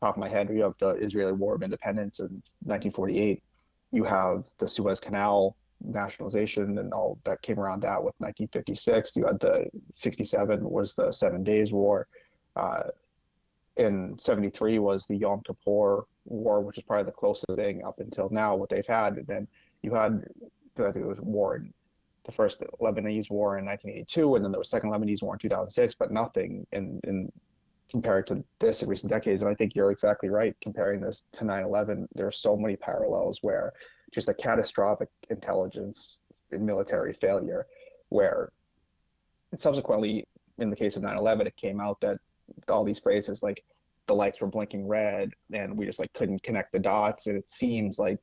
top 0.00 0.16
of 0.16 0.20
my 0.20 0.28
head, 0.28 0.50
you 0.50 0.62
have 0.62 0.74
the 0.78 0.90
Israeli 0.90 1.32
War 1.32 1.54
of 1.54 1.62
Independence 1.62 2.18
in 2.18 2.42
1948, 2.64 3.42
you 3.92 4.04
have 4.04 4.44
the 4.58 4.68
Suez 4.68 5.00
Canal 5.00 5.56
nationalization 5.84 6.78
and 6.78 6.92
all 6.92 7.18
that 7.24 7.42
came 7.42 7.58
around 7.58 7.82
that 7.82 8.02
with 8.02 8.14
1956. 8.18 9.16
You 9.16 9.26
had 9.26 9.40
the 9.40 9.66
67 9.94 10.68
was 10.68 10.94
the 10.94 11.12
Seven 11.12 11.42
Days 11.44 11.72
War. 11.72 12.06
Uh, 12.56 12.84
in 13.76 14.18
73 14.18 14.78
was 14.78 15.06
the 15.06 15.16
Yom 15.16 15.40
Kippur 15.46 16.04
War, 16.26 16.60
which 16.60 16.78
is 16.78 16.84
probably 16.84 17.04
the 17.04 17.12
closest 17.12 17.56
thing 17.56 17.82
up 17.84 18.00
until 18.00 18.28
now 18.30 18.54
what 18.54 18.68
they've 18.68 18.86
had. 18.86 19.16
And 19.16 19.26
then 19.26 19.48
you 19.82 19.94
had, 19.94 20.24
I 20.78 20.92
think 20.92 21.04
it 21.04 21.06
was 21.06 21.20
war 21.20 21.56
in 21.56 21.72
the 22.24 22.32
first 22.32 22.62
Lebanese 22.80 23.30
war 23.30 23.58
in 23.58 23.64
1982, 23.64 24.36
and 24.36 24.44
then 24.44 24.52
there 24.52 24.58
was 24.58 24.68
second 24.68 24.90
Lebanese 24.90 25.22
war 25.22 25.34
in 25.34 25.38
2006, 25.38 25.94
but 25.98 26.12
nothing 26.12 26.66
in, 26.72 27.00
in 27.04 27.32
compared 27.90 28.26
to 28.26 28.42
this 28.58 28.82
in 28.82 28.88
recent 28.88 29.10
decades. 29.10 29.42
And 29.42 29.50
I 29.50 29.54
think 29.54 29.74
you're 29.74 29.90
exactly 29.90 30.28
right 30.28 30.56
comparing 30.60 31.00
this 31.00 31.24
to 31.32 31.44
9/11. 31.44 32.06
There 32.14 32.26
are 32.26 32.32
so 32.32 32.56
many 32.56 32.76
parallels 32.76 33.38
where 33.42 33.72
just 34.12 34.28
a 34.28 34.34
catastrophic 34.34 35.08
intelligence 35.30 36.18
and 36.50 36.64
military 36.64 37.14
failure, 37.14 37.66
where 38.10 38.52
subsequently, 39.56 40.26
in 40.58 40.70
the 40.70 40.76
case 40.76 40.96
of 40.96 41.02
9/11, 41.02 41.46
it 41.46 41.56
came 41.56 41.80
out 41.80 42.00
that 42.00 42.18
all 42.68 42.84
these 42.84 42.98
phrases 42.98 43.42
like 43.42 43.64
the 44.06 44.14
lights 44.14 44.40
were 44.40 44.48
blinking 44.48 44.86
red 44.86 45.30
and 45.52 45.76
we 45.76 45.86
just 45.86 45.98
like 45.98 46.12
couldn't 46.12 46.42
connect 46.42 46.72
the 46.72 46.78
dots. 46.78 47.26
And 47.26 47.36
it 47.36 47.50
seems 47.50 47.98
like 47.98 48.18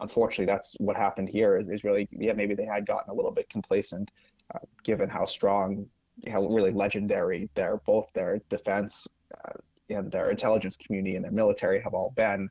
unfortunately 0.00 0.46
that's 0.46 0.74
what 0.78 0.96
happened 0.96 1.28
here 1.28 1.58
is, 1.58 1.68
is 1.68 1.84
really 1.84 2.08
yeah 2.12 2.32
maybe 2.32 2.54
they 2.54 2.66
had 2.66 2.86
gotten 2.86 3.10
a 3.10 3.14
little 3.14 3.30
bit 3.30 3.48
complacent 3.48 4.10
uh, 4.54 4.58
given 4.84 5.08
how 5.08 5.24
strong 5.24 5.86
how 6.28 6.46
really 6.46 6.70
legendary 6.70 7.48
their 7.54 7.78
both 7.78 8.06
their 8.14 8.40
defense 8.48 9.06
uh, 9.44 9.52
and 9.90 10.10
their 10.10 10.30
intelligence 10.30 10.76
community 10.76 11.16
and 11.16 11.24
their 11.24 11.32
military 11.32 11.80
have 11.80 11.94
all 11.94 12.12
been. 12.16 12.48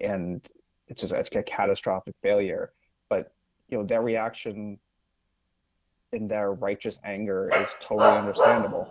And 0.00 0.46
it's 0.88 1.00
just 1.00 1.12
it's 1.12 1.30
a 1.34 1.42
catastrophic 1.42 2.14
failure. 2.22 2.72
But 3.08 3.32
you 3.68 3.78
know 3.78 3.84
their 3.84 4.02
reaction 4.02 4.78
in 6.12 6.28
their 6.28 6.52
righteous 6.52 7.00
anger 7.04 7.50
is 7.54 7.68
totally 7.80 8.10
understandable. 8.10 8.88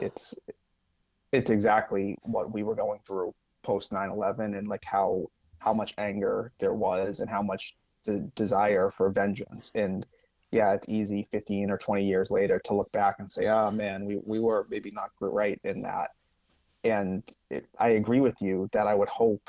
It's 0.00 0.34
it's 1.32 1.50
exactly 1.50 2.16
what 2.22 2.52
we 2.52 2.62
were 2.62 2.74
going 2.74 3.00
through 3.06 3.34
post 3.62 3.90
9/11 3.90 4.56
and 4.56 4.68
like 4.68 4.84
how 4.84 5.26
how 5.58 5.72
much 5.72 5.94
anger 5.98 6.52
there 6.58 6.74
was 6.74 7.20
and 7.20 7.28
how 7.28 7.42
much 7.42 7.74
the 8.04 8.20
desire 8.34 8.90
for 8.96 9.10
vengeance. 9.10 9.70
And 9.74 10.06
yeah 10.52 10.72
it's 10.72 10.88
easy 10.88 11.28
15 11.30 11.70
or 11.70 11.78
20 11.78 12.04
years 12.04 12.30
later 12.30 12.60
to 12.64 12.74
look 12.74 12.90
back 12.92 13.16
and 13.18 13.30
say 13.30 13.48
oh 13.48 13.70
man 13.70 14.04
we, 14.06 14.18
we 14.24 14.40
were 14.40 14.66
maybe 14.70 14.90
not 14.90 15.10
right 15.20 15.60
in 15.64 15.82
that 15.82 16.10
and 16.84 17.22
it, 17.50 17.66
i 17.78 17.90
agree 17.90 18.20
with 18.20 18.36
you 18.40 18.68
that 18.72 18.86
i 18.86 18.94
would 18.94 19.08
hope 19.08 19.48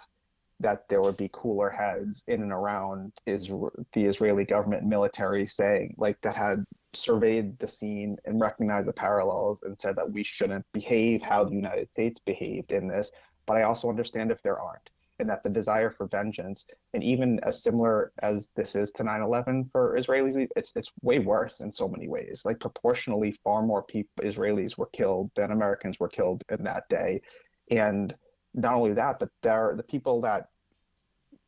that 0.62 0.90
there 0.90 1.02
would 1.02 1.16
be 1.16 1.30
cooler 1.32 1.70
heads 1.70 2.22
in 2.28 2.42
and 2.42 2.52
around 2.52 3.14
Israel, 3.26 3.72
the 3.94 4.06
israeli 4.06 4.44
government 4.44 4.84
military 4.84 5.48
saying 5.48 5.96
like 5.98 6.20
that 6.22 6.36
had 6.36 6.66
surveyed 6.94 7.58
the 7.60 7.68
scene 7.68 8.18
and 8.26 8.42
recognized 8.42 8.88
the 8.88 8.94
parallels 8.94 9.62
and 9.64 9.80
said 9.80 9.96
that 9.96 10.12
we 10.12 10.24
shouldn't 10.24 10.66
behave 10.74 11.22
how 11.22 11.44
the 11.44 11.56
United 11.56 11.90
States 11.90 12.20
behaved 12.26 12.72
in 12.72 12.88
this. 12.88 13.12
But 13.46 13.58
I 13.58 13.64
also 13.64 13.90
understand 13.90 14.32
if 14.32 14.42
there 14.42 14.60
aren't, 14.60 14.90
and 15.20 15.30
that 15.30 15.44
the 15.44 15.50
desire 15.50 15.92
for 15.92 16.08
vengeance, 16.08 16.66
and 16.94 17.04
even 17.04 17.40
as 17.42 17.64
similar 17.64 18.12
as 18.22 18.50
this 18.56 18.76
is 18.76 18.92
to 18.94 19.04
9/11 19.04 19.70
for 19.72 19.98
Israelis, 19.98 20.48
it's 20.56 20.72
it's 20.76 20.92
way 21.02 21.20
worse 21.20 21.60
in 21.60 21.72
so 21.72 21.88
many 21.88 22.08
ways. 22.08 22.44
Like 22.46 22.60
proportionally, 22.60 23.34
far 23.44 23.62
more 23.62 23.84
people 23.84 24.24
Israelis 24.24 24.78
were 24.78 24.90
killed 24.94 25.32
than 25.36 25.52
Americans 25.52 26.00
were 26.00 26.10
killed 26.10 26.44
in 26.50 26.64
that 26.64 26.88
day, 26.90 27.22
and 27.70 28.16
not 28.54 28.76
only 28.76 28.94
that, 28.94 29.20
but 29.20 29.30
there 29.44 29.74
the 29.76 29.84
people 29.84 30.22
that 30.22 30.48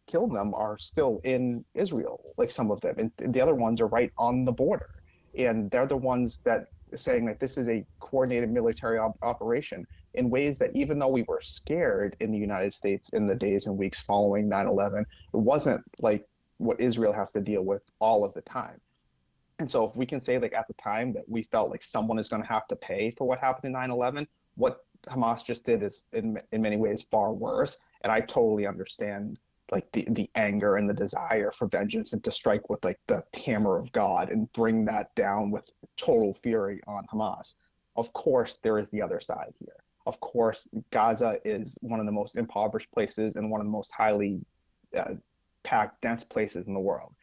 killed 0.08 0.36
them 0.36 0.54
are 0.54 0.78
still 0.78 1.22
in 1.24 1.64
Israel, 1.74 2.34
like 2.38 2.52
some 2.52 2.72
of 2.72 2.82
them, 2.82 2.96
and 2.98 3.34
the 3.34 3.42
other 3.42 3.56
ones 3.56 3.80
are 3.82 3.88
right 3.88 4.12
on 4.18 4.46
the 4.46 4.52
border. 4.52 4.90
And 5.38 5.72
they're 5.72 5.88
the 5.88 5.96
ones 5.96 6.42
that 6.44 6.66
saying 6.96 7.26
that 7.26 7.40
this 7.40 7.58
is 7.58 7.68
a 7.70 7.86
coordinated 8.02 8.52
military 8.52 8.98
op- 8.98 9.18
operation 9.22 9.86
in 10.14 10.30
ways 10.30 10.60
that 10.60 10.76
even 10.76 11.00
though 11.00 11.08
we 11.08 11.24
were 11.24 11.42
scared 11.42 12.16
in 12.20 12.32
the 12.32 12.38
United 12.38 12.74
States 12.74 13.10
in 13.10 13.28
the 13.28 13.36
days 13.36 13.68
and 13.68 13.78
weeks 13.78 14.02
following 14.02 14.50
9/11, 14.50 15.02
it 15.02 15.38
wasn't 15.38 15.84
like 16.00 16.28
what 16.58 16.80
Israel 16.80 17.14
has 17.14 17.32
to 17.32 17.42
deal 17.42 17.64
with 17.64 17.82
all 18.00 18.24
of 18.24 18.34
the 18.34 18.42
time. 18.42 18.80
And 19.60 19.70
so 19.70 19.86
if 19.86 19.96
we 19.96 20.06
can 20.06 20.22
say 20.22 20.40
like 20.40 20.54
at 20.54 20.68
the 20.68 20.74
time 20.74 21.14
that 21.14 21.28
we 21.28 21.44
felt 21.44 21.70
like 21.70 21.84
someone 21.84 22.20
is 22.20 22.30
going 22.30 22.42
to 22.42 22.48
have 22.48 22.68
to 22.68 22.76
pay 22.76 23.12
for 23.12 23.28
what 23.28 23.40
happened 23.40 23.76
in 23.76 23.82
9/11, 23.82 24.28
what 24.56 24.86
Hamas 25.08 25.44
just 25.46 25.64
did 25.66 25.84
is 25.84 26.06
in 26.14 26.40
in 26.52 26.62
many 26.62 26.78
ways 26.78 27.04
far 27.10 27.34
worse, 27.34 27.78
and 28.02 28.12
I 28.12 28.22
totally 28.22 28.68
understand 28.68 29.40
like 29.72 29.90
the, 29.94 30.06
the 30.12 30.30
anger 30.36 30.76
and 30.76 30.90
the 30.90 30.94
desire 30.94 31.52
for 31.52 31.68
vengeance 31.68 32.12
and 32.14 32.24
to 32.24 32.32
strike 32.32 32.70
with 32.70 32.84
like 32.84 33.00
the 33.08 33.24
hammer 33.34 33.78
of 33.78 33.92
God 33.94 34.30
and 34.30 34.52
bring 34.52 34.84
that 34.86 35.16
down 35.16 35.50
with 35.50 35.70
total 35.98 36.38
fury 36.44 36.82
on 36.88 37.06
Hamas. 37.12 37.56
Of 37.96 38.12
course, 38.14 38.60
there 38.64 38.78
is 38.78 38.90
the 38.90 39.02
other 39.02 39.22
side 39.22 39.54
here. 39.60 39.81
Of 40.06 40.20
course, 40.20 40.68
Gaza 40.92 41.40
is 41.46 41.76
one 41.82 42.00
of 42.00 42.06
the 42.06 42.12
most 42.12 42.38
impoverished 42.38 42.92
places 42.92 43.36
and 43.36 43.50
one 43.50 43.62
of 43.62 43.68
the 43.68 43.72
most 43.72 43.92
highly 43.92 44.42
uh, 44.98 45.16
packed, 45.64 46.02
dense 46.02 46.24
places 46.24 46.68
in 46.68 46.74
the 46.74 46.80
world. 46.80 47.14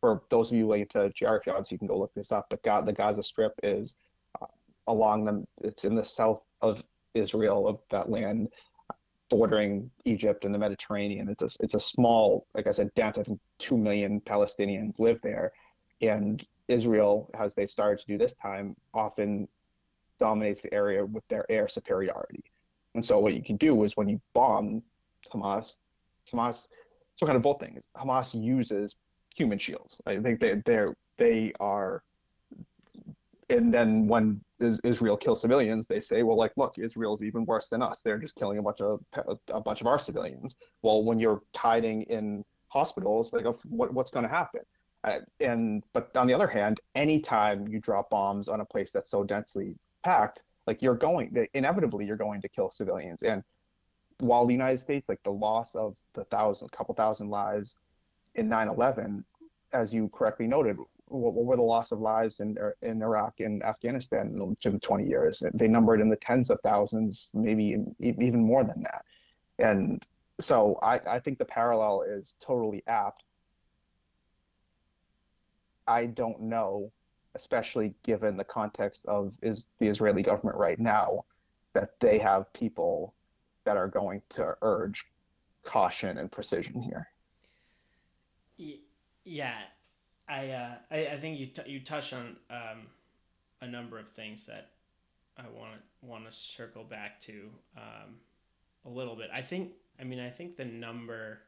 For 0.00 0.22
those 0.30 0.50
of 0.50 0.56
you 0.56 0.66
like 0.66 0.88
to 0.90 1.10
geography, 1.10 1.50
obviously 1.50 1.76
you 1.76 1.78
can 1.80 1.88
go 1.88 1.98
look 1.98 2.14
this 2.14 2.32
up. 2.32 2.46
But 2.50 2.62
God, 2.62 2.86
the 2.86 2.92
Gaza 2.92 3.22
Strip 3.22 3.52
is 3.62 3.94
uh, 4.40 4.46
along 4.86 5.24
them. 5.24 5.46
It's 5.62 5.84
in 5.84 5.94
the 5.94 6.04
south 6.04 6.42
of 6.60 6.82
Israel, 7.14 7.68
of 7.68 7.78
that 7.90 8.10
land 8.10 8.48
bordering 9.32 9.90
Egypt 10.04 10.44
and 10.44 10.54
the 10.54 10.58
Mediterranean. 10.58 11.28
It's 11.28 11.42
a 11.42 11.64
it's 11.64 11.74
a 11.74 11.80
small, 11.80 12.46
like 12.54 12.66
I 12.66 12.72
said, 12.72 12.90
dense. 12.94 13.16
I 13.16 13.22
think 13.22 13.40
two 13.58 13.78
million 13.78 14.20
Palestinians 14.20 14.98
live 14.98 15.20
there, 15.22 15.52
and 16.02 16.44
Israel, 16.68 17.30
as 17.34 17.54
they've 17.54 17.70
started 17.70 18.00
to 18.00 18.06
do 18.06 18.18
this 18.18 18.34
time, 18.34 18.76
often 18.92 19.48
dominates 20.28 20.62
the 20.62 20.72
area 20.72 21.04
with 21.04 21.26
their 21.26 21.44
air 21.50 21.66
superiority. 21.66 22.44
And 22.94 23.04
so 23.04 23.18
what 23.18 23.34
you 23.34 23.42
can 23.42 23.56
do 23.56 23.82
is 23.84 23.96
when 23.96 24.08
you 24.08 24.20
bomb 24.34 24.82
Hamas, 25.32 25.78
Hamas, 26.30 26.68
so 27.16 27.26
kind 27.26 27.36
of 27.36 27.42
both 27.42 27.58
things. 27.58 27.82
Hamas 27.96 28.28
uses 28.40 28.94
human 29.34 29.58
shields. 29.58 30.00
I 30.06 30.18
think 30.18 30.38
they 30.38 30.62
they 30.64 30.86
they 31.16 31.52
are 31.58 32.02
and 33.50 33.74
then 33.74 34.06
when 34.06 34.40
Israel 34.84 35.16
kills 35.16 35.40
civilians, 35.40 35.86
they 35.86 36.00
say, 36.00 36.22
well, 36.22 36.36
like, 36.36 36.52
look, 36.56 36.78
Israel's 36.78 37.22
even 37.22 37.44
worse 37.44 37.68
than 37.68 37.82
us. 37.82 38.00
They're 38.00 38.22
just 38.26 38.36
killing 38.36 38.58
a 38.58 38.62
bunch 38.62 38.80
of 38.80 39.00
a 39.48 39.60
bunch 39.60 39.80
of 39.80 39.86
our 39.86 39.98
civilians. 39.98 40.54
Well, 40.82 41.02
when 41.02 41.18
you're 41.18 41.42
hiding 41.54 42.02
in 42.04 42.44
hospitals, 42.68 43.32
like, 43.32 43.44
what, 43.78 43.92
what's 43.92 44.10
going 44.10 44.22
to 44.22 44.34
happen? 44.40 44.62
Uh, 45.04 45.18
and 45.40 45.82
but 45.92 46.16
on 46.16 46.26
the 46.28 46.34
other 46.34 46.46
hand, 46.46 46.80
anytime 46.94 47.66
you 47.66 47.80
drop 47.80 48.08
bombs 48.10 48.48
on 48.48 48.60
a 48.60 48.64
place 48.64 48.90
that's 48.92 49.10
so 49.10 49.24
densely 49.24 49.74
packed, 50.02 50.42
like 50.66 50.82
you're 50.82 50.94
going 50.94 51.46
inevitably 51.54 52.06
you're 52.06 52.16
going 52.16 52.40
to 52.42 52.48
kill 52.48 52.70
civilians. 52.70 53.22
And 53.22 53.42
while 54.18 54.46
the 54.46 54.52
United 54.52 54.80
States, 54.80 55.08
like 55.08 55.22
the 55.24 55.30
loss 55.30 55.74
of 55.74 55.96
the 56.14 56.24
thousand, 56.24 56.70
couple 56.72 56.94
thousand 56.94 57.28
lives 57.28 57.76
in 58.34 58.48
9/11, 58.48 59.24
as 59.72 59.92
you 59.92 60.08
correctly 60.10 60.46
noted, 60.46 60.76
what, 61.06 61.34
what 61.34 61.44
were 61.44 61.56
the 61.56 61.62
loss 61.62 61.92
of 61.92 62.00
lives 62.00 62.40
in 62.40 62.56
uh, 62.58 62.70
in 62.82 63.02
Iraq 63.02 63.40
and 63.40 63.62
Afghanistan 63.62 64.28
in 64.28 64.72
the 64.72 64.78
20 64.78 65.04
years? 65.04 65.42
They 65.54 65.68
numbered 65.68 66.00
in 66.00 66.08
the 66.08 66.16
tens 66.16 66.50
of 66.50 66.60
thousands, 66.62 67.28
maybe 67.34 67.76
even 68.00 68.40
more 68.40 68.64
than 68.64 68.82
that. 68.82 69.04
And 69.58 70.04
so 70.40 70.78
I, 70.82 70.98
I 70.98 71.18
think 71.20 71.38
the 71.38 71.44
parallel 71.44 72.02
is 72.02 72.34
totally 72.40 72.82
apt. 72.86 73.24
I 75.86 76.06
don't 76.06 76.40
know, 76.42 76.92
especially 77.34 77.94
given 78.02 78.36
the 78.36 78.44
context 78.44 79.04
of 79.06 79.32
is 79.42 79.66
the 79.78 79.88
Israeli 79.88 80.22
government 80.22 80.56
right 80.56 80.78
now, 80.78 81.24
that 81.72 81.98
they 82.00 82.18
have 82.18 82.52
people 82.52 83.14
that 83.64 83.76
are 83.76 83.88
going 83.88 84.20
to 84.30 84.54
urge 84.62 85.06
caution 85.64 86.18
and 86.18 86.30
precision 86.30 86.82
here. 86.82 87.08
Yeah, 89.24 89.56
I, 90.28 90.50
uh, 90.50 90.74
I, 90.90 91.06
I 91.06 91.20
think 91.20 91.38
you 91.38 91.46
t- 91.46 91.70
you 91.70 91.80
touch 91.80 92.12
on 92.12 92.36
um, 92.50 92.86
a 93.60 93.66
number 93.66 93.98
of 93.98 94.08
things 94.10 94.46
that 94.46 94.70
I 95.38 95.42
want 95.42 95.72
to 95.74 96.06
want 96.06 96.26
to 96.26 96.32
circle 96.32 96.84
back 96.84 97.20
to 97.22 97.48
um, 97.76 98.16
a 98.84 98.90
little 98.90 99.16
bit. 99.16 99.30
I 99.32 99.42
think 99.42 99.72
I 100.00 100.04
mean 100.04 100.20
I 100.20 100.30
think 100.30 100.56
the 100.56 100.64
number, 100.64 101.40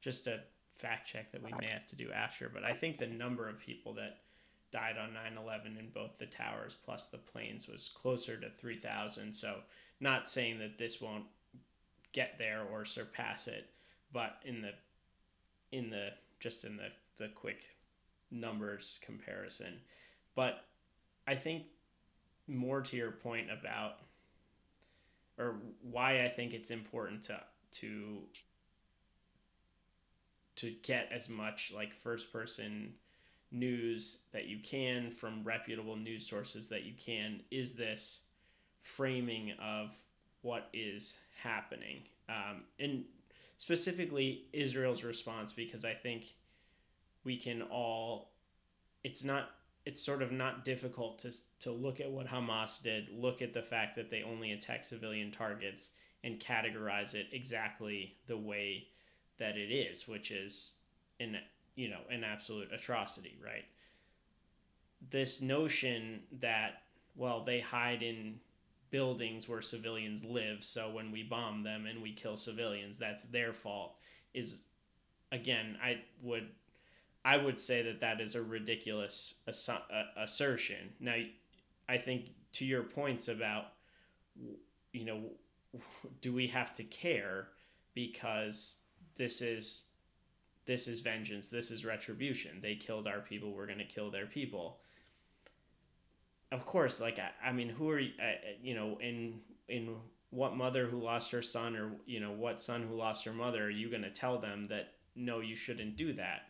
just 0.00 0.26
a 0.26 0.40
fact 0.76 1.08
check 1.08 1.32
that 1.32 1.42
we 1.42 1.50
may 1.60 1.66
have 1.66 1.86
to 1.88 1.96
do 1.96 2.10
after, 2.12 2.48
but 2.48 2.64
I 2.64 2.72
think 2.72 2.98
the 2.98 3.06
number 3.06 3.48
of 3.48 3.58
people 3.58 3.94
that 3.94 4.18
died 4.72 4.98
on 4.98 5.14
9/11 5.14 5.78
in 5.78 5.90
both 5.90 6.18
the 6.18 6.26
towers 6.26 6.74
plus 6.74 7.06
the 7.06 7.18
planes 7.18 7.68
was 7.68 7.88
closer 7.94 8.36
to 8.38 8.50
3,000. 8.50 9.34
So 9.34 9.62
not 10.00 10.28
saying 10.28 10.58
that 10.58 10.78
this 10.78 11.00
won't 11.00 11.26
get 12.12 12.38
there 12.38 12.62
or 12.62 12.84
surpass 12.84 13.46
it, 13.48 13.70
but 14.12 14.40
in 14.44 14.62
the 14.62 14.74
in 15.72 15.90
the 15.90 16.10
just 16.40 16.64
in 16.64 16.76
the 16.76 16.90
the 17.16 17.28
quick 17.28 17.76
numbers 18.30 18.98
comparison. 19.02 19.80
But 20.34 20.64
I 21.26 21.34
think 21.34 21.66
more 22.46 22.80
to 22.82 22.96
your 22.96 23.12
point 23.12 23.50
about 23.50 23.98
or 25.38 25.56
why 25.82 26.24
I 26.24 26.28
think 26.28 26.54
it's 26.54 26.70
important 26.70 27.22
to 27.24 27.42
to 27.72 28.22
to 30.56 30.70
get 30.82 31.12
as 31.12 31.28
much 31.28 31.72
like 31.74 31.92
first 31.92 32.32
person 32.32 32.94
news 33.52 34.18
that 34.32 34.46
you 34.46 34.58
can 34.58 35.10
from 35.10 35.44
reputable 35.44 35.96
news 35.96 36.26
sources 36.26 36.68
that 36.68 36.84
you 36.84 36.92
can 36.98 37.40
is 37.50 37.74
this 37.74 38.20
framing 38.82 39.52
of 39.62 39.90
what 40.42 40.68
is 40.72 41.16
happening? 41.42 42.02
Um, 42.28 42.62
and 42.80 43.04
specifically 43.58 44.44
Israel's 44.52 45.04
response 45.04 45.52
because 45.52 45.84
I 45.84 45.94
think 45.94 46.34
we 47.24 47.36
can 47.36 47.62
all 47.62 48.30
it's 49.04 49.24
not 49.24 49.50
it's 49.84 50.04
sort 50.04 50.20
of 50.20 50.32
not 50.32 50.64
difficult 50.64 51.18
to 51.20 51.32
to 51.60 51.70
look 51.70 52.00
at 52.00 52.10
what 52.10 52.26
Hamas 52.26 52.82
did, 52.82 53.08
look 53.12 53.40
at 53.40 53.54
the 53.54 53.62
fact 53.62 53.96
that 53.96 54.10
they 54.10 54.22
only 54.22 54.52
attack 54.52 54.84
civilian 54.84 55.30
targets 55.30 55.90
and 56.24 56.40
categorize 56.40 57.14
it 57.14 57.26
exactly 57.32 58.16
the 58.26 58.36
way 58.36 58.88
that 59.38 59.56
it 59.56 59.72
is, 59.72 60.08
which 60.08 60.30
is 60.30 60.72
an 61.20 61.36
you 61.76 61.88
know, 61.88 62.00
an 62.10 62.24
absolute 62.24 62.72
atrocity, 62.72 63.38
right? 63.44 63.64
This 65.10 65.40
notion 65.40 66.22
that 66.40 66.82
well, 67.14 67.44
they 67.44 67.60
hide 67.60 68.02
in 68.02 68.40
buildings 68.90 69.48
where 69.48 69.62
civilians 69.62 70.22
live, 70.24 70.62
so 70.62 70.90
when 70.90 71.10
we 71.10 71.22
bomb 71.22 71.62
them 71.62 71.86
and 71.86 72.02
we 72.02 72.12
kill 72.12 72.36
civilians, 72.36 72.98
that's 72.98 73.24
their 73.24 73.52
fault 73.52 73.96
is 74.34 74.62
again, 75.32 75.76
I 75.82 76.00
would 76.22 76.48
I 77.24 77.36
would 77.36 77.58
say 77.58 77.82
that 77.82 78.00
that 78.00 78.20
is 78.20 78.36
a 78.36 78.42
ridiculous 78.42 79.34
assu- 79.48 79.82
uh, 79.92 80.04
assertion. 80.16 80.92
Now, 81.00 81.16
I 81.88 81.98
think 81.98 82.26
to 82.52 82.64
your 82.64 82.84
points 82.84 83.26
about, 83.26 83.64
you 84.92 85.04
know, 85.04 85.20
do 86.20 86.32
we 86.32 86.46
have 86.46 86.72
to 86.74 86.84
care 86.84 87.48
because 87.94 88.76
this 89.16 89.42
is 89.42 89.84
this 90.66 90.88
is 90.88 91.00
vengeance, 91.00 91.48
this 91.48 91.70
is 91.70 91.84
retribution. 91.84 92.58
They 92.60 92.74
killed 92.74 93.06
our 93.06 93.20
people, 93.20 93.52
we're 93.52 93.66
going 93.66 93.78
to 93.78 93.84
kill 93.84 94.10
their 94.10 94.26
people. 94.26 94.78
Of 96.52 96.66
course, 96.66 97.00
like 97.00 97.18
I, 97.18 97.48
I 97.48 97.52
mean, 97.52 97.68
who 97.68 97.90
are 97.90 97.98
you, 97.98 98.12
you 98.62 98.74
know, 98.74 98.98
in 99.00 99.40
in 99.68 99.96
what 100.30 100.56
mother 100.56 100.86
who 100.86 101.00
lost 101.00 101.30
her 101.30 101.42
son 101.42 101.76
or 101.76 101.92
you 102.04 102.20
know 102.20 102.32
what 102.32 102.60
son 102.60 102.82
who 102.82 102.94
lost 102.94 103.24
her 103.24 103.32
mother 103.32 103.64
are 103.64 103.70
you 103.70 103.88
going 103.88 104.02
to 104.02 104.10
tell 104.10 104.38
them 104.38 104.64
that 104.66 104.92
no 105.14 105.40
you 105.40 105.56
shouldn't 105.56 105.96
do 105.96 106.12
that 106.12 106.42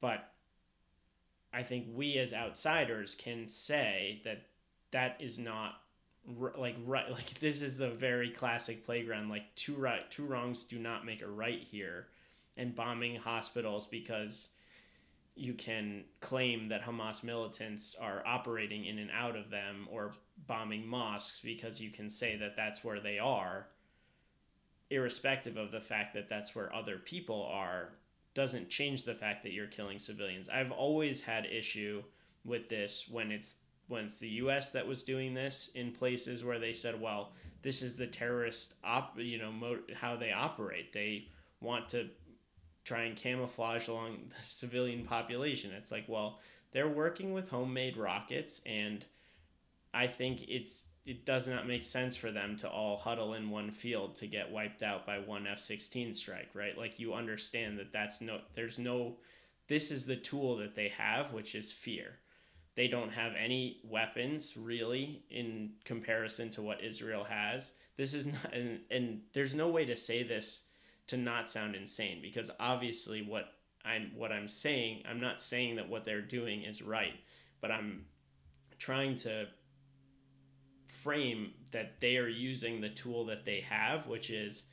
but 0.00 0.32
I 1.52 1.62
think 1.62 1.86
we 1.94 2.18
as 2.18 2.34
outsiders 2.34 3.14
can 3.14 3.48
say 3.48 4.20
that 4.24 4.42
that 4.90 5.16
is 5.18 5.38
not 5.38 5.80
like 6.56 6.76
right 6.84 7.10
like 7.10 7.38
this 7.40 7.62
is 7.62 7.80
a 7.80 7.88
very 7.88 8.30
classic 8.30 8.84
playground 8.84 9.28
like 9.28 9.54
two 9.54 9.74
right 9.74 10.10
two 10.10 10.26
wrongs 10.26 10.64
do 10.64 10.78
not 10.78 11.06
make 11.06 11.22
a 11.22 11.28
right 11.28 11.62
here 11.62 12.08
and 12.58 12.76
bombing 12.76 13.16
hospitals 13.16 13.86
because 13.86 14.50
you 15.34 15.54
can 15.54 16.04
claim 16.20 16.68
that 16.68 16.82
Hamas 16.82 17.22
militants 17.22 17.96
are 18.00 18.22
operating 18.26 18.84
in 18.84 18.98
and 18.98 19.10
out 19.12 19.36
of 19.36 19.50
them 19.50 19.88
or 19.90 20.12
bombing 20.46 20.86
mosques 20.86 21.40
because 21.42 21.80
you 21.80 21.90
can 21.90 22.10
say 22.10 22.36
that 22.36 22.56
that's 22.56 22.84
where 22.84 23.00
they 23.00 23.18
are 23.18 23.68
irrespective 24.90 25.56
of 25.56 25.70
the 25.70 25.80
fact 25.80 26.14
that 26.14 26.28
that's 26.28 26.54
where 26.54 26.74
other 26.74 26.98
people 26.98 27.48
are 27.52 27.90
doesn't 28.34 28.68
change 28.68 29.02
the 29.02 29.14
fact 29.14 29.42
that 29.42 29.52
you're 29.52 29.66
killing 29.66 29.98
civilians. 29.98 30.48
I've 30.48 30.72
always 30.72 31.20
had 31.20 31.46
issue 31.46 32.02
with 32.44 32.68
this 32.68 33.08
when 33.10 33.30
it's 33.30 33.56
when 33.88 34.04
it's 34.04 34.18
the 34.18 34.28
U.S. 34.28 34.70
that 34.72 34.86
was 34.86 35.02
doing 35.02 35.32
this 35.32 35.70
in 35.74 35.92
places 35.92 36.44
where 36.44 36.58
they 36.58 36.72
said, 36.72 37.00
"Well, 37.00 37.32
this 37.62 37.82
is 37.82 37.96
the 37.96 38.06
terrorist 38.06 38.74
op, 38.84 39.18
you 39.18 39.38
know, 39.38 39.50
mo- 39.50 39.80
how 39.94 40.14
they 40.14 40.30
operate. 40.30 40.92
They 40.92 41.28
want 41.60 41.88
to 41.90 42.08
try 42.88 43.02
and 43.02 43.16
camouflage 43.16 43.88
along 43.88 44.18
the 44.36 44.42
civilian 44.42 45.04
population." 45.04 45.72
It's 45.72 45.92
like, 45.92 46.04
well, 46.08 46.40
they're 46.72 46.88
working 46.88 47.32
with 47.32 47.48
homemade 47.48 47.96
rockets, 47.96 48.60
and 48.66 49.04
I 49.94 50.06
think 50.06 50.44
it's 50.48 50.84
it 51.08 51.24
does 51.24 51.48
not 51.48 51.66
make 51.66 51.82
sense 51.82 52.16
for 52.16 52.30
them 52.30 52.54
to 52.58 52.68
all 52.68 52.98
huddle 52.98 53.32
in 53.32 53.48
one 53.48 53.70
field 53.70 54.14
to 54.14 54.26
get 54.26 54.50
wiped 54.50 54.82
out 54.82 55.06
by 55.06 55.18
one 55.18 55.46
F-16 55.46 56.14
strike, 56.14 56.50
right? 56.52 56.76
Like 56.76 57.00
you 57.00 57.14
understand 57.14 57.78
that 57.78 57.92
that's 57.92 58.20
no 58.20 58.40
there's 58.54 58.78
no 58.78 59.16
this 59.68 59.90
is 59.90 60.04
the 60.04 60.16
tool 60.16 60.56
that 60.58 60.74
they 60.74 60.88
have, 60.88 61.32
which 61.32 61.54
is 61.54 61.72
fear. 61.72 62.16
They 62.74 62.88
don't 62.88 63.10
have 63.10 63.32
any 63.42 63.80
weapons 63.84 64.54
really 64.56 65.24
in 65.30 65.72
comparison 65.84 66.50
to 66.50 66.62
what 66.62 66.84
Israel 66.84 67.24
has. 67.24 67.72
This 67.96 68.12
is 68.12 68.26
not 68.26 68.52
and, 68.52 68.80
and 68.90 69.22
there's 69.32 69.54
no 69.54 69.68
way 69.68 69.86
to 69.86 69.96
say 69.96 70.22
this 70.22 70.64
to 71.08 71.16
not 71.16 71.50
sound 71.50 71.74
insane 71.74 72.20
because 72.22 72.50
obviously 72.60 73.22
what 73.22 73.52
I'm 73.84 74.12
what 74.14 74.32
I'm 74.32 74.48
saying, 74.48 75.02
I'm 75.08 75.20
not 75.20 75.40
saying 75.40 75.76
that 75.76 75.88
what 75.88 76.04
they're 76.04 76.20
doing 76.20 76.62
is 76.62 76.82
right, 76.82 77.14
but 77.60 77.70
I'm 77.70 78.04
trying 78.78 79.16
to 79.16 79.46
frame 81.02 81.52
that 81.70 82.00
they 82.00 82.16
are 82.16 82.28
using 82.28 82.80
the 82.80 82.88
tool 82.88 83.26
that 83.26 83.44
they 83.44 83.60
have, 83.68 84.06
which 84.06 84.30
is 84.30 84.64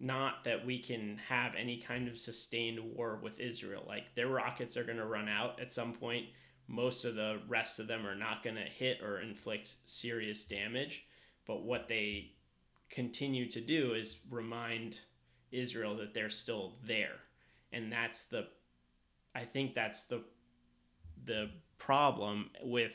not 0.00 0.44
that 0.44 0.64
we 0.64 0.78
can 0.78 1.20
have 1.28 1.52
any 1.56 1.78
kind 1.78 2.08
of 2.08 2.16
sustained 2.16 2.78
war 2.80 3.18
with 3.22 3.40
Israel. 3.40 3.84
Like 3.86 4.14
their 4.14 4.28
rockets 4.28 4.76
are 4.76 4.84
going 4.84 4.98
to 4.98 5.06
run 5.06 5.28
out 5.28 5.60
at 5.60 5.72
some 5.72 5.92
point. 5.92 6.26
Most 6.68 7.04
of 7.04 7.14
the 7.14 7.40
rest 7.48 7.78
of 7.78 7.86
them 7.86 8.06
are 8.06 8.14
not 8.14 8.42
going 8.42 8.56
to 8.56 8.62
hit 8.62 9.00
or 9.02 9.20
inflict 9.20 9.76
serious 9.86 10.44
damage. 10.44 11.06
But 11.46 11.64
what 11.64 11.88
they 11.88 12.32
continue 12.90 13.50
to 13.50 13.60
do 13.60 13.94
is 13.94 14.18
remind 14.30 15.00
Israel 15.52 15.96
that 15.96 16.14
they're 16.14 16.30
still 16.30 16.74
there. 16.84 17.16
And 17.72 17.92
that's 17.92 18.24
the, 18.24 18.46
I 19.34 19.44
think 19.44 19.74
that's 19.74 20.04
the, 20.04 20.22
the 21.24 21.50
problem 21.78 22.50
with 22.62 22.92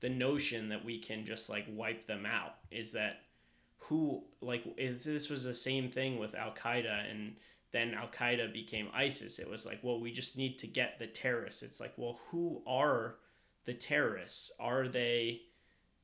the 0.00 0.08
notion 0.08 0.68
that 0.68 0.84
we 0.84 0.98
can 0.98 1.24
just 1.24 1.48
like 1.48 1.66
wipe 1.68 2.06
them 2.06 2.26
out 2.26 2.56
is 2.70 2.92
that 2.92 3.20
who 3.78 4.22
like 4.40 4.64
is 4.76 5.04
this 5.04 5.28
was 5.28 5.44
the 5.44 5.54
same 5.54 5.90
thing 5.90 6.18
with 6.18 6.34
Al 6.34 6.52
Qaeda 6.52 7.10
and 7.10 7.36
then 7.72 7.94
Al 7.94 8.08
Qaeda 8.08 8.52
became 8.52 8.88
ISIS. 8.94 9.38
It 9.38 9.50
was 9.50 9.66
like, 9.66 9.80
well, 9.82 10.00
we 10.00 10.12
just 10.12 10.36
need 10.36 10.58
to 10.60 10.66
get 10.66 10.98
the 10.98 11.06
terrorists. 11.06 11.62
It's 11.62 11.80
like, 11.80 11.92
well, 11.96 12.20
who 12.30 12.62
are 12.66 13.16
the 13.64 13.74
terrorists? 13.74 14.52
Are 14.60 14.88
they 14.88 15.42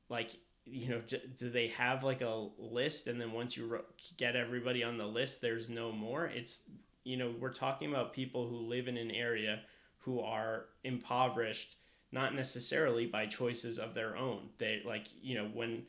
like 0.09 0.31
you 0.65 0.89
know 0.89 1.01
do, 1.07 1.49
they 1.49 1.67
have 1.67 2.03
like 2.03 2.21
a 2.21 2.47
list 2.57 3.07
and 3.07 3.19
then 3.19 3.31
once 3.31 3.57
you 3.57 3.79
get 4.17 4.35
everybody 4.35 4.83
on 4.83 4.97
the 4.97 5.05
list 5.05 5.41
there's 5.41 5.69
no 5.69 5.91
more 5.91 6.25
it's 6.27 6.61
you 7.03 7.17
know 7.17 7.33
we're 7.39 7.51
talking 7.51 7.89
about 7.89 8.13
people 8.13 8.47
who 8.47 8.57
live 8.57 8.87
in 8.87 8.95
an 8.95 9.11
area 9.11 9.61
who 9.97 10.19
are 10.19 10.65
impoverished 10.83 11.75
not 12.11 12.35
necessarily 12.35 13.05
by 13.05 13.25
choices 13.25 13.79
of 13.79 13.93
their 13.93 14.17
own. 14.17 14.49
They 14.57 14.81
like, 14.85 15.07
you 15.21 15.35
know, 15.35 15.49
when 15.53 15.83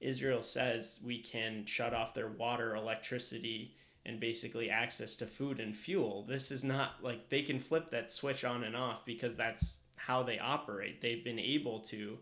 Israel 0.00 0.42
says 0.42 1.00
we 1.04 1.20
can 1.20 1.64
shut 1.66 1.94
off 1.94 2.14
their 2.14 2.28
water, 2.28 2.74
electricity, 2.74 3.74
and 4.04 4.18
basically 4.18 4.70
access 4.70 5.14
to 5.16 5.26
food 5.26 5.60
and 5.60 5.74
fuel, 5.76 6.24
this 6.28 6.50
is 6.50 6.64
not 6.64 7.02
like 7.02 7.28
they 7.28 7.42
can 7.42 7.60
flip 7.60 7.90
that 7.90 8.10
switch 8.10 8.44
on 8.44 8.64
and 8.64 8.76
off 8.76 9.04
because 9.04 9.36
that's 9.36 9.78
how 9.96 10.22
they 10.22 10.38
operate. 10.38 11.00
They've 11.00 11.24
been 11.24 11.38
able 11.38 11.80
to 11.80 12.18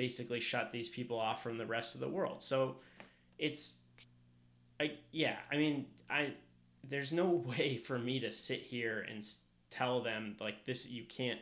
basically 0.00 0.40
shut 0.40 0.72
these 0.72 0.88
people 0.88 1.18
off 1.18 1.42
from 1.42 1.58
the 1.58 1.66
rest 1.66 1.94
of 1.94 2.00
the 2.00 2.08
world. 2.08 2.42
So 2.42 2.76
it's 3.38 3.74
I 4.80 4.92
yeah, 5.12 5.36
I 5.52 5.58
mean, 5.58 5.84
I 6.08 6.32
there's 6.88 7.12
no 7.12 7.26
way 7.46 7.76
for 7.76 7.98
me 7.98 8.18
to 8.20 8.30
sit 8.30 8.62
here 8.62 9.04
and 9.10 9.22
tell 9.70 10.02
them 10.02 10.36
like 10.40 10.64
this 10.64 10.88
you 10.88 11.04
can't 11.04 11.38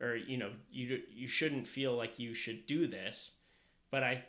or 0.00 0.14
you 0.14 0.36
know 0.36 0.52
you 0.70 1.00
you 1.12 1.26
shouldn't 1.26 1.66
feel 1.66 1.96
like 1.96 2.20
you 2.20 2.32
should 2.32 2.66
do 2.66 2.86
this 2.86 3.32
but 3.90 4.02
i 4.02 4.24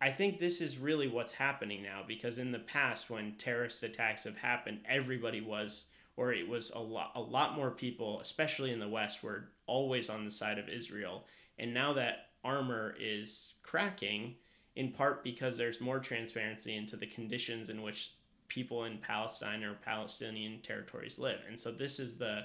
i 0.00 0.12
think 0.12 0.38
this 0.38 0.60
is 0.60 0.78
really 0.78 1.08
what's 1.08 1.32
happening 1.32 1.82
now 1.82 2.02
because 2.06 2.38
in 2.38 2.52
the 2.52 2.58
past 2.60 3.10
when 3.10 3.34
terrorist 3.36 3.82
attacks 3.82 4.22
have 4.22 4.36
happened 4.36 4.78
everybody 4.88 5.40
was 5.40 5.86
or 6.16 6.32
it 6.32 6.46
was 6.46 6.70
a 6.70 6.78
lot 6.78 7.10
a 7.16 7.20
lot 7.20 7.56
more 7.56 7.72
people 7.72 8.20
especially 8.20 8.70
in 8.70 8.78
the 8.78 8.88
west 8.88 9.24
were 9.24 9.48
always 9.66 10.08
on 10.08 10.24
the 10.24 10.30
side 10.30 10.58
of 10.58 10.68
israel 10.68 11.24
and 11.58 11.74
now 11.74 11.92
that 11.92 12.29
armor 12.44 12.94
is 12.98 13.54
cracking 13.62 14.34
in 14.76 14.92
part 14.92 15.22
because 15.24 15.56
there's 15.56 15.80
more 15.80 15.98
transparency 15.98 16.76
into 16.76 16.96
the 16.96 17.06
conditions 17.06 17.68
in 17.68 17.82
which 17.82 18.14
people 18.48 18.84
in 18.84 18.98
Palestine 18.98 19.62
or 19.62 19.74
Palestinian 19.74 20.60
territories 20.62 21.18
live. 21.18 21.40
And 21.48 21.58
so 21.58 21.70
this 21.70 21.98
is 21.98 22.16
the 22.16 22.44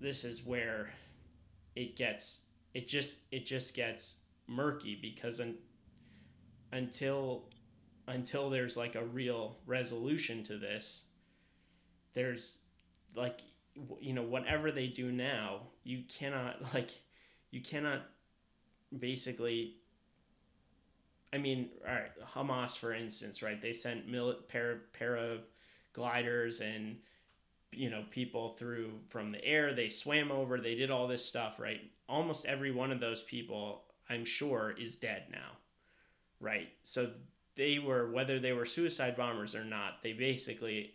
this 0.00 0.24
is 0.24 0.44
where 0.44 0.90
it 1.76 1.96
gets 1.96 2.40
it 2.74 2.88
just 2.88 3.16
it 3.30 3.46
just 3.46 3.74
gets 3.74 4.16
murky 4.46 4.98
because 5.00 5.40
un, 5.40 5.54
until 6.72 7.44
until 8.08 8.50
there's 8.50 8.76
like 8.76 8.96
a 8.96 9.04
real 9.04 9.56
resolution 9.66 10.44
to 10.44 10.58
this 10.58 11.04
there's 12.12 12.58
like 13.16 13.40
you 13.98 14.12
know 14.12 14.22
whatever 14.22 14.70
they 14.70 14.86
do 14.86 15.10
now 15.10 15.60
you 15.84 16.02
cannot 16.08 16.56
like 16.74 16.90
you 17.54 17.60
cannot 17.60 18.02
basically 18.98 19.76
I 21.32 21.38
mean, 21.38 21.70
all 21.84 21.92
right, 21.92 22.12
Hamas, 22.36 22.78
for 22.78 22.94
instance, 22.94 23.42
right? 23.42 23.60
They 23.60 23.72
sent 23.72 24.08
mil- 24.08 24.38
para, 24.48 24.76
para 24.96 25.38
gliders 25.92 26.60
and 26.60 26.96
you 27.72 27.90
know 27.90 28.04
people 28.10 28.50
through 28.58 28.92
from 29.08 29.32
the 29.32 29.44
air. 29.44 29.74
They 29.74 29.88
swam 29.88 30.30
over. 30.30 30.60
They 30.60 30.76
did 30.76 30.90
all 30.90 31.08
this 31.08 31.24
stuff 31.24 31.58
right? 31.58 31.80
Almost 32.08 32.46
every 32.46 32.70
one 32.70 32.92
of 32.92 33.00
those 33.00 33.22
people 33.22 33.82
i'm 34.10 34.26
sure 34.26 34.74
is 34.78 34.96
dead 34.96 35.24
now 35.32 35.52
right? 36.40 36.68
So 36.82 37.10
they 37.56 37.78
were 37.78 38.10
whether 38.10 38.38
they 38.38 38.52
were 38.52 38.66
suicide 38.66 39.16
bombers 39.16 39.54
or 39.54 39.64
not 39.64 40.02
they 40.02 40.12
basically 40.12 40.92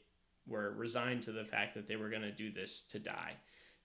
were 0.47 0.72
resigned 0.72 1.24
to 1.24 1.32
the 1.32 1.45
fact 1.45 1.76
that 1.76 1.88
they 1.88 1.95
were 1.95 2.10
going 2.10 2.22
to 2.22 2.32
do 2.32 2.51
this 2.51 2.82
to 2.89 2.99
die. 2.99 3.34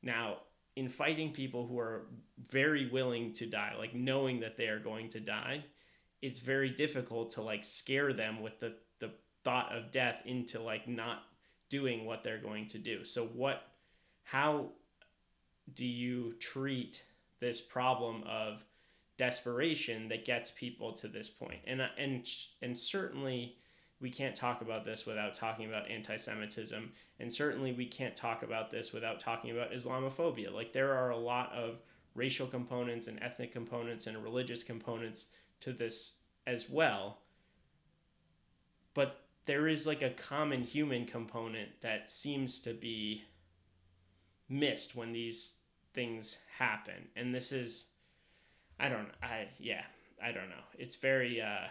Now 0.02 0.38
in 0.76 0.88
fighting 0.88 1.32
people 1.32 1.66
who 1.66 1.78
are 1.78 2.06
very 2.50 2.90
willing 2.90 3.32
to 3.32 3.46
die 3.46 3.74
like 3.78 3.94
knowing 3.94 4.40
that 4.40 4.56
they 4.56 4.66
are 4.66 4.80
going 4.80 5.08
to 5.08 5.20
die 5.20 5.64
it's 6.24 6.38
very 6.38 6.70
difficult 6.70 7.30
to 7.30 7.42
like 7.42 7.64
scare 7.64 8.12
them 8.14 8.42
with 8.42 8.58
the 8.58 8.74
the 8.98 9.10
thought 9.44 9.76
of 9.76 9.92
death 9.92 10.22
into 10.24 10.60
like 10.60 10.88
not 10.88 11.24
doing 11.68 12.06
what 12.06 12.22
they're 12.22 12.40
going 12.40 12.66
to 12.68 12.78
do. 12.78 13.04
So 13.04 13.26
what 13.26 13.62
how 14.22 14.70
do 15.74 15.86
you 15.86 16.34
treat 16.40 17.04
this 17.40 17.60
problem 17.60 18.22
of 18.26 18.64
desperation 19.18 20.08
that 20.08 20.24
gets 20.24 20.50
people 20.50 20.92
to 20.94 21.08
this 21.08 21.28
point? 21.28 21.60
And 21.66 21.82
and 21.98 22.26
and 22.62 22.78
certainly 22.78 23.56
we 24.00 24.10
can't 24.10 24.36
talk 24.36 24.60
about 24.60 24.84
this 24.84 25.06
without 25.06 25.34
talking 25.34 25.66
about 25.66 25.90
anti-Semitism, 25.90 26.92
and 27.20 27.32
certainly 27.32 27.72
we 27.72 27.86
can't 27.86 28.16
talk 28.16 28.42
about 28.42 28.70
this 28.70 28.92
without 28.92 29.20
talking 29.20 29.50
about 29.50 29.72
Islamophobia. 29.72 30.52
Like 30.52 30.72
there 30.72 30.94
are 30.94 31.10
a 31.10 31.16
lot 31.16 31.52
of 31.52 31.80
racial 32.14 32.46
components 32.46 33.06
and 33.06 33.22
ethnic 33.22 33.52
components 33.52 34.06
and 34.06 34.22
religious 34.22 34.62
components 34.62 35.26
to 35.60 35.72
this 35.72 36.14
as 36.46 36.68
well. 36.68 37.18
But 38.94 39.24
there 39.46 39.68
is 39.68 39.86
like 39.86 40.02
a 40.02 40.10
common 40.10 40.62
human 40.62 41.06
component 41.06 41.80
that 41.82 42.10
seems 42.10 42.58
to 42.60 42.72
be 42.72 43.24
missed 44.48 44.94
when 44.94 45.12
these 45.12 45.54
things 45.94 46.38
happen 46.58 47.08
and 47.16 47.34
this 47.34 47.52
is 47.52 47.86
i 48.78 48.88
don't 48.88 49.08
i 49.22 49.46
yeah 49.58 49.82
i 50.22 50.32
don't 50.32 50.48
know 50.48 50.64
it's 50.78 50.96
very 50.96 51.40
uh 51.40 51.66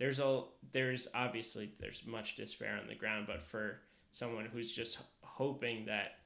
there's 0.00 0.18
a 0.18 0.42
there's 0.72 1.06
obviously 1.14 1.70
there's 1.78 2.02
much 2.04 2.34
despair 2.34 2.76
on 2.82 2.88
the 2.88 2.96
ground 2.96 3.26
but 3.28 3.40
for 3.40 3.78
someone 4.10 4.46
who's 4.46 4.72
just 4.72 4.98
hoping 5.22 5.86
that 5.86 6.16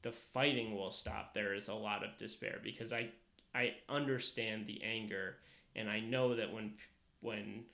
the 0.00 0.12
fighting 0.12 0.74
will 0.74 0.90
stop 0.90 1.34
there 1.34 1.52
is 1.52 1.68
a 1.68 1.74
lot 1.74 2.02
of 2.02 2.16
despair 2.16 2.58
because 2.62 2.94
i 2.94 3.06
i 3.54 3.74
understand 3.90 4.66
the 4.66 4.82
anger 4.82 5.36
and 5.76 5.90
i 5.90 6.00
know 6.00 6.34
that 6.34 6.50
when 6.50 6.72
when 7.20 7.64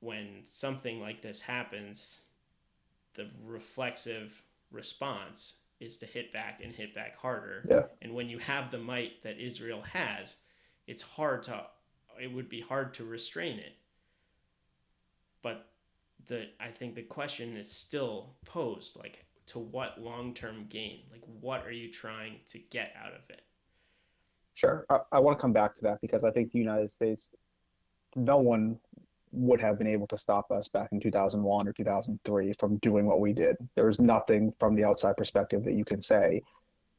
when 0.00 0.40
something 0.44 1.00
like 1.00 1.22
this 1.22 1.40
happens, 1.40 2.20
the 3.14 3.28
reflexive 3.46 4.42
response 4.72 5.54
is 5.78 5.96
to 5.98 6.06
hit 6.06 6.32
back 6.32 6.60
and 6.62 6.74
hit 6.74 6.94
back 6.94 7.16
harder. 7.16 7.66
Yeah. 7.70 7.82
And 8.02 8.14
when 8.14 8.28
you 8.28 8.38
have 8.38 8.70
the 8.70 8.78
might 8.78 9.22
that 9.22 9.38
Israel 9.38 9.82
has, 9.82 10.36
it's 10.86 11.02
hard 11.02 11.44
to 11.44 11.66
it 12.20 12.32
would 12.32 12.48
be 12.48 12.60
hard 12.60 12.92
to 12.94 13.04
restrain 13.04 13.58
it. 13.58 13.74
But 15.42 15.66
the 16.26 16.46
I 16.60 16.68
think 16.68 16.94
the 16.94 17.02
question 17.02 17.56
is 17.56 17.70
still 17.70 18.34
posed 18.44 18.96
like 18.96 19.24
to 19.48 19.58
what 19.58 20.00
long-term 20.00 20.66
gain? 20.68 21.00
Like 21.10 21.22
what 21.40 21.66
are 21.66 21.72
you 21.72 21.90
trying 21.90 22.36
to 22.48 22.58
get 22.58 22.92
out 23.02 23.12
of 23.12 23.28
it? 23.28 23.42
Sure. 24.54 24.86
I, 24.90 24.98
I 25.12 25.20
want 25.20 25.38
to 25.38 25.40
come 25.42 25.52
back 25.52 25.74
to 25.76 25.82
that 25.82 26.00
because 26.00 26.22
I 26.24 26.30
think 26.30 26.52
the 26.52 26.58
United 26.58 26.92
States, 26.92 27.30
no 28.14 28.38
one 28.38 28.78
would 29.32 29.60
have 29.60 29.78
been 29.78 29.86
able 29.86 30.06
to 30.08 30.18
stop 30.18 30.50
us 30.50 30.68
back 30.68 30.88
in 30.92 31.00
2001 31.00 31.68
or 31.68 31.72
2003 31.72 32.52
from 32.58 32.76
doing 32.78 33.06
what 33.06 33.20
we 33.20 33.32
did. 33.32 33.56
There's 33.76 34.00
nothing 34.00 34.52
from 34.58 34.74
the 34.74 34.84
outside 34.84 35.16
perspective 35.16 35.64
that 35.64 35.74
you 35.74 35.84
can 35.84 36.02
say 36.02 36.42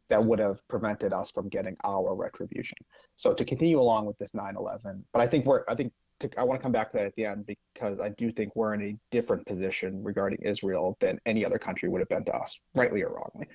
that 0.09 0.23
would 0.23 0.39
have 0.39 0.65
prevented 0.67 1.13
us 1.13 1.31
from 1.31 1.49
getting 1.49 1.77
our 1.83 2.15
retribution. 2.15 2.77
So 3.15 3.33
to 3.33 3.45
continue 3.45 3.79
along 3.79 4.05
with 4.05 4.17
this 4.17 4.31
9/11, 4.31 5.03
but 5.13 5.21
I 5.21 5.27
think 5.27 5.45
we're 5.45 5.63
I 5.67 5.75
think 5.75 5.93
I 6.37 6.43
want 6.43 6.59
to 6.59 6.63
come 6.63 6.71
back 6.71 6.91
to 6.91 6.97
that 6.97 7.05
at 7.05 7.15
the 7.15 7.25
end 7.25 7.45
because 7.45 7.99
I 7.99 8.09
do 8.09 8.31
think 8.31 8.55
we're 8.55 8.73
in 8.73 8.81
a 8.81 8.97
different 9.11 9.45
position 9.45 10.03
regarding 10.03 10.39
Israel 10.41 10.97
than 10.99 11.19
any 11.25 11.45
other 11.45 11.59
country 11.59 11.89
would 11.89 11.99
have 11.99 12.09
been 12.09 12.25
to 12.25 12.35
us, 12.35 12.59
rightly 12.75 13.03
or 13.03 13.13
wrongly. 13.13 13.47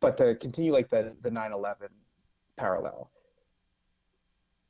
But 0.00 0.16
to 0.18 0.34
continue 0.36 0.72
like 0.72 0.90
the 0.90 1.14
the 1.22 1.30
9/11 1.30 1.88
parallel, 2.56 3.10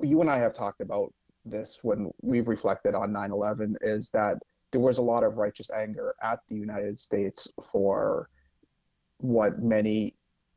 you 0.01 0.21
and 0.21 0.31
I 0.31 0.39
have 0.39 0.55
talked 0.55 0.81
about 0.81 1.13
this 1.45 1.79
when 1.83 2.11
we've 2.23 2.49
reflected 2.49 2.95
on 2.95 3.13
9/11 3.13 3.77
is 3.81 4.11
that 4.11 4.39
there 4.73 4.81
was 4.81 4.99
a 4.99 5.03
lot 5.03 5.23
of 5.23 5.37
righteous 5.37 5.71
anger 5.71 6.15
at 6.23 6.41
the 6.49 6.57
United 6.57 6.99
States 6.99 7.49
for 7.73 8.29
what 9.19 9.61
many 9.61 10.16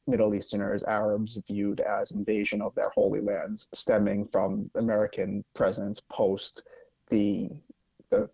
Middle 0.09 0.33
Easterners, 0.33 0.83
Arabs 0.83 1.37
viewed 1.47 1.79
as 1.81 2.11
invasion 2.11 2.61
of 2.61 2.73
their 2.75 2.89
holy 2.89 3.21
lands, 3.21 3.69
stemming 3.73 4.27
from 4.31 4.69
American 4.75 5.43
presence 5.53 6.01
post 6.09 6.63
the 7.09 7.49
the, 8.09 8.29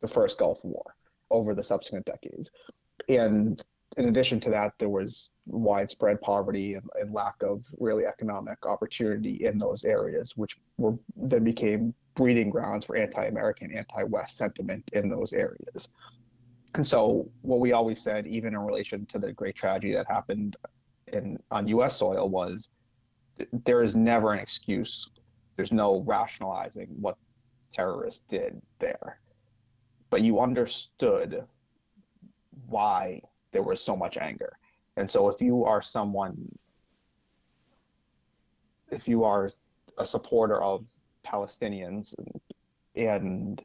the 0.00 0.08
first 0.08 0.38
Gulf 0.38 0.64
War 0.64 0.94
over 1.30 1.54
the 1.54 1.62
subsequent 1.62 2.06
decades. 2.06 2.50
And 3.08 3.62
in 3.96 4.08
addition 4.08 4.40
to 4.40 4.50
that, 4.50 4.72
there 4.78 4.88
was 4.88 5.30
widespread 5.46 6.20
poverty 6.20 6.74
and, 6.74 6.88
and, 7.00 7.12
lack 7.12 7.42
of 7.42 7.64
really 7.78 8.06
economic 8.06 8.64
opportunity 8.66 9.44
in 9.44 9.58
those 9.58 9.84
areas, 9.84 10.36
which 10.36 10.56
were 10.78 10.96
then 11.16 11.44
became 11.44 11.94
breeding 12.14 12.50
grounds 12.50 12.84
for 12.84 12.96
anti-American, 12.96 13.72
anti-West 13.72 14.36
sentiment 14.36 14.88
in 14.92 15.08
those 15.08 15.32
areas. 15.32 15.88
And 16.74 16.86
so, 16.86 17.28
what 17.42 17.60
we 17.60 17.72
always 17.72 18.00
said, 18.00 18.26
even 18.26 18.54
in 18.54 18.60
relation 18.60 19.06
to 19.06 19.18
the 19.18 19.32
great 19.32 19.56
tragedy 19.56 19.92
that 19.94 20.06
happened 20.08 20.56
in 21.12 21.38
on 21.50 21.68
U.S. 21.68 21.96
soil, 21.96 22.28
was 22.28 22.68
there 23.64 23.82
is 23.82 23.94
never 23.94 24.32
an 24.32 24.38
excuse. 24.38 25.08
There's 25.56 25.72
no 25.72 26.00
rationalizing 26.06 26.88
what 27.00 27.16
terrorists 27.72 28.22
did 28.28 28.60
there, 28.78 29.20
but 30.10 30.22
you 30.22 30.40
understood 30.40 31.44
why 32.66 33.20
there 33.52 33.62
was 33.62 33.82
so 33.82 33.96
much 33.96 34.16
anger. 34.16 34.52
And 34.96 35.10
so 35.10 35.28
if 35.28 35.40
you 35.40 35.64
are 35.64 35.82
someone, 35.82 36.36
if 38.90 39.06
you 39.08 39.24
are 39.24 39.52
a 39.98 40.06
supporter 40.06 40.62
of 40.62 40.84
Palestinians 41.24 42.14
and, 42.18 42.40
and 42.96 43.64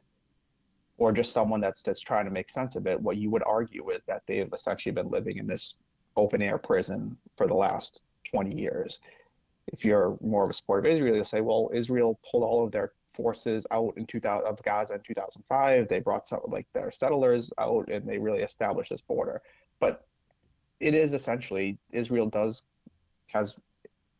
or 0.98 1.12
just 1.12 1.32
someone 1.32 1.60
that's 1.60 1.82
that's 1.82 2.00
trying 2.00 2.24
to 2.24 2.30
make 2.30 2.50
sense 2.50 2.76
of 2.76 2.86
it, 2.86 3.00
what 3.00 3.16
you 3.16 3.30
would 3.30 3.42
argue 3.44 3.90
is 3.90 4.00
that 4.06 4.22
they've 4.26 4.52
essentially 4.52 4.92
been 4.92 5.10
living 5.10 5.36
in 5.38 5.46
this 5.46 5.74
open 6.16 6.42
air 6.42 6.58
prison 6.58 7.16
for 7.36 7.46
the 7.46 7.54
last 7.54 8.00
20 8.30 8.54
years. 8.54 9.00
If 9.68 9.84
you're 9.84 10.16
more 10.20 10.44
of 10.44 10.50
a 10.50 10.54
supporter 10.54 10.88
of 10.88 10.94
Israel, 10.94 11.16
you'll 11.16 11.24
say, 11.24 11.40
well, 11.40 11.70
Israel 11.74 12.18
pulled 12.30 12.44
all 12.44 12.64
of 12.64 12.72
their 12.72 12.92
forces 13.14 13.66
out 13.70 13.94
in 13.96 14.06
2000 14.06 14.46
of 14.46 14.62
Gaza 14.62 14.94
in 14.94 15.00
2005. 15.00 15.88
They 15.88 16.00
brought 16.00 16.28
some 16.28 16.40
like 16.46 16.66
their 16.72 16.92
settlers 16.92 17.52
out 17.58 17.88
and 17.88 18.06
they 18.06 18.18
really 18.18 18.42
established 18.42 18.90
this 18.90 19.00
border. 19.00 19.42
But 19.80 20.06
it 20.80 20.94
is 20.94 21.12
essentially 21.12 21.78
Israel 21.90 22.28
does 22.28 22.62
has 23.28 23.54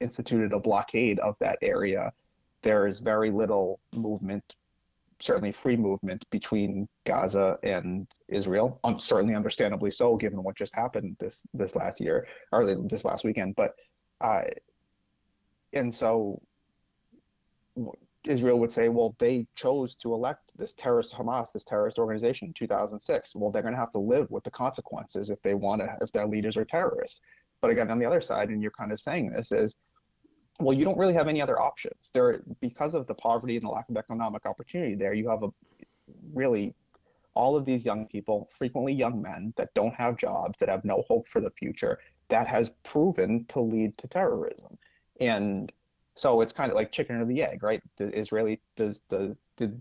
instituted 0.00 0.52
a 0.52 0.58
blockade 0.58 1.18
of 1.20 1.36
that 1.38 1.58
area. 1.62 2.12
There 2.62 2.86
is 2.86 3.00
very 3.00 3.30
little 3.30 3.78
movement, 3.94 4.56
certainly 5.20 5.52
free 5.52 5.76
movement 5.76 6.24
between 6.30 6.88
Gaza 7.06 7.58
and 7.62 8.06
Israel. 8.28 8.80
Um, 8.84 8.98
certainly, 8.98 9.34
understandably 9.34 9.90
so, 9.90 10.16
given 10.16 10.42
what 10.42 10.56
just 10.56 10.74
happened 10.74 11.16
this 11.18 11.46
this 11.54 11.74
last 11.74 12.00
year 12.00 12.26
or 12.52 12.74
this 12.88 13.04
last 13.04 13.24
weekend. 13.24 13.56
But 13.56 13.74
uh, 14.20 14.42
and 15.72 15.94
so 15.94 16.40
Israel 18.24 18.58
would 18.58 18.72
say, 18.72 18.88
well, 18.88 19.14
they 19.18 19.46
chose 19.54 19.94
to 19.96 20.12
elect 20.12 20.50
this 20.56 20.74
terrorist 20.76 21.12
Hamas, 21.12 21.52
this 21.52 21.64
terrorist 21.64 21.98
organization 21.98 22.48
in 22.48 22.54
2006. 22.54 23.34
Well, 23.34 23.50
they're 23.50 23.62
going 23.62 23.74
to 23.74 23.80
have 23.80 23.92
to 23.92 23.98
live 23.98 24.30
with 24.30 24.44
the 24.44 24.50
consequences 24.50 25.30
if 25.30 25.40
they 25.42 25.54
want 25.54 25.80
to, 25.80 25.96
if 26.00 26.10
their 26.12 26.26
leaders 26.26 26.56
are 26.56 26.64
terrorists. 26.64 27.20
But 27.60 27.70
again, 27.70 27.90
on 27.90 27.98
the 27.98 28.04
other 28.04 28.20
side, 28.20 28.48
and 28.48 28.60
you're 28.60 28.72
kind 28.72 28.92
of 28.92 29.00
saying 29.00 29.30
this 29.30 29.52
is, 29.52 29.74
well, 30.58 30.76
you 30.76 30.84
don't 30.84 30.98
really 30.98 31.14
have 31.14 31.28
any 31.28 31.42
other 31.42 31.60
options. 31.60 32.10
There, 32.12 32.42
because 32.60 32.94
of 32.94 33.06
the 33.06 33.14
poverty 33.14 33.56
and 33.56 33.64
the 33.64 33.70
lack 33.70 33.88
of 33.88 33.96
economic 33.96 34.46
opportunity 34.46 34.94
there, 34.94 35.14
you 35.14 35.28
have 35.28 35.42
a 35.42 35.48
really 36.32 36.74
all 37.34 37.54
of 37.54 37.66
these 37.66 37.84
young 37.84 38.06
people, 38.06 38.48
frequently 38.56 38.92
young 38.92 39.20
men 39.20 39.52
that 39.56 39.72
don't 39.74 39.94
have 39.94 40.16
jobs, 40.16 40.58
that 40.58 40.70
have 40.70 40.84
no 40.84 41.04
hope 41.06 41.28
for 41.28 41.40
the 41.40 41.50
future, 41.50 41.98
that 42.28 42.46
has 42.46 42.70
proven 42.82 43.44
to 43.44 43.60
lead 43.60 43.96
to 43.98 44.08
terrorism. 44.08 44.78
And 45.20 45.70
so 46.14 46.40
it's 46.40 46.52
kind 46.52 46.70
of 46.70 46.76
like 46.76 46.90
chicken 46.90 47.16
or 47.16 47.26
the 47.26 47.42
egg, 47.42 47.62
right? 47.62 47.82
The 47.98 48.18
Israeli 48.18 48.60
does 48.74 49.02
the 49.10 49.36
did 49.56 49.80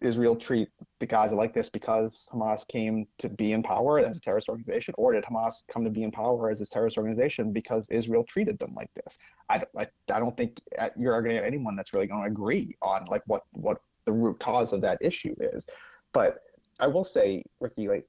Israel 0.00 0.34
treat 0.34 0.68
the 0.98 1.06
Gaza 1.06 1.34
like 1.34 1.52
this 1.52 1.68
because 1.68 2.26
Hamas 2.32 2.66
came 2.66 3.06
to 3.18 3.28
be 3.28 3.52
in 3.52 3.62
power 3.62 3.98
as 3.98 4.16
a 4.16 4.20
terrorist 4.20 4.48
organization, 4.48 4.94
or 4.96 5.12
did 5.12 5.24
Hamas 5.24 5.62
come 5.70 5.84
to 5.84 5.90
be 5.90 6.02
in 6.02 6.10
power 6.10 6.50
as 6.50 6.60
a 6.60 6.66
terrorist 6.66 6.96
organization 6.96 7.52
because 7.52 7.88
Israel 7.90 8.24
treated 8.24 8.58
them 8.58 8.72
like 8.74 8.90
this? 8.94 9.18
I, 9.48 9.62
I, 9.76 9.86
I 10.12 10.18
don't 10.18 10.36
think 10.36 10.60
uh, 10.78 10.88
you're 10.96 11.20
going 11.20 11.34
to 11.34 11.40
get 11.40 11.46
anyone 11.46 11.76
that's 11.76 11.92
really 11.92 12.06
going 12.06 12.22
to 12.22 12.28
agree 12.28 12.76
on 12.80 13.04
like 13.06 13.22
what 13.26 13.42
what 13.52 13.82
the 14.06 14.12
root 14.12 14.40
cause 14.40 14.72
of 14.72 14.80
that 14.80 14.98
issue 15.02 15.34
is. 15.38 15.66
But 16.12 16.40
I 16.78 16.86
will 16.86 17.04
say, 17.04 17.44
Ricky, 17.60 17.88
like 17.88 18.06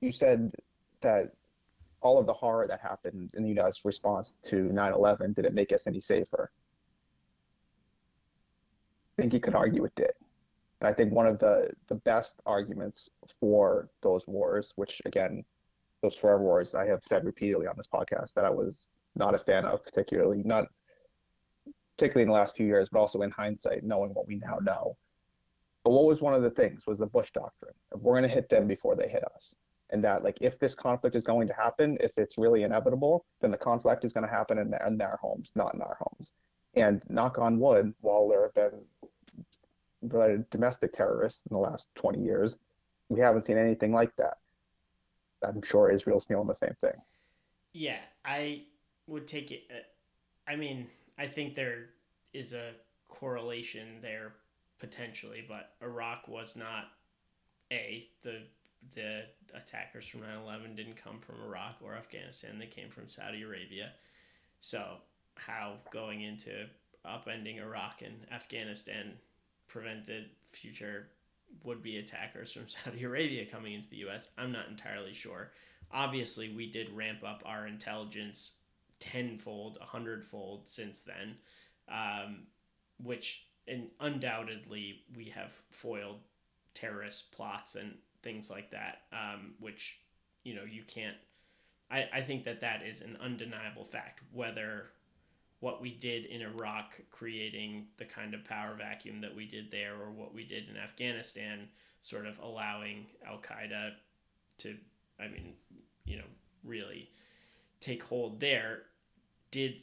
you 0.00 0.10
said 0.10 0.52
that 1.02 1.32
all 2.00 2.18
of 2.18 2.26
the 2.26 2.32
horror 2.32 2.66
that 2.66 2.80
happened 2.80 3.30
in 3.34 3.44
the 3.44 3.50
U.S. 3.60 3.80
response 3.84 4.34
to 4.44 4.68
9/11 4.70 5.34
did 5.36 5.44
it 5.44 5.54
make 5.54 5.72
us 5.72 5.86
any 5.86 6.00
safer? 6.00 6.50
I 9.16 9.22
think 9.22 9.34
you 9.34 9.40
could 9.40 9.54
argue 9.54 9.84
it 9.84 9.94
did. 9.94 10.12
And 10.80 10.88
I 10.88 10.92
think 10.92 11.12
one 11.12 11.26
of 11.26 11.38
the, 11.38 11.70
the 11.88 11.96
best 11.96 12.40
arguments 12.46 13.10
for 13.40 13.88
those 14.02 14.26
wars, 14.26 14.72
which 14.76 15.02
again, 15.04 15.44
those 16.02 16.14
forever 16.14 16.42
wars, 16.42 16.74
I 16.74 16.86
have 16.86 17.00
said 17.02 17.24
repeatedly 17.24 17.66
on 17.66 17.74
this 17.76 17.88
podcast 17.92 18.34
that 18.34 18.44
I 18.44 18.50
was 18.50 18.88
not 19.16 19.34
a 19.34 19.38
fan 19.38 19.64
of, 19.64 19.84
particularly 19.84 20.42
not 20.44 20.66
particularly 21.96 22.22
in 22.22 22.28
the 22.28 22.34
last 22.34 22.56
few 22.56 22.66
years, 22.66 22.88
but 22.92 23.00
also 23.00 23.22
in 23.22 23.30
hindsight, 23.32 23.82
knowing 23.82 24.10
what 24.14 24.28
we 24.28 24.36
now 24.36 24.58
know. 24.62 24.96
But 25.82 25.90
what 25.90 26.04
was 26.04 26.20
one 26.20 26.34
of 26.34 26.42
the 26.42 26.50
things 26.50 26.86
was 26.86 27.00
the 27.00 27.06
Bush 27.06 27.32
doctrine. 27.32 27.74
We're 27.92 28.12
going 28.12 28.22
to 28.22 28.28
hit 28.28 28.48
them 28.48 28.68
before 28.68 28.94
they 28.94 29.08
hit 29.08 29.24
us. 29.34 29.54
And 29.90 30.04
that, 30.04 30.22
like, 30.22 30.38
if 30.40 30.58
this 30.60 30.76
conflict 30.76 31.16
is 31.16 31.24
going 31.24 31.48
to 31.48 31.54
happen, 31.54 31.96
if 32.00 32.12
it's 32.16 32.38
really 32.38 32.62
inevitable, 32.62 33.24
then 33.40 33.50
the 33.50 33.58
conflict 33.58 34.04
is 34.04 34.12
going 34.12 34.26
to 34.26 34.32
happen 34.32 34.58
in 34.58 34.70
their, 34.70 34.86
in 34.86 34.96
their 34.96 35.18
homes, 35.20 35.50
not 35.56 35.74
in 35.74 35.80
our 35.80 35.96
homes. 35.98 36.30
And 36.74 37.02
knock 37.08 37.38
on 37.38 37.58
wood, 37.58 37.94
while 38.00 38.28
there 38.28 38.42
have 38.42 38.54
been 38.54 38.80
domestic 40.50 40.92
terrorists 40.92 41.42
in 41.50 41.54
the 41.54 41.60
last 41.60 41.88
20 41.96 42.20
years. 42.20 42.56
We 43.08 43.20
haven't 43.20 43.46
seen 43.46 43.58
anything 43.58 43.92
like 43.92 44.14
that. 44.16 44.38
I'm 45.42 45.62
sure 45.62 45.90
Israel's 45.90 46.24
feeling 46.24 46.46
the 46.46 46.54
same 46.54 46.76
thing. 46.80 46.94
Yeah, 47.72 47.98
I 48.24 48.62
would 49.06 49.26
take 49.26 49.50
it. 49.50 49.64
Uh, 49.70 50.50
I 50.50 50.56
mean, 50.56 50.88
I 51.18 51.26
think 51.26 51.54
there 51.54 51.86
is 52.32 52.52
a 52.52 52.72
correlation 53.08 54.00
there 54.02 54.32
potentially, 54.78 55.44
but 55.46 55.72
Iraq 55.82 56.28
was 56.28 56.56
not 56.56 56.86
a 57.72 58.08
the 58.22 58.42
the 58.94 59.24
attackers 59.54 60.06
from 60.06 60.20
9/11 60.20 60.76
didn't 60.76 60.96
come 60.96 61.20
from 61.20 61.42
Iraq 61.44 61.76
or 61.82 61.94
Afghanistan; 61.94 62.58
they 62.58 62.66
came 62.66 62.90
from 62.90 63.08
Saudi 63.08 63.42
Arabia. 63.42 63.92
So, 64.60 64.98
how 65.34 65.78
going 65.90 66.22
into 66.22 66.68
upending 67.04 67.58
Iraq 67.58 68.02
and 68.02 68.26
Afghanistan 68.30 69.18
prevented 69.68 70.30
future 70.52 71.08
would 71.64 71.82
be 71.82 71.98
attackers 71.98 72.52
from 72.52 72.68
Saudi 72.68 73.04
Arabia 73.04 73.46
coming 73.46 73.74
into 73.74 73.90
the 73.90 74.08
US. 74.08 74.28
I'm 74.36 74.52
not 74.52 74.68
entirely 74.68 75.14
sure. 75.14 75.52
Obviously, 75.92 76.54
we 76.54 76.70
did 76.70 76.90
ramp 76.90 77.20
up 77.24 77.42
our 77.46 77.66
intelligence 77.66 78.52
tenfold, 79.00 79.78
a 79.80 79.84
hundredfold 79.84 80.68
since 80.68 81.00
then, 81.00 81.36
um, 81.90 82.40
which 83.02 83.44
and 83.66 83.88
undoubtedly 84.00 85.02
we 85.16 85.26
have 85.26 85.52
foiled 85.70 86.20
terrorist 86.74 87.32
plots 87.32 87.74
and 87.74 87.94
things 88.22 88.50
like 88.50 88.70
that, 88.70 89.02
um, 89.12 89.54
which 89.60 90.00
you 90.44 90.54
know 90.54 90.64
you 90.64 90.82
can't 90.86 91.16
I, 91.90 92.08
I 92.12 92.20
think 92.22 92.44
that 92.44 92.60
that 92.60 92.82
is 92.82 93.00
an 93.00 93.16
undeniable 93.20 93.84
fact. 93.84 94.20
Whether 94.32 94.86
what 95.60 95.80
we 95.80 95.90
did 95.90 96.24
in 96.26 96.42
Iraq, 96.42 97.00
creating 97.10 97.86
the 97.96 98.04
kind 98.04 98.34
of 98.34 98.44
power 98.44 98.74
vacuum 98.76 99.20
that 99.20 99.34
we 99.34 99.46
did 99.46 99.70
there, 99.70 99.94
or 99.94 100.10
what 100.10 100.34
we 100.34 100.44
did 100.44 100.68
in 100.68 100.76
Afghanistan, 100.76 101.68
sort 102.00 102.26
of 102.26 102.38
allowing 102.38 103.06
Al 103.26 103.38
Qaeda 103.38 103.92
to, 104.58 104.76
I 105.20 105.28
mean, 105.28 105.54
you 106.04 106.16
know, 106.18 106.24
really 106.64 107.10
take 107.80 108.02
hold 108.02 108.40
there, 108.40 108.82
did 109.50 109.82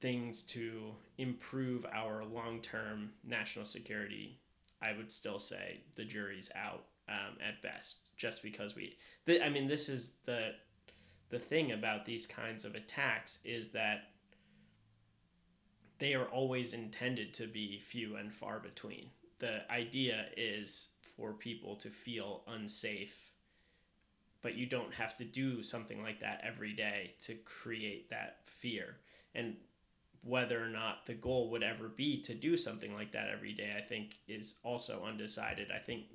things 0.00 0.42
to 0.42 0.92
improve 1.18 1.86
our 1.92 2.24
long 2.24 2.60
term 2.60 3.10
national 3.24 3.64
security. 3.64 4.40
I 4.80 4.96
would 4.96 5.12
still 5.12 5.38
say 5.38 5.82
the 5.96 6.04
jury's 6.04 6.50
out 6.56 6.86
um, 7.08 7.36
at 7.46 7.62
best, 7.62 7.98
just 8.16 8.42
because 8.42 8.74
we. 8.74 8.96
The, 9.26 9.40
I 9.40 9.48
mean, 9.48 9.68
this 9.68 9.88
is 9.88 10.12
the 10.24 10.54
the 11.30 11.38
thing 11.38 11.72
about 11.72 12.04
these 12.04 12.26
kinds 12.26 12.64
of 12.64 12.74
attacks 12.74 13.38
is 13.44 13.70
that 13.70 14.11
they 16.02 16.14
are 16.14 16.26
always 16.26 16.74
intended 16.74 17.32
to 17.32 17.46
be 17.46 17.78
few 17.78 18.16
and 18.16 18.34
far 18.34 18.58
between. 18.58 19.08
The 19.38 19.70
idea 19.70 20.26
is 20.36 20.88
for 21.16 21.32
people 21.32 21.76
to 21.76 21.90
feel 21.90 22.42
unsafe, 22.48 23.14
but 24.42 24.54
you 24.54 24.66
don't 24.66 24.92
have 24.92 25.16
to 25.18 25.24
do 25.24 25.62
something 25.62 26.02
like 26.02 26.18
that 26.18 26.40
every 26.44 26.72
day 26.72 27.14
to 27.22 27.34
create 27.44 28.10
that 28.10 28.38
fear. 28.46 28.96
And 29.36 29.54
whether 30.24 30.60
or 30.60 30.68
not 30.68 31.06
the 31.06 31.14
goal 31.14 31.50
would 31.50 31.62
ever 31.62 31.86
be 31.86 32.20
to 32.22 32.34
do 32.34 32.56
something 32.56 32.92
like 32.94 33.12
that 33.12 33.28
every 33.32 33.52
day, 33.52 33.72
I 33.78 33.80
think 33.80 34.16
is 34.26 34.56
also 34.64 35.04
undecided. 35.06 35.68
I 35.70 35.78
think 35.78 36.06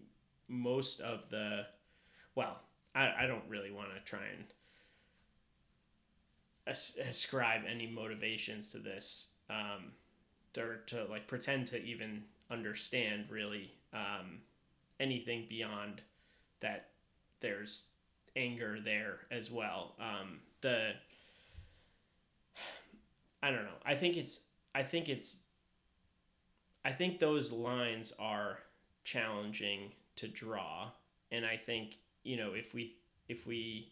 most 0.50 1.00
of 1.00 1.30
the, 1.30 1.66
well, 2.36 2.60
I, 2.94 3.14
I 3.22 3.26
don't 3.26 3.48
really 3.48 3.72
want 3.72 3.92
to 3.94 4.02
try 4.02 4.26
and 4.36 4.44
ascribe 7.08 7.62
any 7.66 7.88
motivations 7.88 8.70
to 8.74 8.80
this 8.80 9.28
um, 9.50 9.92
or 10.58 10.78
to 10.88 11.06
like 11.06 11.28
pretend 11.28 11.68
to 11.68 11.82
even 11.82 12.24
understand 12.50 13.26
really 13.30 13.72
um, 13.94 14.40
anything 15.00 15.46
beyond 15.50 16.02
that 16.62 16.90
there's 17.42 17.86
anger 18.36 18.80
there 18.84 19.20
as 19.32 19.52
well. 19.52 19.96
Um, 20.00 20.40
the 20.62 20.92
i 23.44 23.52
don't 23.52 23.64
know. 23.64 23.80
I 23.86 23.96
think 23.96 24.18
it's 24.18 24.40
i 24.74 24.84
think 24.84 25.10
it's 25.10 25.38
i 26.84 26.92
think 26.92 27.20
those 27.20 27.52
lines 27.52 28.14
are 28.20 28.60
challenging 29.04 29.92
to 30.18 30.28
draw. 30.28 30.90
And 31.32 31.46
i 31.46 31.58
think 31.58 31.98
you 32.24 32.38
know 32.38 32.54
if 32.54 32.74
we 32.74 32.96
if 33.28 33.46
we 33.46 33.92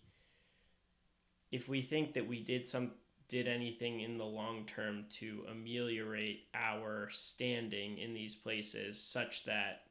if 1.51 1.69
we 1.69 1.81
think 1.81 2.13
that 2.13 2.27
we 2.27 2.43
did 2.43 2.67
some 2.67 2.91
did 3.27 3.47
anything 3.47 4.01
in 4.01 4.17
the 4.17 4.25
long 4.25 4.65
term 4.65 5.05
to 5.09 5.43
ameliorate 5.51 6.45
our 6.53 7.09
standing 7.11 7.97
in 7.97 8.13
these 8.13 8.35
places 8.35 8.99
such 8.99 9.45
that 9.45 9.81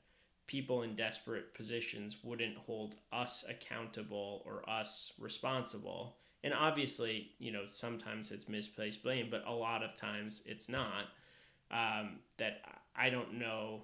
people 0.47 0.83
in 0.83 0.95
desperate 0.95 1.55
positions 1.55 2.17
wouldn't 2.23 2.57
hold 2.57 2.97
us 3.13 3.45
accountable 3.49 4.43
or 4.45 4.69
us 4.69 5.13
responsible 5.19 6.17
and 6.43 6.53
obviously 6.53 7.31
you 7.39 7.51
know 7.51 7.65
sometimes 7.69 8.31
it's 8.31 8.49
misplaced 8.49 9.03
blame 9.03 9.29
but 9.31 9.43
a 9.47 9.53
lot 9.53 9.83
of 9.83 9.97
times 9.97 10.43
it's 10.45 10.69
not 10.69 11.07
um, 11.71 12.17
that 12.37 12.61
i 12.95 13.09
don't 13.09 13.33
know 13.33 13.81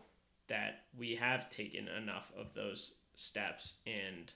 that 0.48 0.82
we 0.98 1.14
have 1.14 1.48
taken 1.48 1.88
enough 1.88 2.30
of 2.38 2.52
those 2.54 2.94
steps 3.14 3.78
and 3.86 4.32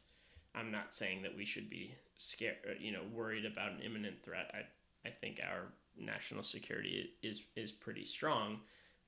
i'm 0.54 0.70
not 0.70 0.94
saying 0.94 1.22
that 1.22 1.36
we 1.36 1.44
should 1.44 1.68
be 1.68 1.94
scared, 2.16 2.56
you 2.78 2.92
know, 2.92 3.02
worried 3.12 3.44
about 3.44 3.72
an 3.72 3.80
imminent 3.84 4.22
threat. 4.22 4.50
I, 4.54 4.58
I 5.04 5.10
think 5.10 5.40
our 5.42 5.72
national 5.98 6.42
security 6.42 7.10
is 7.22 7.42
is 7.56 7.72
pretty 7.72 8.04
strong, 8.04 8.60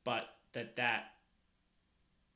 but 0.05 0.29
that 0.53 0.77
that 0.77 1.13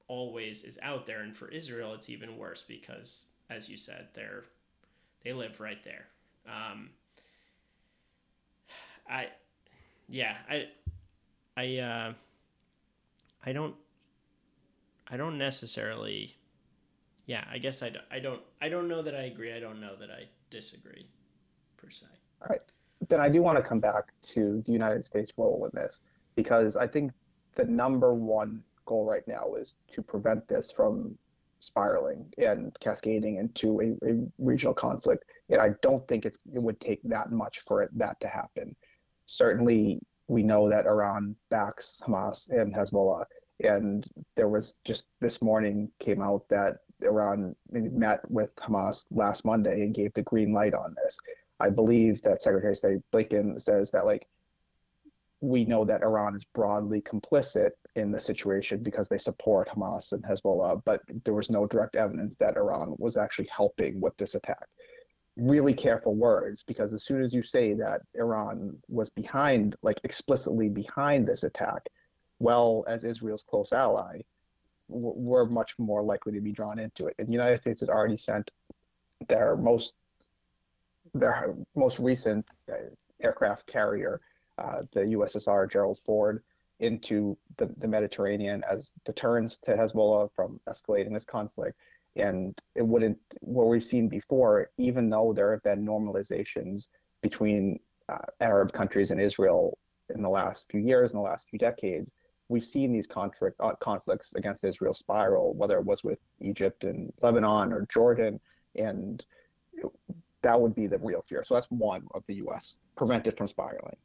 always 0.08 0.64
is 0.64 0.78
out 0.82 1.06
there, 1.06 1.20
and 1.20 1.36
for 1.36 1.48
Israel, 1.48 1.94
it's 1.94 2.08
even 2.08 2.36
worse 2.36 2.64
because, 2.66 3.26
as 3.48 3.68
you 3.68 3.76
said, 3.76 4.08
they're 4.14 4.44
they 5.22 5.32
live 5.32 5.61
right 5.61 5.82
there. 5.84 6.06
Um, 6.46 6.90
I, 9.08 9.28
yeah, 10.08 10.36
I, 10.48 10.68
I, 11.56 11.76
uh, 11.78 12.12
I 13.44 13.52
don't, 13.52 13.74
I 15.08 15.16
don't 15.16 15.36
necessarily 15.36 16.36
yeah, 17.30 17.44
I 17.48 17.58
guess 17.58 17.80
I 17.80 17.90
don't, 17.90 18.04
I 18.11 18.18
don't 18.18 18.40
I 18.61 18.68
don't 18.68 18.88
know 18.88 19.02
that 19.02 19.14
I 19.14 19.22
agree. 19.22 19.52
I 19.52 19.61
don't 19.61 19.80
know 19.80 19.94
that 19.94 20.11
I 20.11 20.24
disagree 20.50 21.06
per 21.76 21.88
se. 21.88 22.06
All 22.42 22.48
right. 22.50 22.62
Then 23.09 23.20
I 23.20 23.28
do 23.28 23.42
want 23.42 23.57
to 23.57 23.62
come 23.62 23.80
back 23.80 24.12
to 24.34 24.62
the 24.66 24.72
United 24.72 25.07
States 25.07 25.32
role 25.36 25.68
in 25.70 25.80
this 25.80 26.01
because 26.36 26.76
I 26.76 26.86
think 26.86 27.12
the 27.57 27.64
number 27.64 28.14
one 28.14 28.62
goal 28.84 29.05
right 29.05 29.26
now 29.26 29.55
is 29.55 29.74
to 29.92 30.03
prevent 30.03 30.46
this 30.48 30.70
from 30.70 31.16
spiraling 31.61 32.26
and 32.38 32.76
cascading 32.80 33.36
into 33.36 33.80
a, 33.80 34.11
a 34.11 34.26
regional 34.38 34.74
conflict. 34.74 35.24
And 35.48 35.61
I 35.61 35.70
don't 35.82 36.07
think 36.09 36.24
it 36.24 36.38
would 36.46 36.80
take 36.80 37.01
that 37.05 37.30
much 37.30 37.61
for 37.66 37.82
it, 37.82 37.90
that 37.98 38.20
to 38.20 38.28
happen. 38.28 38.74
Certainly, 39.26 40.01
we 40.28 40.42
know 40.42 40.68
that 40.70 40.86
Iran 40.86 41.36
backs 41.51 42.01
Hamas 42.07 42.48
and 42.51 42.74
Hezbollah. 42.74 43.24
And 43.62 44.07
there 44.36 44.48
was 44.48 44.78
just 44.84 45.07
this 45.20 45.42
morning 45.42 45.90
came 45.98 46.22
out 46.22 46.48
that 46.48 46.78
Iran 47.03 47.55
met 47.70 48.28
with 48.30 48.55
Hamas 48.57 49.07
last 49.11 49.44
Monday 49.44 49.82
and 49.82 49.94
gave 49.94 50.12
the 50.14 50.22
green 50.22 50.53
light 50.53 50.74
on 50.74 50.94
this. 51.05 51.18
I 51.61 51.70
believe 51.70 52.22
that 52.22 52.42
Secretary 52.42 52.72
of 52.72 52.78
State 52.78 53.00
Blinken 53.12 53.61
says 53.61 53.90
that 53.92 54.06
like 54.06 54.26
we 55.40 55.64
know 55.64 55.84
that 55.84 56.02
Iran 56.02 56.36
is 56.36 56.44
broadly 56.54 57.00
complicit 57.00 57.70
in 57.96 58.12
the 58.12 58.20
situation 58.20 58.82
because 58.82 59.08
they 59.08 59.18
support 59.18 59.68
Hamas 59.68 60.12
and 60.12 60.22
Hezbollah, 60.22 60.82
but 60.84 61.00
there 61.24 61.34
was 61.34 61.50
no 61.50 61.66
direct 61.66 61.96
evidence 61.96 62.36
that 62.36 62.56
Iran 62.56 62.94
was 62.98 63.16
actually 63.16 63.48
helping 63.54 64.00
with 64.00 64.16
this 64.16 64.34
attack. 64.34 64.66
Really 65.36 65.72
careful 65.72 66.14
words 66.14 66.62
because 66.66 66.92
as 66.92 67.04
soon 67.04 67.22
as 67.22 67.32
you 67.32 67.42
say 67.42 67.72
that 67.74 68.02
Iran 68.14 68.76
was 68.88 69.08
behind, 69.08 69.76
like 69.82 70.00
explicitly 70.04 70.68
behind 70.68 71.26
this 71.26 71.42
attack, 71.42 71.88
well 72.38 72.84
as 72.86 73.04
Israel's 73.04 73.44
close 73.48 73.72
ally, 73.72 74.20
we're 74.88 75.46
much 75.46 75.74
more 75.78 76.02
likely 76.02 76.32
to 76.32 76.40
be 76.40 76.52
drawn 76.52 76.78
into 76.78 77.06
it. 77.06 77.14
And 77.18 77.28
the 77.28 77.32
United 77.32 77.61
States 77.61 77.80
has 77.80 77.88
already 77.88 78.16
sent 78.16 78.50
their 79.28 79.56
most 79.56 79.94
their 81.14 81.54
most 81.74 81.98
recent 81.98 82.46
uh, 82.72 82.76
aircraft 83.22 83.66
carrier, 83.66 84.20
uh, 84.58 84.82
the 84.92 85.00
USSR 85.00 85.70
Gerald 85.70 85.98
Ford, 86.04 86.42
into 86.80 87.36
the, 87.58 87.66
the 87.78 87.88
Mediterranean 87.88 88.64
as 88.68 88.94
deterrence 89.04 89.58
to 89.58 89.74
Hezbollah 89.74 90.30
from 90.34 90.61
escalating 90.68 91.12
this 91.12 91.26
conflict. 91.26 91.76
And 92.16 92.58
it 92.74 92.82
wouldn't, 92.82 93.18
what 93.40 93.68
we've 93.68 93.84
seen 93.84 94.08
before, 94.08 94.70
even 94.78 95.11
though 95.11 95.32
there 95.32 95.52
have 95.52 95.62
been 95.62 95.86
normalizations 95.86 96.86
between 97.22 97.78
uh, 98.08 98.18
Arab 98.40 98.72
countries 98.72 99.11
and 99.11 99.20
Israel 99.20 99.78
in 100.08 100.22
the 100.22 100.28
last 100.28 100.66
few 100.70 100.80
years, 100.80 101.12
in 101.12 101.18
the 101.18 101.22
last 101.22 101.48
few 101.48 101.58
decades, 101.58 102.11
we've 102.48 102.66
seen 102.66 102.92
these 102.92 103.06
conflict, 103.06 103.56
uh, 103.61 103.74
conflicts 103.76 104.34
against 104.34 104.64
Israel 104.64 104.94
spiral, 104.94 105.54
whether 105.54 105.78
it 105.78 105.84
was 105.84 106.02
with 106.02 106.18
Egypt 106.40 106.82
and 106.82 107.12
Lebanon 107.22 107.72
or 107.72 107.86
Jordan, 107.92 108.40
and 108.74 109.24
that 110.43 110.61
would 110.61 110.74
be 110.74 110.86
the 110.86 110.99
real 110.99 111.22
fear. 111.28 111.45
So 111.47 111.55
that's 111.55 111.66
one 111.70 112.07
of 112.14 112.22
the 112.26 112.34
U.S. 112.36 112.76
prevent 112.97 113.26
it 113.26 113.36
from 113.36 113.49
spiraling. 113.49 113.97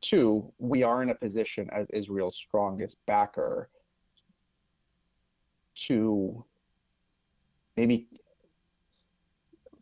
Two, 0.00 0.52
we 0.58 0.82
are 0.82 1.02
in 1.02 1.10
a 1.10 1.14
position 1.14 1.68
as 1.72 1.86
Israel's 1.90 2.36
strongest 2.36 2.96
backer 3.06 3.68
to 5.86 6.44
maybe 7.76 8.08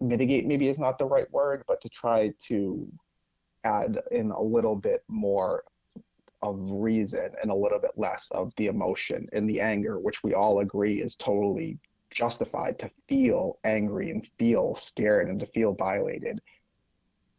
mitigate 0.00 0.46
maybe 0.46 0.68
is 0.68 0.78
not 0.78 0.98
the 0.98 1.04
right 1.04 1.30
word 1.30 1.62
but 1.68 1.80
to 1.80 1.88
try 1.88 2.32
to 2.40 2.90
add 3.64 4.00
in 4.10 4.30
a 4.30 4.40
little 4.40 4.74
bit 4.74 5.04
more 5.06 5.64
of 6.42 6.58
reason 6.58 7.30
and 7.40 7.50
a 7.50 7.54
little 7.54 7.78
bit 7.78 7.92
less 7.96 8.28
of 8.32 8.52
the 8.56 8.66
emotion 8.66 9.28
and 9.32 9.48
the 9.48 9.60
anger, 9.60 9.98
which 9.98 10.24
we 10.24 10.34
all 10.34 10.58
agree 10.58 11.00
is 11.00 11.14
totally 11.14 11.78
justified 12.12 12.78
to 12.78 12.90
feel 13.08 13.58
angry 13.64 14.10
and 14.10 14.26
feel 14.38 14.74
scared 14.76 15.28
and 15.28 15.40
to 15.40 15.46
feel 15.46 15.72
violated. 15.74 16.40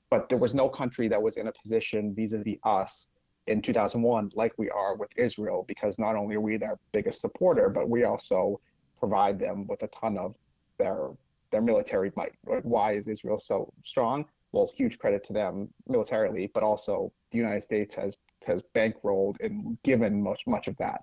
But 0.09 0.29
there 0.29 0.37
was 0.37 0.53
no 0.53 0.69
country 0.69 1.07
that 1.07 1.21
was 1.21 1.37
in 1.37 1.47
a 1.47 1.53
position 1.53 2.13
vis 2.13 2.33
a 2.33 2.39
vis 2.39 2.57
us 2.63 3.07
in 3.47 3.61
2001 3.61 4.31
like 4.35 4.53
we 4.57 4.69
are 4.69 4.95
with 4.95 5.09
Israel, 5.17 5.65
because 5.67 5.99
not 5.99 6.15
only 6.15 6.35
are 6.35 6.41
we 6.41 6.57
their 6.57 6.79
biggest 6.91 7.21
supporter, 7.21 7.69
but 7.69 7.89
we 7.89 8.03
also 8.03 8.59
provide 8.99 9.39
them 9.39 9.67
with 9.67 9.83
a 9.83 9.87
ton 9.87 10.17
of 10.17 10.35
their 10.77 11.09
their 11.51 11.61
military 11.61 12.11
might. 12.15 12.33
Why 12.63 12.93
is 12.93 13.07
Israel 13.07 13.39
so 13.39 13.71
strong? 13.85 14.25
Well, 14.53 14.71
huge 14.75 14.97
credit 14.97 15.23
to 15.27 15.33
them 15.33 15.69
militarily, 15.87 16.49
but 16.53 16.63
also 16.63 17.11
the 17.31 17.37
United 17.37 17.63
States 17.63 17.95
has 17.95 18.15
has 18.45 18.61
bankrolled 18.75 19.39
and 19.39 19.77
given 19.83 20.21
much 20.21 20.41
much 20.47 20.67
of 20.67 20.77
that. 20.77 21.01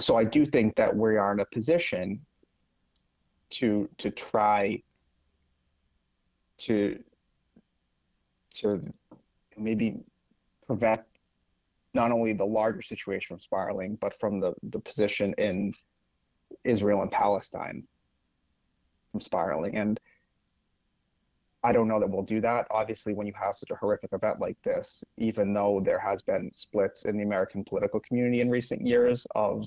So 0.00 0.16
I 0.16 0.24
do 0.24 0.44
think 0.44 0.76
that 0.76 0.94
we 0.94 1.16
are 1.16 1.32
in 1.32 1.40
a 1.40 1.46
position 1.46 2.20
to 3.50 3.88
to 3.98 4.10
try 4.10 4.82
to 6.58 7.02
to 8.54 8.80
maybe 9.56 9.96
prevent 10.66 11.02
not 11.92 12.10
only 12.10 12.32
the 12.32 12.44
larger 12.44 12.82
situation 12.82 13.36
from 13.36 13.40
spiraling, 13.40 13.96
but 14.00 14.18
from 14.18 14.40
the, 14.40 14.52
the 14.64 14.80
position 14.80 15.34
in 15.38 15.72
Israel 16.64 17.02
and 17.02 17.10
Palestine 17.10 17.84
from 19.12 19.20
spiraling. 19.20 19.76
And 19.76 20.00
I 21.62 21.72
don't 21.72 21.88
know 21.88 22.00
that 22.00 22.10
we'll 22.10 22.22
do 22.22 22.40
that. 22.40 22.66
Obviously, 22.70 23.14
when 23.14 23.26
you 23.26 23.32
have 23.40 23.56
such 23.56 23.70
a 23.70 23.76
horrific 23.76 24.12
event 24.12 24.40
like 24.40 24.60
this, 24.62 25.02
even 25.16 25.54
though 25.54 25.80
there 25.82 25.98
has 25.98 26.20
been 26.20 26.50
splits 26.52 27.04
in 27.04 27.16
the 27.16 27.22
American 27.22 27.64
political 27.64 28.00
community 28.00 28.40
in 28.40 28.50
recent 28.50 28.86
years 28.86 29.26
of 29.34 29.66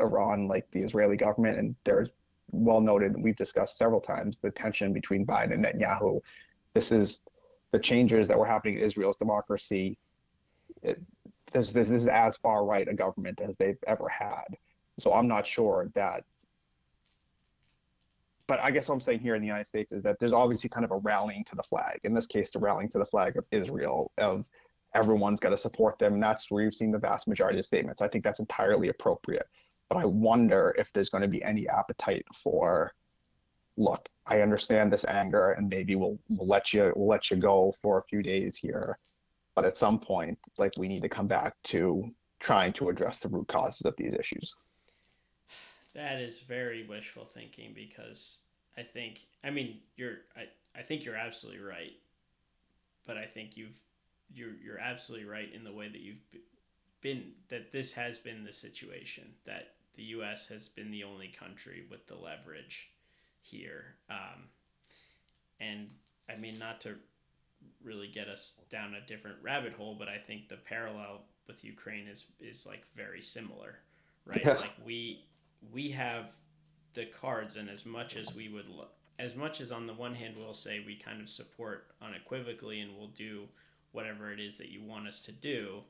Iran, 0.00 0.48
like 0.48 0.68
the 0.72 0.80
Israeli 0.80 1.16
government, 1.16 1.58
and 1.58 1.76
there's 1.84 2.08
well 2.50 2.80
noted, 2.80 3.20
we've 3.20 3.36
discussed 3.36 3.78
several 3.78 4.00
times 4.00 4.38
the 4.42 4.50
tension 4.50 4.92
between 4.92 5.26
Biden 5.26 5.54
and 5.54 5.64
Netanyahu. 5.64 6.20
This 6.74 6.92
is 6.92 7.20
the 7.72 7.78
changes 7.78 8.28
that 8.28 8.38
were 8.38 8.46
happening 8.46 8.76
in 8.76 8.82
Israel's 8.82 9.16
democracy. 9.16 9.98
It, 10.82 11.00
this, 11.52 11.72
this, 11.72 11.88
this 11.88 12.02
is 12.02 12.08
as 12.08 12.36
far 12.38 12.64
right 12.64 12.86
a 12.86 12.94
government 12.94 13.40
as 13.40 13.56
they've 13.56 13.78
ever 13.86 14.08
had. 14.08 14.44
So 14.98 15.12
I'm 15.12 15.28
not 15.28 15.46
sure 15.46 15.90
that 15.94 16.24
but 18.46 18.60
I 18.60 18.70
guess 18.70 18.88
what 18.88 18.94
I'm 18.94 19.00
saying 19.00 19.20
here 19.20 19.34
in 19.34 19.40
the 19.40 19.46
United 19.46 19.66
States 19.66 19.92
is 19.92 20.02
that 20.04 20.18
there's 20.20 20.32
obviously 20.32 20.70
kind 20.70 20.84
of 20.84 20.92
a 20.92 20.98
rallying 20.98 21.44
to 21.44 21.56
the 21.56 21.62
flag. 21.64 22.00
In 22.04 22.14
this 22.14 22.26
case, 22.26 22.52
the 22.52 22.58
rallying 22.58 22.88
to 22.90 22.98
the 22.98 23.06
flag 23.06 23.36
of 23.36 23.44
Israel, 23.50 24.12
of 24.18 24.46
everyone's 24.94 25.40
got 25.40 25.50
to 25.50 25.56
support 25.56 25.98
them. 25.98 26.14
And 26.14 26.22
that's 26.22 26.50
where 26.50 26.62
you've 26.62 26.74
seen 26.74 26.92
the 26.92 26.98
vast 26.98 27.26
majority 27.26 27.58
of 27.58 27.66
statements. 27.66 28.00
I 28.00 28.08
think 28.08 28.22
that's 28.22 28.38
entirely 28.38 28.88
appropriate. 28.88 29.46
But 29.88 29.98
I 29.98 30.04
wonder 30.04 30.74
if 30.78 30.88
there's 30.92 31.10
going 31.10 31.22
to 31.22 31.28
be 31.28 31.42
any 31.42 31.68
appetite 31.68 32.26
for, 32.42 32.92
look, 33.76 34.08
I 34.26 34.40
understand 34.40 34.92
this 34.92 35.04
anger, 35.06 35.52
and 35.52 35.68
maybe 35.68 35.94
we'll, 35.94 36.18
we'll 36.28 36.48
let 36.48 36.72
you 36.72 36.92
we'll 36.96 37.08
let 37.08 37.30
you 37.30 37.36
go 37.36 37.74
for 37.80 37.98
a 37.98 38.02
few 38.04 38.22
days 38.22 38.56
here, 38.56 38.98
but 39.54 39.64
at 39.64 39.78
some 39.78 40.00
point, 40.00 40.38
like 40.58 40.72
we 40.76 40.88
need 40.88 41.02
to 41.02 41.08
come 41.08 41.28
back 41.28 41.54
to 41.64 42.10
trying 42.40 42.72
to 42.74 42.88
address 42.88 43.20
the 43.20 43.28
root 43.28 43.48
causes 43.48 43.82
of 43.82 43.94
these 43.96 44.14
issues. 44.14 44.54
That 45.94 46.20
is 46.20 46.40
very 46.40 46.86
wishful 46.86 47.24
thinking 47.24 47.72
because 47.74 48.38
I 48.76 48.82
think 48.82 49.26
I 49.42 49.50
mean 49.50 49.78
you're 49.96 50.18
I, 50.36 50.78
I 50.78 50.82
think 50.82 51.04
you're 51.04 51.16
absolutely 51.16 51.62
right. 51.62 51.92
But 53.06 53.16
I 53.16 53.24
think 53.24 53.56
you've 53.56 53.78
you're 54.34 54.54
you're 54.62 54.78
absolutely 54.78 55.26
right 55.26 55.52
in 55.54 55.64
the 55.64 55.72
way 55.72 55.88
that 55.88 56.00
you've 56.00 56.18
been 57.00 57.32
that 57.48 57.72
this 57.72 57.92
has 57.92 58.18
been 58.18 58.44
the 58.44 58.52
situation 58.52 59.28
that 59.46 59.75
the 59.96 60.04
US 60.04 60.46
has 60.48 60.68
been 60.68 60.90
the 60.90 61.04
only 61.04 61.28
country 61.28 61.84
with 61.90 62.06
the 62.06 62.14
leverage 62.14 62.90
here. 63.40 63.96
Um, 64.10 64.48
and 65.60 65.90
I 66.28 66.36
mean 66.36 66.58
not 66.58 66.80
to 66.82 66.94
really 67.82 68.08
get 68.08 68.28
us 68.28 68.54
down 68.70 68.94
a 68.94 69.06
different 69.06 69.36
rabbit 69.42 69.72
hole, 69.72 69.96
but 69.98 70.08
I 70.08 70.18
think 70.18 70.48
the 70.48 70.56
parallel 70.56 71.22
with 71.46 71.64
Ukraine 71.64 72.06
is 72.08 72.24
is 72.40 72.66
like 72.66 72.82
very 72.94 73.22
similar, 73.22 73.78
right? 74.24 74.42
Yeah. 74.44 74.54
Like 74.54 74.72
we 74.84 75.24
we 75.72 75.90
have 75.90 76.26
the 76.94 77.06
cards, 77.06 77.56
and 77.56 77.68
as 77.68 77.86
much 77.86 78.16
as 78.16 78.34
we 78.34 78.48
would, 78.48 78.68
lo- 78.68 78.88
as 79.18 79.34
much 79.34 79.60
as 79.60 79.72
on 79.72 79.86
the 79.86 79.94
one 79.94 80.14
hand 80.14 80.34
we'll 80.36 80.54
say 80.54 80.82
we 80.84 80.96
kind 80.96 81.20
of 81.20 81.28
support 81.28 81.86
unequivocally 82.02 82.80
and 82.80 82.96
we'll 82.96 83.08
do 83.08 83.48
whatever 83.92 84.32
it 84.32 84.40
is 84.40 84.58
that 84.58 84.68
you 84.70 84.82
want 84.82 85.06
us 85.06 85.20
to 85.20 85.32
do, 85.32 85.80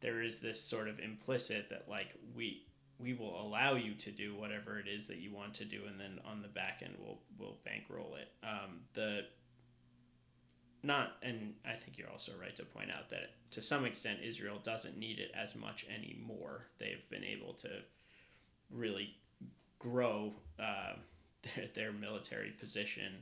there 0.00 0.22
is 0.22 0.40
this 0.40 0.60
sort 0.60 0.88
of 0.88 0.98
implicit 0.98 1.70
that 1.70 1.86
like 1.88 2.14
we 2.36 2.64
we 2.98 3.14
will 3.14 3.40
allow 3.40 3.74
you 3.74 3.94
to 3.94 4.10
do 4.10 4.34
whatever 4.34 4.78
it 4.78 4.86
is 4.88 5.06
that 5.08 5.18
you 5.18 5.32
want 5.32 5.54
to 5.54 5.64
do, 5.64 5.82
and 5.88 5.98
then 5.98 6.20
on 6.24 6.42
the 6.42 6.48
back 6.48 6.82
end 6.84 6.94
we'll 6.98 7.18
we'll 7.38 7.56
bankroll 7.64 8.16
it. 8.16 8.28
Um, 8.44 8.80
the 8.94 9.22
not, 10.84 11.12
and 11.22 11.54
I 11.64 11.74
think 11.74 11.96
you're 11.96 12.10
also 12.10 12.32
right 12.40 12.56
to 12.56 12.64
point 12.64 12.90
out 12.90 13.08
that 13.10 13.30
to 13.52 13.62
some 13.62 13.84
extent 13.84 14.18
Israel 14.24 14.58
doesn't 14.62 14.98
need 14.98 15.20
it 15.20 15.30
as 15.34 15.54
much 15.54 15.86
anymore. 15.88 16.66
They've 16.78 17.08
been 17.08 17.24
able 17.24 17.54
to 17.54 17.68
really 18.70 19.14
grow 19.78 20.32
uh, 20.58 20.94
their, 21.42 21.68
their 21.74 21.92
military 21.92 22.50
position 22.50 23.14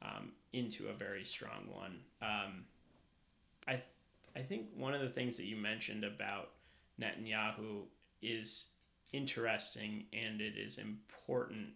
um, 0.00 0.32
into 0.52 0.88
a 0.88 0.92
very 0.92 1.24
strong 1.24 1.68
one. 1.70 1.98
Um, 2.22 2.64
I 3.68 3.82
I 4.34 4.40
think 4.40 4.68
one 4.74 4.94
of 4.94 5.02
the 5.02 5.10
things 5.10 5.36
that 5.36 5.44
you 5.44 5.56
mentioned 5.56 6.04
about 6.04 6.50
Netanyahu 7.00 7.82
is 8.22 8.66
interesting 9.12 10.04
and 10.12 10.40
it 10.40 10.56
is 10.56 10.78
important 10.78 11.68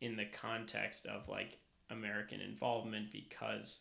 in 0.00 0.16
the 0.16 0.26
context 0.26 1.06
of 1.06 1.28
like 1.28 1.58
American 1.90 2.40
involvement 2.40 3.12
because 3.12 3.80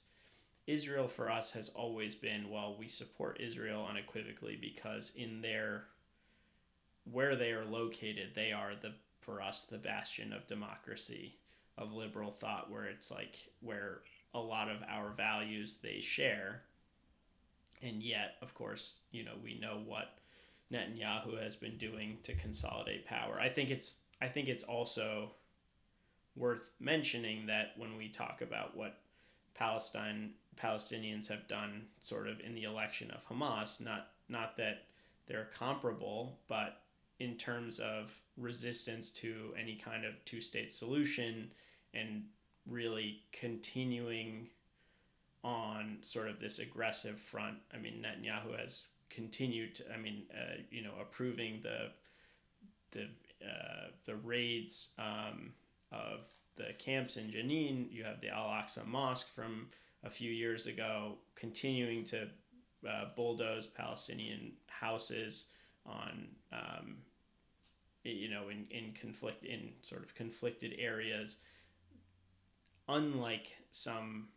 Israel 0.67 1.07
for 1.07 1.29
us 1.29 1.51
has 1.51 1.69
always 1.69 2.15
been 2.15 2.49
well 2.49 2.75
we 2.77 2.87
support 2.87 3.41
Israel 3.41 3.87
unequivocally 3.89 4.57
because 4.59 5.11
in 5.15 5.41
their 5.41 5.85
where 7.11 7.35
they 7.35 7.51
are 7.51 7.65
located, 7.65 8.31
they 8.35 8.51
are 8.51 8.73
the 8.81 8.93
for 9.19 9.41
us 9.41 9.61
the 9.61 9.77
bastion 9.77 10.33
of 10.33 10.47
democracy, 10.47 11.37
of 11.77 11.93
liberal 11.93 12.31
thought, 12.31 12.69
where 12.69 12.85
it's 12.85 13.09
like 13.09 13.37
where 13.61 14.01
a 14.33 14.39
lot 14.39 14.69
of 14.69 14.77
our 14.89 15.11
values 15.11 15.77
they 15.81 16.01
share. 16.01 16.63
And 17.81 18.01
yet, 18.01 18.35
of 18.41 18.53
course, 18.53 18.95
you 19.11 19.23
know, 19.23 19.33
we 19.43 19.59
know 19.59 19.81
what 19.85 20.17
Netanyahu 20.73 21.41
has 21.41 21.55
been 21.55 21.77
doing 21.77 22.17
to 22.23 22.33
consolidate 22.35 23.05
power. 23.05 23.39
I 23.39 23.49
think 23.49 23.69
it's 23.69 23.95
I 24.21 24.27
think 24.27 24.47
it's 24.47 24.63
also 24.63 25.31
worth 26.35 26.61
mentioning 26.79 27.45
that 27.45 27.73
when 27.77 27.95
we 27.97 28.09
talk 28.09 28.41
about 28.41 28.75
what 28.75 28.97
Palestine 29.53 30.31
Palestinians 30.61 31.27
have 31.27 31.47
done 31.47 31.85
sort 31.99 32.27
of 32.27 32.39
in 32.39 32.55
the 32.55 32.63
election 32.63 33.11
of 33.11 33.25
Hamas, 33.27 33.79
not 33.79 34.07
not 34.29 34.57
that 34.57 34.85
they're 35.27 35.49
comparable, 35.57 36.39
but 36.47 36.81
in 37.19 37.35
terms 37.35 37.79
of 37.79 38.11
resistance 38.37 39.09
to 39.09 39.53
any 39.59 39.75
kind 39.75 40.05
of 40.05 40.13
two 40.25 40.41
state 40.41 40.73
solution 40.73 41.51
and 41.93 42.23
really 42.67 43.21
continuing 43.31 44.47
on 45.43 45.97
sort 46.01 46.29
of 46.29 46.39
this 46.39 46.59
aggressive 46.59 47.19
front. 47.19 47.57
I 47.73 47.77
mean, 47.77 48.03
Netanyahu 48.03 48.57
has 48.59 48.83
continued 49.13 49.83
I 49.93 49.97
mean, 49.97 50.23
uh, 50.33 50.61
you 50.71 50.81
know, 50.81 50.93
approving 51.01 51.61
the 51.61 51.91
the 52.91 53.03
uh, 53.45 53.87
the 54.05 54.15
raids 54.15 54.89
um, 54.97 55.53
of 55.91 56.21
the 56.55 56.73
camps 56.79 57.17
in 57.17 57.31
Jenin. 57.31 57.91
You 57.91 58.03
have 58.03 58.21
the 58.21 58.29
Al 58.29 58.47
Aqsa 58.47 58.85
Mosque 58.85 59.27
from 59.33 59.67
a 60.03 60.09
few 60.09 60.31
years 60.31 60.67
ago, 60.67 61.15
continuing 61.35 62.03
to 62.05 62.27
uh, 62.87 63.05
bulldoze 63.15 63.67
Palestinian 63.67 64.53
houses 64.67 65.45
on 65.85 66.27
um, 66.51 66.97
you 68.03 68.29
know 68.29 68.49
in, 68.49 68.65
in 68.69 68.93
conflict 68.99 69.43
in 69.45 69.69
sort 69.81 70.03
of 70.03 70.13
conflicted 70.15 70.73
areas 70.77 71.37
unlike 72.89 73.53
some 73.71 74.27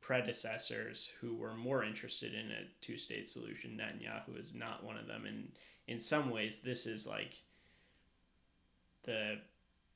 predecessors 0.00 1.10
who 1.20 1.34
were 1.34 1.54
more 1.54 1.84
interested 1.84 2.32
in 2.34 2.50
a 2.50 2.66
two-state 2.80 3.28
solution 3.28 3.78
netanyahu 3.78 4.38
is 4.38 4.54
not 4.54 4.84
one 4.84 4.96
of 4.96 5.06
them 5.06 5.24
and 5.26 5.48
in 5.86 6.00
some 6.00 6.30
ways 6.30 6.58
this 6.58 6.86
is 6.86 7.06
like 7.06 7.42
the 9.04 9.38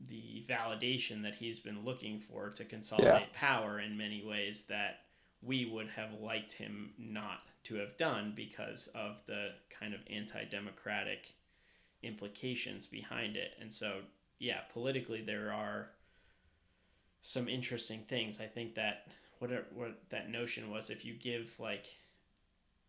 the 0.09 0.45
validation 0.49 1.23
that 1.23 1.35
he's 1.35 1.61
been 1.61 1.85
looking 1.85 2.19
for 2.19 2.51
to 2.51 2.65
consolidate 2.65 3.29
yeah. 3.33 3.39
power 3.39 3.79
in 3.79 3.97
many 3.97 4.25
ways 4.25 4.65
that 4.69 5.01
we 5.43 5.65
would 5.67 5.89
have 5.89 6.21
liked 6.21 6.53
him 6.53 6.93
not 6.99 7.41
to 7.65 7.77
have 7.77 7.97
done 7.97 8.33
because 8.35 8.89
of 8.95 9.17
the 9.27 9.51
kind 9.79 9.95
of 9.95 10.01
anti-democratic 10.11 11.35
implications 12.03 12.87
behind 12.87 13.37
it. 13.37 13.53
And 13.61 13.73
so, 13.73 14.01
yeah, 14.39 14.61
politically 14.73 15.23
there 15.23 15.53
are 15.53 15.91
some 17.23 17.49
interesting 17.49 18.01
things. 18.09 18.39
I 18.41 18.47
think 18.47 18.75
that 18.75 19.07
what 19.43 19.73
what 19.75 19.99
that 20.11 20.31
notion 20.31 20.71
was 20.71 20.89
if 20.89 21.05
you 21.05 21.15
give 21.15 21.53
like 21.59 21.87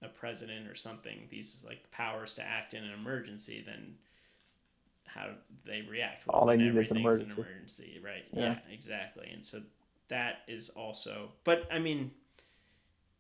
a 0.04 0.08
president 0.08 0.68
or 0.68 0.76
something 0.76 1.28
these 1.30 1.58
like 1.66 1.90
powers 1.92 2.36
to 2.36 2.44
act 2.44 2.74
in 2.76 2.84
an 2.84 2.92
emergency, 2.94 3.64
then 3.66 3.96
how 5.06 5.30
they 5.66 5.82
react. 5.90 6.24
All 6.30 6.46
they 6.46 6.58
need 6.58 6.76
is 6.76 6.92
an 6.92 6.98
emergency. 6.98 7.42
An 7.42 7.48
emergency, 7.48 8.02
right? 8.04 8.26
Yeah. 8.32 8.42
yeah, 8.42 8.58
exactly. 8.72 9.30
And 9.34 9.44
so 9.44 9.62
that 10.10 10.40
is 10.48 10.70
also, 10.70 11.32
but 11.44 11.68
I 11.72 11.80
mean, 11.80 12.12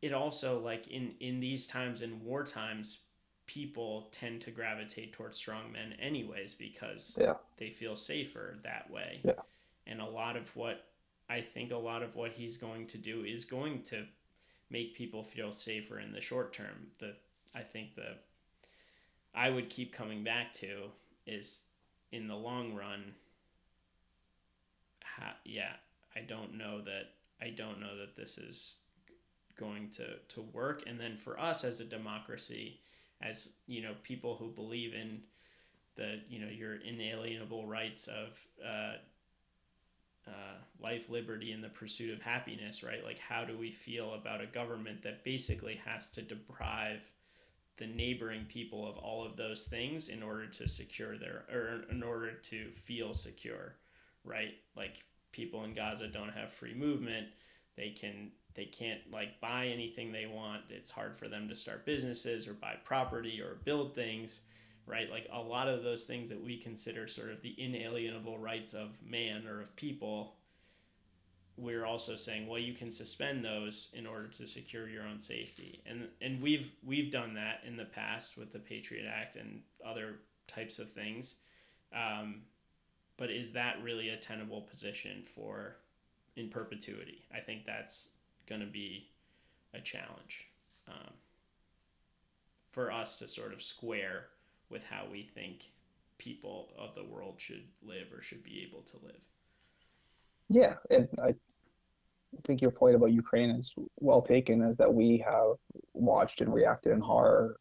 it 0.01 0.13
also 0.13 0.59
like 0.59 0.87
in 0.87 1.13
in 1.19 1.39
these 1.39 1.65
times 1.65 2.03
in 2.03 2.23
war 2.23 2.43
times, 2.43 2.99
people 3.47 4.09
tend 4.11 4.41
to 4.41 4.51
gravitate 4.51 5.13
towards 5.13 5.37
strong 5.37 5.71
men 5.71 5.95
anyways 5.99 6.53
because 6.53 7.17
yeah. 7.19 7.33
they 7.57 7.71
feel 7.71 7.95
safer 7.95 8.57
that 8.63 8.91
way. 8.91 9.21
Yeah. 9.23 9.33
And 9.87 10.01
a 10.01 10.05
lot 10.05 10.37
of 10.37 10.55
what 10.55 10.85
I 11.33 11.41
think 11.41 11.71
a 11.71 11.77
lot 11.77 12.03
of 12.03 12.15
what 12.15 12.31
he's 12.31 12.57
going 12.57 12.87
to 12.87 12.97
do 12.97 13.23
is 13.23 13.45
going 13.45 13.81
to 13.83 14.05
make 14.69 14.95
people 14.95 15.23
feel 15.23 15.51
safer 15.51 15.99
in 15.99 16.11
the 16.11 16.21
short 16.21 16.53
term. 16.53 16.87
The 16.99 17.15
I 17.55 17.61
think 17.61 17.95
the 17.95 18.15
I 19.33 19.49
would 19.49 19.69
keep 19.69 19.93
coming 19.93 20.23
back 20.23 20.53
to 20.55 20.89
is 21.25 21.61
in 22.11 22.27
the 22.27 22.35
long 22.35 22.75
run 22.75 23.13
yeah, 25.45 25.73
I 26.15 26.21
don't 26.21 26.57
know 26.57 26.81
that 26.81 27.11
I 27.41 27.49
don't 27.49 27.79
know 27.79 27.97
that 27.97 28.15
this 28.15 28.37
is 28.37 28.75
going 29.57 29.89
to 29.91 30.17
to 30.29 30.41
work 30.53 30.83
and 30.87 30.99
then 30.99 31.17
for 31.17 31.39
us 31.39 31.63
as 31.63 31.79
a 31.79 31.85
democracy 31.85 32.79
as 33.21 33.49
you 33.67 33.83
know 33.83 33.93
people 34.01 34.35
who 34.35 34.49
believe 34.49 34.95
in 34.95 35.21
the 35.95 36.19
you 36.27 36.39
know 36.39 36.47
your 36.47 36.77
inalienable 36.77 37.67
rights 37.67 38.07
of 38.07 38.29
uh, 38.65 38.93
uh, 40.27 40.55
life, 40.81 41.09
liberty, 41.09 41.51
and 41.51 41.63
the 41.63 41.69
pursuit 41.69 42.13
of 42.13 42.21
happiness, 42.21 42.83
right? 42.83 43.03
Like, 43.03 43.19
how 43.19 43.43
do 43.43 43.57
we 43.57 43.71
feel 43.71 44.13
about 44.13 44.41
a 44.41 44.45
government 44.45 45.03
that 45.03 45.23
basically 45.23 45.79
has 45.85 46.07
to 46.09 46.21
deprive 46.21 46.99
the 47.77 47.87
neighboring 47.87 48.45
people 48.45 48.87
of 48.87 48.97
all 48.97 49.25
of 49.25 49.35
those 49.35 49.63
things 49.63 50.09
in 50.09 50.21
order 50.23 50.47
to 50.47 50.67
secure 50.67 51.17
their, 51.17 51.43
or 51.51 51.81
in 51.89 52.03
order 52.03 52.33
to 52.33 52.69
feel 52.71 53.13
secure, 53.13 53.75
right? 54.23 54.53
Like, 54.75 55.03
people 55.33 55.63
in 55.63 55.73
Gaza 55.73 56.07
don't 56.07 56.31
have 56.31 56.53
free 56.53 56.73
movement. 56.73 57.27
They 57.75 57.89
can, 57.89 58.31
they 58.55 58.65
can't 58.65 59.01
like 59.11 59.41
buy 59.41 59.67
anything 59.67 60.11
they 60.11 60.27
want. 60.27 60.61
It's 60.69 60.91
hard 60.91 61.17
for 61.17 61.27
them 61.27 61.49
to 61.49 61.55
start 61.55 61.85
businesses 61.85 62.47
or 62.47 62.53
buy 62.53 62.75
property 62.85 63.41
or 63.41 63.57
build 63.65 63.95
things 63.95 64.41
right? 64.85 65.09
Like 65.09 65.27
a 65.31 65.39
lot 65.39 65.67
of 65.67 65.83
those 65.83 66.03
things 66.03 66.29
that 66.29 66.43
we 66.43 66.57
consider 66.57 67.07
sort 67.07 67.29
of 67.31 67.41
the 67.41 67.55
inalienable 67.57 68.37
rights 68.37 68.73
of 68.73 68.89
man 69.05 69.47
or 69.47 69.61
of 69.61 69.75
people, 69.75 70.35
we're 71.55 71.85
also 71.85 72.15
saying, 72.15 72.47
well, 72.47 72.59
you 72.59 72.73
can 72.73 72.91
suspend 72.91 73.45
those 73.45 73.89
in 73.93 74.05
order 74.05 74.27
to 74.27 74.47
secure 74.47 74.89
your 74.89 75.03
own 75.03 75.19
safety. 75.19 75.81
And 75.85 76.07
and 76.21 76.41
we've 76.41 76.71
we've 76.83 77.11
done 77.11 77.33
that 77.35 77.61
in 77.65 77.77
the 77.77 77.85
past 77.85 78.37
with 78.37 78.51
the 78.51 78.59
Patriot 78.59 79.05
Act 79.07 79.35
and 79.35 79.61
other 79.85 80.15
types 80.47 80.79
of 80.79 80.91
things. 80.91 81.35
Um, 81.95 82.41
but 83.17 83.29
is 83.29 83.53
that 83.53 83.81
really 83.83 84.09
a 84.09 84.17
tenable 84.17 84.61
position 84.61 85.23
for 85.35 85.77
in 86.35 86.49
perpetuity? 86.49 87.25
I 87.33 87.39
think 87.39 87.65
that's 87.65 88.09
going 88.47 88.61
to 88.61 88.67
be 88.67 89.09
a 89.73 89.79
challenge 89.79 90.47
um, 90.87 91.13
for 92.71 92.91
us 92.91 93.15
to 93.17 93.27
sort 93.27 93.53
of 93.53 93.61
square 93.61 94.25
with 94.69 94.83
how 94.83 95.05
we 95.11 95.29
think 95.35 95.71
people 96.17 96.69
of 96.77 96.95
the 96.95 97.03
world 97.03 97.35
should 97.37 97.65
live 97.81 98.07
or 98.15 98.21
should 98.21 98.43
be 98.43 98.65
able 98.67 98.81
to 98.83 98.97
live. 99.05 99.21
Yeah, 100.49 100.75
and 100.89 101.07
I 101.21 101.33
think 102.45 102.61
your 102.61 102.71
point 102.71 102.95
about 102.95 103.11
Ukraine 103.11 103.49
is 103.51 103.73
well 103.99 104.21
taken, 104.21 104.61
is 104.61 104.77
that 104.77 104.93
we 104.93 105.17
have 105.19 105.55
watched 105.93 106.41
and 106.41 106.53
reacted 106.53 106.91
in 106.93 106.99
horror, 106.99 107.57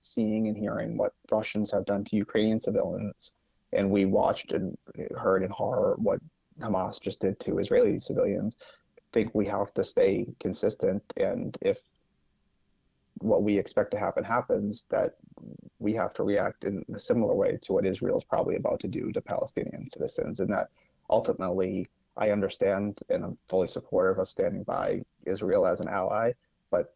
seeing 0.00 0.48
and 0.48 0.56
hearing 0.56 0.96
what 0.96 1.12
Russians 1.30 1.70
have 1.70 1.86
done 1.86 2.04
to 2.04 2.16
Ukrainian 2.16 2.60
civilians, 2.60 3.32
and 3.72 3.90
we 3.90 4.04
watched 4.04 4.52
and 4.52 4.76
heard 5.16 5.42
in 5.42 5.50
horror 5.50 5.94
what 5.98 6.20
Hamas 6.60 7.00
just 7.00 7.20
did 7.20 7.40
to 7.40 7.58
Israeli 7.58 7.98
civilians. 8.00 8.56
I 8.98 9.00
think 9.12 9.34
we 9.34 9.46
have 9.46 9.72
to 9.74 9.84
stay 9.84 10.26
consistent, 10.40 11.02
and 11.16 11.56
if 11.62 11.78
what 13.18 13.42
we 13.42 13.58
expect 13.58 13.90
to 13.92 13.98
happen 13.98 14.24
happens, 14.24 14.84
that 14.90 15.16
we 15.78 15.92
have 15.92 16.14
to 16.14 16.22
react 16.22 16.64
in 16.64 16.84
a 16.94 17.00
similar 17.00 17.34
way 17.34 17.58
to 17.62 17.72
what 17.72 17.86
Israel 17.86 18.18
is 18.18 18.24
probably 18.24 18.56
about 18.56 18.80
to 18.80 18.88
do 18.88 19.12
to 19.12 19.20
Palestinian 19.20 19.88
citizens. 19.90 20.40
And 20.40 20.50
that 20.52 20.68
ultimately, 21.10 21.88
I 22.16 22.30
understand 22.30 22.98
and 23.08 23.24
I'm 23.24 23.38
fully 23.48 23.68
supportive 23.68 24.18
of 24.18 24.28
standing 24.28 24.62
by 24.62 25.02
Israel 25.26 25.66
as 25.66 25.80
an 25.80 25.88
ally. 25.88 26.32
But 26.70 26.94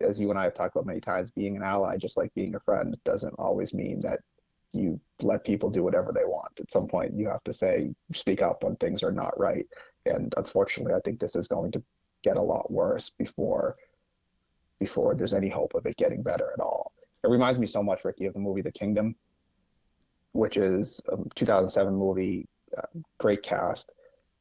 as 0.00 0.20
you 0.20 0.30
and 0.30 0.38
I 0.38 0.44
have 0.44 0.54
talked 0.54 0.74
about 0.74 0.86
many 0.86 1.00
times, 1.00 1.30
being 1.30 1.56
an 1.56 1.62
ally, 1.62 1.96
just 1.96 2.16
like 2.16 2.34
being 2.34 2.54
a 2.54 2.60
friend, 2.60 2.96
doesn't 3.04 3.34
always 3.38 3.74
mean 3.74 4.00
that 4.00 4.20
you 4.72 5.00
let 5.20 5.44
people 5.44 5.68
do 5.68 5.82
whatever 5.82 6.12
they 6.12 6.24
want. 6.24 6.60
At 6.60 6.70
some 6.70 6.86
point, 6.86 7.14
you 7.14 7.28
have 7.28 7.42
to 7.44 7.54
say, 7.54 7.92
speak 8.14 8.40
up 8.40 8.62
when 8.62 8.76
things 8.76 9.02
are 9.02 9.12
not 9.12 9.38
right. 9.38 9.66
And 10.06 10.32
unfortunately, 10.36 10.94
I 10.94 11.00
think 11.00 11.18
this 11.18 11.36
is 11.36 11.48
going 11.48 11.72
to 11.72 11.82
get 12.22 12.36
a 12.36 12.42
lot 12.42 12.70
worse 12.70 13.10
before 13.10 13.76
before 14.80 15.14
there's 15.14 15.34
any 15.34 15.48
hope 15.48 15.74
of 15.74 15.86
it 15.86 15.96
getting 15.96 16.22
better 16.22 16.50
at 16.52 16.60
all. 16.60 16.92
It 17.22 17.28
reminds 17.30 17.60
me 17.60 17.66
so 17.66 17.82
much, 17.82 18.04
Ricky, 18.04 18.24
of 18.26 18.32
the 18.32 18.40
movie 18.40 18.62
The 18.62 18.72
Kingdom, 18.72 19.14
which 20.32 20.56
is 20.56 21.00
a 21.12 21.16
2007 21.36 21.94
movie, 21.94 22.48
uh, 22.76 22.82
great 23.18 23.42
cast. 23.42 23.92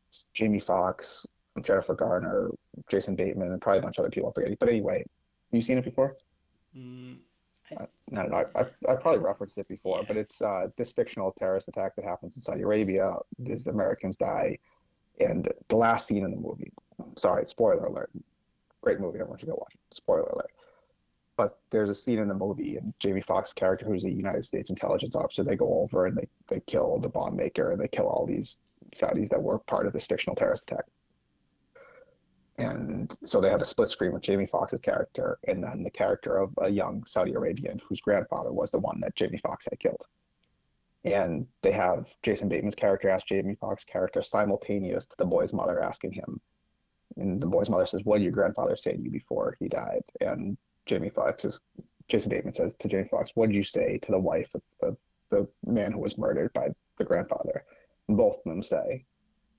It's 0.08 0.26
Jamie 0.34 0.62
Foxx, 0.62 1.28
Jennifer 1.62 1.94
Garner, 1.94 2.50
Jason 2.90 3.16
Bateman, 3.16 3.52
and 3.52 3.62
probably 3.62 3.80
a 3.80 3.82
bunch 3.82 3.98
of 3.98 4.04
other 4.04 4.12
people 4.12 4.30
I'm 4.30 4.34
forgetting. 4.34 4.58
But 4.60 4.70
anyway, 4.70 5.00
have 5.00 5.06
you 5.52 5.62
seen 5.62 5.78
it 5.78 5.84
before? 5.84 6.16
Mm, 6.76 7.18
I, 7.78 7.84
I, 7.84 7.88
don't 8.16 8.32
know. 8.32 8.46
I, 8.56 8.62
I, 8.62 8.96
probably 8.96 9.20
referenced 9.20 9.58
it 9.58 9.68
before, 9.68 10.00
Yeah. 10.00 10.06
but 10.08 10.18
it's 10.18 10.42
uh, 10.42 10.68
this 10.78 10.92
fictional 10.94 11.34
terrorist 11.38 11.68
attack 11.68 11.96
that 11.98 12.06
happens 12.06 12.38
in 12.38 12.42
Saudi 12.42 12.62
Arabia. 12.62 13.16
These 13.38 13.68
Americans 13.68 14.16
die, 14.16 14.58
and 15.20 15.52
the 15.68 15.76
last 15.76 16.08
scene 16.08 16.24
in 16.24 16.32
the 16.32 16.38
movie. 16.38 16.72
Sorry, 17.18 17.46
spoiler 17.46 17.86
alert. 17.86 18.10
Great 18.82 19.00
movie. 19.00 19.18
I 19.18 19.22
Everyone 19.22 19.40
should 19.40 19.50
go 19.50 19.56
watch 19.56 19.74
it. 19.74 19.96
Spoiler 19.96 20.30
alert. 20.30 20.52
But 21.36 21.60
there's 21.70 21.90
a 21.90 21.96
scene 21.96 22.20
in 22.20 22.28
the 22.28 22.34
movie, 22.34 22.76
and 22.76 22.94
Jamie 23.00 23.22
Foxx's 23.22 23.54
character, 23.54 23.86
who's 23.86 24.04
a 24.04 24.12
United 24.12 24.46
States 24.46 24.70
intelligence 24.70 25.16
officer, 25.16 25.44
they 25.44 25.56
go 25.56 25.82
over 25.82 26.06
and 26.06 26.18
they, 26.18 26.28
they 26.50 26.60
kill 26.62 27.00
the 27.00 27.08
bomb 27.08 27.36
maker 27.36 27.72
and 27.72 27.80
they 27.80 27.88
kill 27.88 28.08
all 28.08 28.26
these 28.26 28.60
Saudis 28.94 29.30
that 29.30 29.42
were 29.42 29.60
part 29.60 29.88
of 29.88 29.94
this 29.94 30.06
fictional 30.06 30.36
terrorist 30.36 30.70
attack. 30.70 30.86
And 32.58 33.18
so 33.24 33.40
they 33.40 33.50
have 33.50 33.62
a 33.62 33.66
split 33.66 33.88
screen 33.88 34.12
with 34.12 34.22
Jamie 34.22 34.46
Foxx's 34.46 34.82
character 34.82 35.40
and 35.48 35.64
then 35.64 35.82
the 35.82 35.90
character 35.90 36.38
of 36.38 36.52
a 36.58 36.70
young 36.70 37.06
Saudi 37.06 37.34
Arabian 37.34 37.82
whose 37.88 38.02
grandfather 38.02 38.52
was 38.52 38.70
the 38.70 38.80
one 38.80 39.00
that 39.00 39.16
Jamie 39.16 39.38
Foxx 39.38 39.66
had 39.70 39.80
killed. 39.80 40.06
And 41.06 41.48
they 41.62 41.72
have 41.72 42.14
Jason 42.22 42.50
Bateman's 42.50 42.76
character 42.76 43.10
ask 43.10 43.28
Jamie 43.28 43.56
Foxx's 43.56 43.86
character 43.86 44.22
simultaneous 44.22 45.06
to 45.06 45.16
the 45.18 45.26
boy's 45.26 45.54
mother 45.54 45.82
asking 45.82 46.12
him. 46.12 46.42
And 47.20 47.42
the 47.42 47.48
boy's 47.48 47.70
mother 47.70 47.86
says, 47.86 48.02
What 48.04 48.18
did 48.18 48.24
your 48.24 48.34
grandfather 48.34 48.76
say 48.78 48.94
to 48.94 49.02
you 49.02 49.12
before 49.12 49.58
he 49.60 49.68
died? 49.68 50.02
And 50.22 50.58
Jamie 50.86 51.10
Foxx 51.10 51.46
is 51.46 51.62
Jason 52.08 52.30
Bateman 52.30 52.54
says 52.54 52.76
to 52.80 52.88
Jamie 52.88 53.08
Foxx, 53.10 53.32
What 53.36 53.48
did 53.48 53.56
you 53.56 53.64
say 53.64 54.00
to 54.00 54.12
the 54.12 54.20
wife 54.20 54.50
of, 54.56 54.62
of 54.82 54.98
the 55.30 55.48
man 55.66 55.92
who 55.92 56.00
was 56.00 56.18
murdered 56.18 56.52
by 56.54 56.70
the 56.98 57.06
grandfather? 57.06 57.64
And 58.08 58.18
both 58.18 58.38
of 58.38 58.44
them 58.46 58.64
say, 58.64 59.06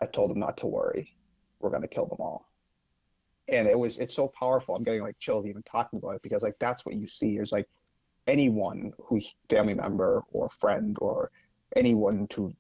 I 0.01 0.07
told 0.07 0.31
him 0.31 0.41
not 0.41 0.57
to 0.59 0.67
worry. 0.67 1.15
We're 1.61 1.71
gonna 1.71 1.89
kill 1.89 2.07
them 2.07 2.19
all 2.21 2.51
and 3.51 3.67
it 3.67 3.79
was 3.79 3.99
it's 3.99 4.15
so 4.15 4.29
powerful 4.29 4.75
i'm 4.75 4.83
getting 4.83 5.03
like 5.03 5.19
chills 5.19 5.47
even 5.47 5.63
talking 5.63 5.99
about 5.99 6.15
it 6.15 6.23
because 6.23 6.43
like 6.43 6.57
that's 6.59 6.87
what 6.87 6.95
you 6.95 7.07
see 7.07 7.37
there's 7.37 7.53
like 7.53 7.69
anyone 8.27 8.93
who's 9.03 9.35
family 9.49 9.75
member 9.75 10.23
or 10.33 10.49
friend 10.61 10.97
or 11.01 11.31
anyone 11.77 12.27
who 12.35 12.53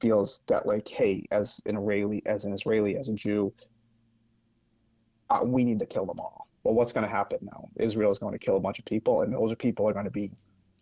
feels 0.00 0.42
that 0.48 0.66
like 0.66 0.86
hey 0.86 1.26
as 1.30 1.60
an 1.66 1.76
israeli 1.76 2.22
as 2.26 2.44
an 2.44 2.52
israeli 2.52 2.96
as 2.96 3.08
a 3.08 3.14
jew 3.14 3.52
uh, 5.30 5.40
we 5.42 5.64
need 5.64 5.78
to 5.78 5.86
kill 5.86 6.06
them 6.06 6.18
all 6.18 6.48
well 6.64 6.74
what's 6.74 6.92
going 6.92 7.04
to 7.04 7.10
happen 7.10 7.38
now 7.42 7.68
israel 7.76 8.12
is 8.12 8.18
going 8.18 8.32
to 8.32 8.38
kill 8.38 8.56
a 8.56 8.60
bunch 8.60 8.78
of 8.78 8.84
people 8.84 9.22
and 9.22 9.32
those 9.32 9.54
people 9.56 9.88
are 9.88 9.92
going 9.92 10.04
to 10.04 10.10
be 10.10 10.30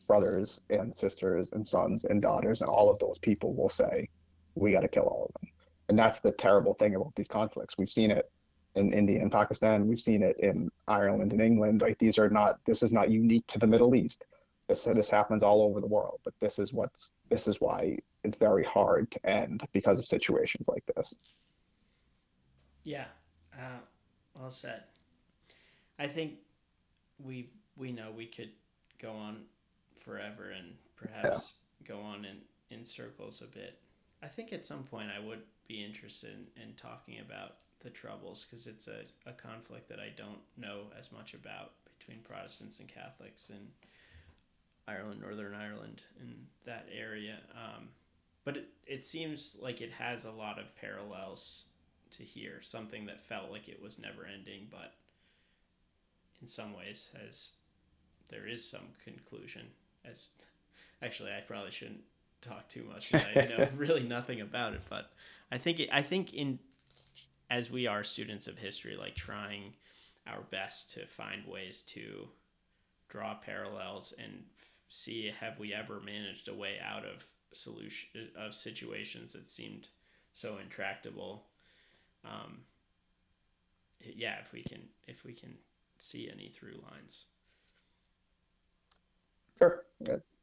brothers 0.07 0.61
and 0.71 0.97
sisters 0.97 1.51
and 1.53 1.67
sons 1.67 2.05
and 2.05 2.23
daughters 2.23 2.61
and 2.61 2.71
all 2.71 2.89
of 2.89 2.99
those 2.99 3.19
people 3.19 3.55
will 3.55 3.69
say 3.69 4.09
we 4.55 4.73
got 4.73 4.81
to 4.81 4.89
kill 4.89 5.05
all 5.05 5.31
of 5.35 5.41
them 5.41 5.51
and 5.89 5.99
that's 5.99 6.21
the 6.21 6.33
terrible 6.33 6.75
thing 6.75 6.95
about 6.95 7.15
these 7.17 7.29
conflicts 7.29 7.75
we've 7.79 7.91
seen 7.91 8.11
it 8.11 8.31
in 8.77 8.93
India 8.93 9.21
and 9.21 9.33
Pakistan. 9.33 9.87
We've 9.89 10.01
seen 10.01 10.23
it 10.23 10.37
in 10.39 10.71
Ireland 10.87 11.33
and 11.33 11.41
England. 11.41 11.81
Like 11.81 11.99
these 11.99 12.19
are 12.19 12.31
not. 12.31 12.61
This 12.67 12.83
is 12.83 12.93
not 12.93 13.11
unique 13.11 13.47
to 13.49 13.59
the 13.59 13.67
Middle 13.67 13.95
East. 13.95 14.25
This 14.69 14.85
this 14.85 15.11
happens 15.11 15.43
all 15.43 15.63
over 15.63 15.81
the 15.81 15.87
world. 15.87 16.21
But 16.25 16.35
this 16.41 16.59
is 16.59 16.73
what's. 16.73 17.11
This 17.31 17.49
is 17.49 17.61
why 17.61 17.99
it's 18.23 18.37
very 18.37 18.65
hard 18.65 19.11
to 19.11 19.27
end 19.27 19.67
because 19.73 19.99
of 19.99 20.07
situations 20.07 20.69
like 20.69 20.85
this. 20.95 21.15
Yeah, 22.85 23.07
uh, 23.55 23.81
well 24.39 24.53
said. 24.53 24.85
I 25.99 26.07
think 26.07 26.35
we 27.23 27.51
we 27.77 27.93
know 27.93 28.11
we 28.15 28.27
could 28.27 28.51
go 29.01 29.11
on 29.13 29.43
forever 29.97 30.51
and 30.51 30.75
perhaps 30.97 31.55
go 31.87 32.01
on 32.01 32.25
in, 32.25 32.39
in 32.71 32.85
circles 32.85 33.43
a 33.43 33.47
bit. 33.47 33.79
I 34.23 34.29
think 34.29 34.53
at 34.53 34.65
some 34.65 34.83
point 34.85 35.09
I 35.15 35.25
would 35.25 35.43
be 35.69 35.85
interested 35.85 36.31
in, 36.31 36.63
in 36.63 36.75
talking 36.75 37.19
about 37.21 37.57
the 37.81 37.91
Troubles 37.91 38.47
because 38.49 38.67
it's 38.67 38.89
a, 38.89 39.03
a 39.27 39.33
conflict 39.33 39.89
that 39.89 40.01
I 40.01 40.11
don't 40.17 40.41
know 40.57 40.85
as 40.99 41.13
much 41.13 41.35
about 41.35 41.73
between 41.99 42.23
Protestants 42.23 42.81
and 42.81 42.89
Catholics 42.89 43.51
in 43.51 43.69
Ireland, 44.89 45.21
Northern 45.21 45.55
Ireland, 45.55 46.03
in 46.21 46.35
that 46.65 46.87
area. 46.97 47.39
Um, 47.53 47.89
but 48.45 48.57
it, 48.57 48.69
it 48.87 49.05
seems 49.05 49.57
like 49.61 49.81
it 49.81 49.93
has 49.93 50.25
a 50.25 50.31
lot 50.31 50.59
of 50.59 50.75
parallels 50.77 51.67
to 52.13 52.23
hear 52.23 52.61
something 52.63 53.07
that 53.07 53.25
felt 53.25 53.51
like 53.51 53.69
it 53.69 53.83
was 53.83 53.99
never 53.99 54.27
ending, 54.27 54.69
but 54.71 54.95
in 56.41 56.49
some 56.49 56.77
ways 56.77 57.11
has 57.21 57.51
there 58.29 58.47
is 58.47 58.69
some 58.69 58.89
conclusion. 59.05 59.69
As 60.05 60.27
actually, 61.03 61.33
I 61.33 61.41
probably 61.41 61.71
shouldn't 61.71 62.03
talk 62.41 62.69
too 62.69 62.85
much. 62.85 63.15
I 63.15 63.35
know 63.59 63.69
really 63.77 64.03
nothing 64.03 64.41
about 64.41 64.75
it, 64.75 64.83
but 64.89 65.11
I 65.51 65.59
think 65.59 65.81
it, 65.81 65.89
I 65.93 66.03
think 66.03 66.35
in 66.35 66.59
as 67.51 67.71
we 67.71 67.87
are 67.87 68.03
students 68.03 68.47
of 68.47 68.59
history, 68.59 68.97
like 68.97 69.15
trying 69.15 69.75
our 70.27 70.43
best 70.51 70.93
to 70.93 71.07
find 71.07 71.47
ways 71.47 71.83
to 71.83 72.29
draw 73.09 73.35
parallels 73.35 74.13
and 74.23 74.43
see 74.89 75.33
have 75.41 75.59
we 75.59 75.73
ever 75.73 76.01
managed 76.01 76.49
a 76.49 76.55
way 76.55 76.79
out 76.85 77.05
of 77.05 77.25
solution 77.53 78.09
of 78.37 78.55
situations 78.55 79.33
that 79.33 79.49
seemed 79.49 79.89
so 80.35 80.59
intractable. 80.63 81.45
Um, 82.27 82.61
yeah, 84.01 84.37
if 84.41 84.53
we 84.53 84.63
can 84.63 84.83
if 85.07 85.25
we 85.25 85.33
can 85.33 85.55
see 85.99 86.31
any 86.33 86.49
through 86.49 86.81
lines. 86.91 87.27
Sure. 89.59 89.85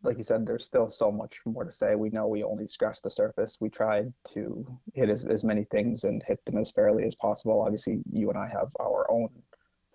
Like 0.01 0.17
you 0.17 0.23
said, 0.23 0.45
there's 0.45 0.65
still 0.65 0.89
so 0.89 1.11
much 1.11 1.39
more 1.45 1.63
to 1.63 1.71
say. 1.71 1.95
We 1.95 2.09
know 2.09 2.27
we 2.27 2.43
only 2.43 2.67
scratched 2.67 3.03
the 3.03 3.11
surface. 3.11 3.57
We 3.61 3.69
tried 3.69 4.11
to 4.29 4.65
hit 4.93 5.09
as, 5.09 5.23
as 5.23 5.43
many 5.43 5.65
things 5.65 6.03
and 6.03 6.23
hit 6.23 6.43
them 6.45 6.57
as 6.57 6.71
fairly 6.71 7.05
as 7.05 7.15
possible. 7.15 7.61
Obviously, 7.61 8.01
you 8.11 8.29
and 8.29 8.37
I 8.37 8.47
have 8.47 8.69
our 8.79 9.09
own 9.09 9.29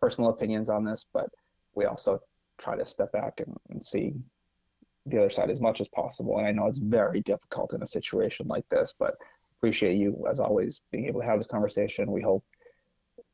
personal 0.01 0.31
opinions 0.31 0.69
on 0.69 0.85
this, 0.85 1.05
but 1.13 1.29
we 1.75 1.85
also 1.85 2.21
try 2.59 2.77
to 2.77 2.87
step 2.87 3.13
back 3.13 3.41
and, 3.41 3.55
and 3.71 3.85
see 3.85 4.15
the 5.07 5.19
other 5.19 5.31
side 5.31 5.51
as 5.51 5.61
much 5.61 5.81
as 5.81 5.89
possible. 5.89 6.39
And 6.39 6.47
I 6.47 6.53
know 6.53 6.67
it's 6.67 6.79
very 6.79 7.21
difficult 7.21 7.75
in 7.75 7.83
a 7.83 7.87
situation 7.87 8.47
like 8.47 8.69
this, 8.69 8.95
but 8.99 9.17
appreciate 9.59 9.97
you 9.97 10.25
as 10.31 10.41
always 10.41 10.81
being 10.93 11.07
able 11.07 11.21
to 11.21 11.27
have 11.27 11.39
this 11.39 11.49
conversation. 11.49 12.13
We 12.13 12.23
hope 12.23 12.45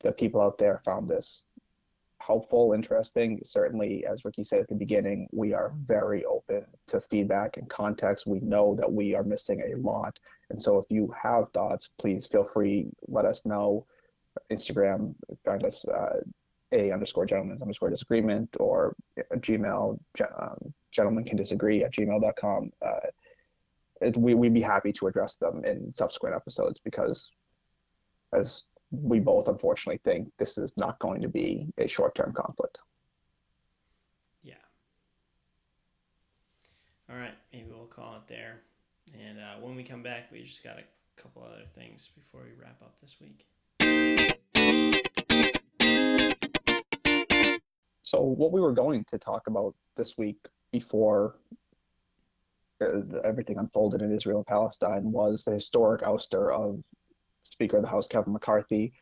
that 0.02 0.18
people 0.18 0.40
out 0.40 0.58
there 0.58 0.80
found 0.84 1.08
this 1.08 1.44
helpful, 2.18 2.72
interesting. 2.72 3.40
Certainly, 3.44 4.06
as 4.06 4.24
Ricky 4.24 4.44
said 4.44 4.60
at 4.60 4.68
the 4.68 4.74
beginning, 4.74 5.28
we 5.32 5.52
are 5.52 5.74
very 5.84 6.24
open 6.24 6.64
to 6.88 7.00
feedback 7.02 7.56
and 7.56 7.68
context. 7.68 8.26
We 8.26 8.40
know 8.40 8.74
that 8.76 8.90
we 8.90 9.14
are 9.14 9.24
missing 9.24 9.60
a 9.60 9.78
lot. 9.78 10.18
And 10.50 10.62
so 10.62 10.78
if 10.78 10.86
you 10.88 11.12
have 11.20 11.50
thoughts, 11.52 11.90
please 11.98 12.26
feel 12.26 12.48
free, 12.52 12.88
let 13.08 13.24
us 13.24 13.44
know. 13.44 13.86
Instagram, 14.50 15.14
find 15.44 15.64
us 15.64 15.86
uh, 15.86 16.20
a 16.72 16.90
underscore 16.90 17.26
gentleman's 17.26 17.62
underscore 17.62 17.90
disagreement 17.90 18.56
or 18.58 18.96
a 19.30 19.36
Gmail, 19.36 19.98
um, 20.38 20.74
gentlemen 20.90 21.24
can 21.24 21.36
disagree 21.36 21.84
at 21.84 21.92
gmail.com. 21.92 22.72
Uh, 22.84 23.06
it, 24.04 24.16
we, 24.16 24.34
we'd 24.34 24.54
be 24.54 24.60
happy 24.60 24.92
to 24.92 25.06
address 25.06 25.36
them 25.36 25.64
in 25.64 25.92
subsequent 25.94 26.34
episodes 26.34 26.80
because 26.84 27.30
as 28.32 28.64
we 28.90 29.18
both 29.18 29.48
unfortunately 29.48 30.00
think 30.04 30.30
this 30.38 30.58
is 30.58 30.74
not 30.76 30.98
going 30.98 31.20
to 31.22 31.28
be 31.28 31.66
a 31.78 31.88
short-term 31.88 32.32
conflict. 32.32 32.78
Yeah. 34.42 34.54
All 37.10 37.16
right, 37.16 37.34
maybe 37.52 37.66
we'll 37.70 37.86
call 37.86 38.16
it 38.16 38.28
there. 38.28 38.60
And 39.20 39.38
uh, 39.38 39.54
when 39.60 39.76
we 39.76 39.82
come 39.82 40.02
back, 40.02 40.30
we 40.30 40.42
just 40.42 40.62
got 40.64 40.78
a 40.78 41.20
couple 41.20 41.42
other 41.42 41.64
things 41.74 42.10
before 42.14 42.42
we 42.42 42.50
wrap 42.60 42.80
up 42.82 42.96
this 43.00 43.16
week. 43.20 43.46
So, 48.02 48.20
what 48.20 48.52
we 48.52 48.60
were 48.60 48.72
going 48.72 49.04
to 49.10 49.18
talk 49.18 49.46
about 49.46 49.74
this 49.96 50.16
week 50.16 50.36
before 50.72 51.36
Uh, 52.86 53.18
everything 53.24 53.58
unfolded 53.58 54.02
in 54.02 54.12
Israel 54.12 54.38
and 54.38 54.46
Palestine 54.46 55.10
was 55.10 55.44
the 55.44 55.54
historic 55.54 56.02
ouster 56.02 56.52
of 56.52 56.82
Speaker 57.42 57.76
of 57.76 57.82
the 57.82 57.88
House 57.88 58.08
Kevin 58.08 58.32
McCarthy. 58.32 58.92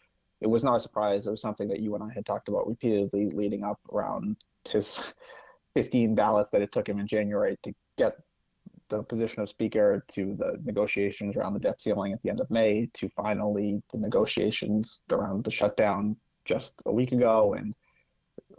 It 0.40 0.48
was 0.48 0.64
not 0.64 0.76
a 0.76 0.80
surprise. 0.80 1.26
It 1.26 1.30
was 1.30 1.40
something 1.40 1.68
that 1.68 1.80
you 1.80 1.94
and 1.94 2.02
I 2.02 2.12
had 2.12 2.26
talked 2.26 2.48
about 2.48 2.66
repeatedly 2.66 3.30
leading 3.30 3.64
up 3.64 3.78
around 3.92 4.36
his 4.68 5.00
15 5.74 6.14
ballots 6.14 6.50
that 6.50 6.62
it 6.62 6.72
took 6.72 6.88
him 6.88 6.98
in 6.98 7.06
January 7.06 7.56
to 7.62 7.72
get 7.96 8.16
the 8.88 9.02
position 9.02 9.42
of 9.42 9.48
Speaker 9.48 10.04
to 10.12 10.34
the 10.38 10.60
negotiations 10.64 11.34
around 11.34 11.54
the 11.54 11.60
debt 11.60 11.80
ceiling 11.80 12.12
at 12.12 12.22
the 12.22 12.28
end 12.28 12.40
of 12.40 12.50
May 12.50 12.90
to 12.94 13.08
finally 13.10 13.82
the 13.90 13.98
negotiations 13.98 15.00
around 15.10 15.44
the 15.44 15.50
shutdown 15.50 16.16
just 16.44 16.74
a 16.84 16.92
week 16.92 17.12
ago. 17.12 17.54
And 17.54 17.74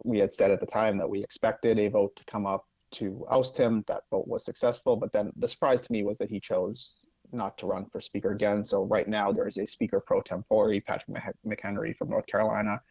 we 0.04 0.18
had 0.20 0.34
said 0.34 0.50
at 0.50 0.60
the 0.60 0.66
time 0.66 0.98
that 0.98 1.10
we 1.10 1.24
expected 1.24 1.78
a 1.78 1.88
vote 1.88 2.16
to 2.16 2.26
come 2.26 2.48
up 2.48 2.66
to 2.94 3.26
oust 3.30 3.58
him. 3.58 3.84
That 3.88 4.04
vote 4.10 4.28
was 4.28 4.46
successful, 4.46 4.96
but 4.96 5.12
then 5.14 5.32
the 5.36 5.48
surprise 5.48 5.82
to 5.82 5.92
me 5.92 6.04
was 6.04 6.18
that 6.18 6.30
he 6.30 6.40
chose 6.40 6.94
not 7.32 7.58
to 7.58 7.66
run 7.66 7.86
for 7.86 8.00
speaker 8.00 8.32
again. 8.32 8.66
So 8.66 8.84
right 8.84 9.08
now 9.08 9.32
there 9.32 9.48
is 9.48 9.58
a 9.58 9.66
speaker 9.66 10.00
pro 10.00 10.22
tempore, 10.22 10.80
Patrick 10.82 11.18
McHenry 11.46 11.96
from 11.98 12.10
North 12.10 12.28
Carolina. 12.28 12.82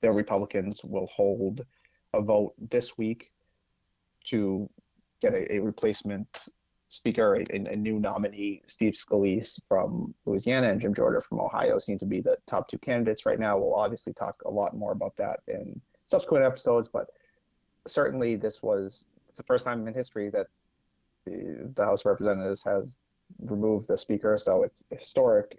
The 0.00 0.10
Republicans 0.10 0.82
will 0.84 1.06
hold 1.06 1.64
a 2.12 2.20
vote 2.20 2.54
this 2.70 2.96
week 2.96 3.30
to 4.26 4.68
get 5.20 5.34
a, 5.34 5.54
a 5.54 5.58
replacement 5.58 6.48
speaker, 6.88 7.36
a, 7.36 7.44
a, 7.50 7.76
new 7.76 7.98
nominee. 7.98 8.62
Steve 8.68 8.94
Scalise 8.94 9.58
from 9.68 10.14
Louisiana 10.26 10.70
and 10.70 10.80
Jim 10.80 10.94
Jordan 10.94 11.22
from 11.22 11.40
Ohio 11.40 11.78
seem 11.78 11.98
to 11.98 12.06
be 12.06 12.20
the 12.20 12.36
top 12.46 12.68
two 12.68 12.78
candidates 12.78 13.26
right 13.26 13.38
now. 13.38 13.58
We'll 13.58 13.74
obviously 13.74 14.12
talk 14.12 14.36
a 14.46 14.50
lot 14.50 14.76
more 14.76 14.92
about 14.92 15.16
that 15.16 15.40
in 15.48 15.80
subsequent 16.04 16.44
episodes, 16.44 16.88
but 16.92 17.08
certainly 17.86 18.36
this 18.36 18.62
was 18.62 19.06
it's 19.34 19.38
the 19.38 19.42
first 19.42 19.64
time 19.64 19.84
in 19.84 19.92
history 19.92 20.30
that 20.30 20.46
the, 21.26 21.68
the 21.74 21.84
House 21.84 22.02
of 22.02 22.06
Representatives 22.06 22.62
has 22.62 22.98
removed 23.40 23.88
the 23.88 23.98
speaker, 23.98 24.38
so 24.38 24.62
it's 24.62 24.84
historic. 24.90 25.58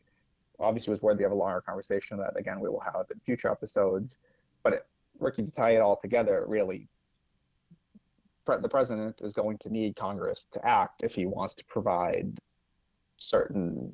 Obviously, 0.61 0.91
it 0.91 0.93
was 0.93 1.01
worthy 1.01 1.25
of 1.25 1.33
a 1.33 1.35
longer 1.35 1.59
conversation 1.59 2.17
that 2.19 2.39
again 2.39 2.61
we 2.61 2.69
will 2.69 2.79
have 2.79 3.05
in 3.13 3.19
future 3.25 3.51
episodes. 3.51 4.15
But 4.63 4.73
it, 4.75 4.85
to 5.35 5.51
tie 5.51 5.75
it 5.75 5.81
all 5.81 5.99
together, 6.01 6.45
really, 6.47 6.87
the 8.45 8.69
president 8.69 9.19
is 9.19 9.33
going 9.33 9.57
to 9.57 9.69
need 9.69 9.97
Congress 9.97 10.47
to 10.53 10.65
act 10.65 11.03
if 11.03 11.13
he 11.13 11.25
wants 11.25 11.53
to 11.55 11.65
provide 11.65 12.39
certain 13.17 13.91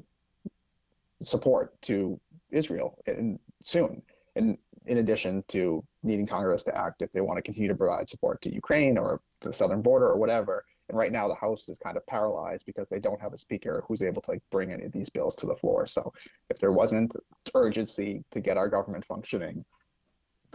support 1.24 1.82
to 1.82 2.20
Israel 2.52 3.00
in, 3.08 3.40
soon. 3.64 4.04
And 4.36 4.60
in 4.86 5.00
addition 5.00 5.44
to 5.48 5.84
needing 6.04 6.28
Congress 6.28 6.64
to 6.66 6.78
act 6.78 7.02
if 7.02 7.12
they 7.14 7.22
want 7.22 7.40
to 7.40 7.42
continue 7.42 7.70
to 7.70 7.76
provide 7.76 8.10
support 8.10 8.44
to 8.44 8.54
Ukraine 8.54 9.00
or 9.00 9.22
the 9.42 9.54
southern 9.54 9.82
border 9.82 10.08
or 10.08 10.18
whatever. 10.18 10.66
And 10.90 10.98
right 10.98 11.12
now, 11.12 11.28
the 11.28 11.36
House 11.36 11.70
is 11.70 11.78
kind 11.78 11.96
of 11.96 12.06
paralyzed 12.06 12.64
because 12.66 12.88
they 12.90 13.00
don't 13.00 13.22
have 13.22 13.34
a 13.34 13.38
speaker 13.38 13.84
who's 13.88 14.02
able 14.02 14.22
to 14.24 14.32
like 14.32 14.42
bring 14.52 14.72
any 14.72 14.86
of 14.86 14.92
these 14.92 15.10
bills 15.10 15.36
to 15.38 15.46
the 15.46 15.56
floor. 15.56 15.88
So 15.88 16.12
if 16.50 16.60
there 16.60 16.72
wasn't 16.72 17.16
urgency 17.56 18.24
to 18.32 18.42
get 18.42 18.58
our 18.58 18.68
government 18.68 19.06
functioning 19.06 19.64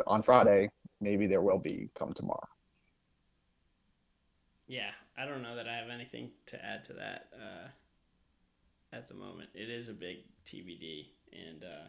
on 0.07 0.23
Friday, 0.23 0.69
maybe 1.01 1.27
there 1.27 1.43
will 1.43 1.59
be 1.59 1.89
come 1.99 2.13
tomorrow. 2.13 2.49
Yeah, 4.67 4.91
I 5.17 5.25
don't 5.25 5.43
know 5.43 5.57
that 5.57 5.69
I 5.69 5.77
have 5.77 5.91
anything 5.91 6.31
to 6.47 6.65
add 6.65 6.85
to 6.85 6.93
that 6.95 7.29
uh, 7.35 7.69
at 8.93 9.09
the 9.09 9.15
moment. 9.15 9.51
It 9.55 9.71
is 9.71 9.89
a 9.89 9.93
big 9.93 10.19
TBD 10.45 11.07
and 11.33 11.63
uh, 11.63 11.89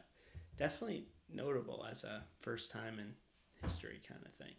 definitely 0.58 1.06
notable 1.34 1.86
as 1.90 2.04
a 2.04 2.24
first 2.42 2.72
time 2.72 3.00
in 3.00 3.14
history 3.62 4.00
kind 4.08 4.22
of 4.26 4.34
thing. 4.36 4.54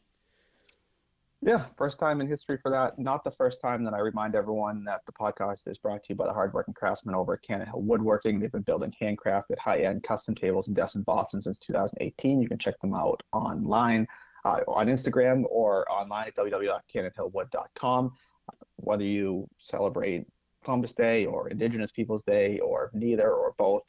Yeah, 1.40 1.66
first 1.76 2.00
time 2.00 2.20
in 2.20 2.26
history 2.26 2.58
for 2.60 2.70
that. 2.72 2.98
Not 2.98 3.22
the 3.22 3.30
first 3.30 3.60
time 3.60 3.84
that 3.84 3.94
I 3.94 4.00
remind 4.00 4.34
everyone 4.34 4.82
that 4.84 5.06
the 5.06 5.12
podcast 5.12 5.68
is 5.68 5.78
brought 5.78 6.02
to 6.02 6.08
you 6.08 6.16
by 6.16 6.26
the 6.26 6.32
hardworking 6.32 6.74
craftsmen 6.74 7.14
over 7.14 7.34
at 7.34 7.42
Cannon 7.42 7.68
Hill 7.68 7.82
Woodworking. 7.82 8.40
They've 8.40 8.50
been 8.50 8.62
building 8.62 8.92
handcrafted, 9.00 9.56
high-end 9.56 10.02
custom 10.02 10.34
tables 10.34 10.66
and 10.66 10.74
desks 10.74 10.96
in 10.96 11.02
Boston 11.02 11.40
since 11.40 11.60
2018. 11.60 12.42
You 12.42 12.48
can 12.48 12.58
check 12.58 12.80
them 12.80 12.92
out 12.92 13.22
online 13.32 14.08
uh, 14.44 14.62
on 14.66 14.88
Instagram 14.88 15.44
or 15.48 15.88
online 15.90 16.26
at 16.26 16.34
www.cannonhillwood.com. 16.34 18.12
Whether 18.76 19.04
you 19.04 19.48
celebrate 19.58 20.26
Columbus 20.64 20.92
Day 20.92 21.24
or 21.24 21.48
Indigenous 21.48 21.92
Peoples 21.92 22.24
Day 22.24 22.58
or 22.58 22.90
neither 22.94 23.30
or 23.30 23.54
both, 23.58 23.84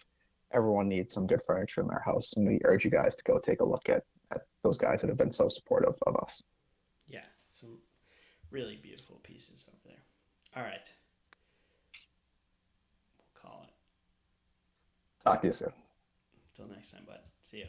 everyone 0.53 0.87
needs 0.87 1.15
some 1.15 1.25
good 1.25 1.41
furniture 1.47 1.81
in 1.81 1.87
their 1.87 2.03
house, 2.05 2.33
and 2.35 2.47
we 2.47 2.59
urge 2.63 2.85
you 2.85 2.91
guys 2.91 3.15
to 3.15 3.23
go 3.23 3.39
take 3.39 3.61
a 3.61 3.65
look 3.65 3.89
at, 3.89 4.03
at 4.31 4.41
those 4.63 4.77
guys 4.77 5.01
that 5.01 5.07
have 5.07 5.17
been 5.17 5.31
so 5.31 5.49
supportive 5.49 5.95
of 6.05 6.15
us. 6.17 6.43
Yeah, 8.51 8.59
some 8.59 8.59
really 8.59 8.77
beautiful 8.81 9.19
pieces 9.23 9.65
over 9.67 9.77
there. 9.85 10.03
All 10.55 10.63
right. 10.63 10.89
We'll 13.17 13.41
call 13.51 13.63
it. 13.63 13.73
Talk 15.23 15.41
to 15.41 15.47
you 15.47 15.53
soon. 15.53 15.73
Until 16.57 16.73
next 16.73 16.91
time, 16.91 17.03
bud. 17.07 17.19
See 17.49 17.57
you. 17.57 17.67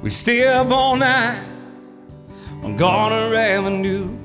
We 0.00 0.10
stay 0.10 0.46
up 0.46 0.70
all 0.70 0.96
night 0.96 1.44
on 2.62 2.76
Garner 2.76 3.34
Avenue, 3.34 4.16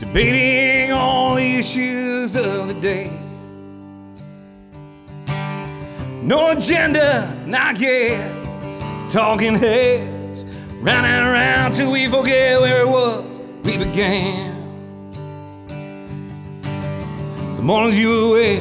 debating 0.00 0.92
all 0.92 1.34
the 1.34 1.56
issues 1.58 2.34
of 2.34 2.68
the 2.68 2.74
day. 2.74 3.10
No 6.22 6.50
agenda, 6.50 7.32
not 7.46 7.78
yet. 7.78 8.36
Talking 9.10 9.56
heads, 9.56 10.44
running 10.80 11.10
around 11.10 11.74
till 11.74 11.90
we 11.90 12.08
forget 12.08 12.60
where 12.60 12.80
it 12.82 12.88
was 12.88 13.40
we 13.62 13.76
began. 13.76 14.56
Some 17.52 17.66
mornings 17.66 17.98
you 17.98 18.08
were 18.08 18.36
away, 18.36 18.56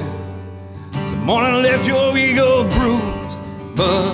some 0.92 1.24
morning 1.24 1.62
left 1.64 1.88
your 1.88 2.18
ego 2.18 2.68
bruised, 2.70 3.40
but 3.76 4.14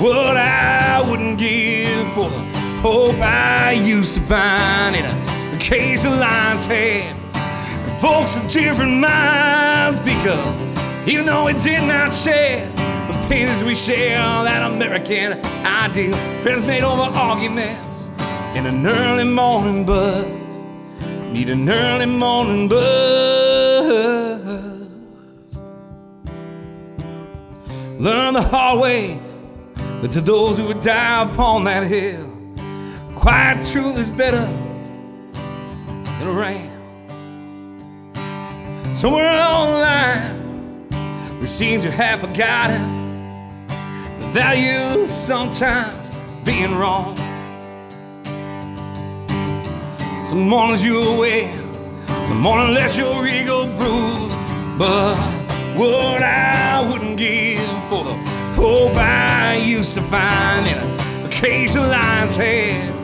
what 0.00 0.36
I 0.36 1.00
wouldn't 1.08 1.38
give 1.38 2.12
for 2.12 2.28
the 2.28 2.40
hope 2.82 3.16
I 3.20 3.72
used 3.72 4.14
to 4.16 4.20
find 4.22 4.96
in 4.96 5.04
a 5.04 5.25
case 5.58 6.04
of 6.04 6.12
lion's 6.12 6.66
head. 6.66 7.16
Folks 8.00 8.36
of 8.36 8.48
different 8.50 9.00
minds 9.00 10.00
because 10.00 10.58
even 11.08 11.24
though 11.24 11.46
we 11.46 11.52
did 11.54 11.82
not 11.86 12.12
share 12.12 12.70
the 12.74 13.26
pains 13.28 13.62
we 13.64 13.74
share, 13.74 14.16
that 14.16 14.70
American 14.72 15.34
ideal, 15.64 16.16
friends 16.42 16.66
made 16.66 16.82
over 16.82 17.02
arguments 17.16 18.08
in 18.54 18.66
an 18.66 18.86
early 18.86 19.24
morning 19.24 19.84
buzz. 19.84 20.24
Need 21.32 21.48
an 21.48 21.68
early 21.68 22.06
morning 22.06 22.68
buzz. 22.68 23.96
Learn 27.98 28.34
the 28.34 28.42
hard 28.42 28.80
way 28.80 29.18
that 29.78 30.10
to 30.12 30.20
those 30.20 30.58
who 30.58 30.66
would 30.66 30.80
die 30.80 31.22
upon 31.22 31.64
that 31.64 31.86
hill, 31.86 32.30
quiet 33.14 33.64
truth 33.66 33.96
is 33.96 34.10
better 34.10 34.65
than 36.18 36.28
a 36.28 36.32
ram. 36.32 36.70
Somewhere 38.94 39.34
along 39.34 39.72
the 39.72 39.78
line, 39.78 41.40
we 41.40 41.46
seem 41.46 41.80
to 41.82 41.90
have 41.90 42.20
forgotten 42.20 42.82
the 44.20 44.26
value 44.28 45.02
of 45.02 45.08
sometimes 45.08 46.10
being 46.44 46.74
wrong. 46.74 47.16
Some 50.28 50.48
mornings 50.48 50.84
you're 50.84 51.14
away, 51.16 51.50
some 52.06 52.40
morning 52.40 52.74
let 52.74 52.96
your 52.96 53.26
ego 53.26 53.66
bruise. 53.76 54.34
But 54.78 55.16
what 55.76 56.22
I 56.22 56.80
wouldn't 56.90 57.18
give 57.18 57.60
for 57.88 58.04
the 58.04 58.14
hope 58.56 58.96
I 58.96 59.56
used 59.56 59.94
to 59.94 60.02
find 60.02 60.66
in 60.66 60.78
a 61.24 61.28
case 61.28 61.76
of 61.76 61.84
lion's 61.84 62.36
head. 62.36 62.95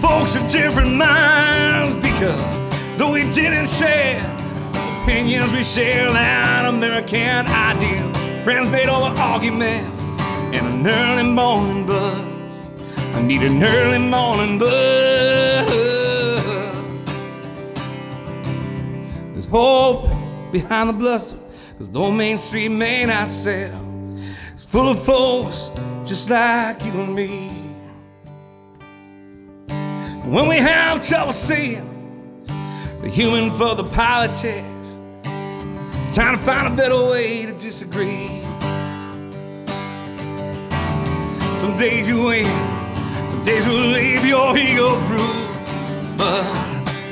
Folks 0.00 0.36
of 0.36 0.48
different 0.50 0.94
minds 0.94 1.96
because 1.96 2.98
though 2.98 3.12
we 3.12 3.22
didn't 3.32 3.68
share 3.68 4.20
opinions, 5.02 5.50
we 5.52 5.64
share 5.64 6.12
that 6.12 6.66
American 6.66 7.46
ideal. 7.48 8.14
Friends 8.44 8.70
made 8.70 8.88
over 8.88 9.12
arguments 9.20 10.08
and 10.54 10.64
an 10.66 10.86
early 10.86 11.24
morning 11.24 11.84
buzz. 11.84 12.70
I 13.14 13.22
need 13.22 13.42
an 13.42 13.62
early 13.62 13.98
morning 13.98 14.58
buzz. 14.58 15.66
There's 19.32 19.46
hope 19.46 20.08
behind 20.52 20.90
the 20.90 20.92
bluster, 20.92 21.36
cause 21.76 21.90
though 21.90 22.12
Main 22.12 22.38
Street 22.38 22.68
may 22.68 23.04
not 23.04 23.30
sell, 23.30 23.74
it's 24.54 24.64
full 24.64 24.88
of 24.88 25.02
folks 25.02 25.70
just 26.04 26.30
like 26.30 26.84
you 26.84 26.92
and 26.92 27.14
me. 27.14 27.57
When 30.28 30.46
we 30.46 30.56
have 30.56 31.00
trouble 31.00 31.32
seeing 31.32 32.44
the 33.00 33.08
human 33.08 33.50
for 33.50 33.74
the 33.74 33.84
politics, 33.84 34.98
it's 35.24 36.14
time 36.14 36.36
to 36.36 36.42
find 36.42 36.70
a 36.70 36.76
better 36.76 37.02
way 37.10 37.46
to 37.46 37.52
disagree. 37.52 38.42
Some 41.56 41.78
days 41.78 42.06
you 42.06 42.24
win, 42.24 42.44
some 43.30 43.42
days 43.42 43.66
will 43.66 43.86
leave 43.86 44.22
your 44.26 44.54
ego 44.58 45.00
through. 45.06 46.18
But 46.18 46.44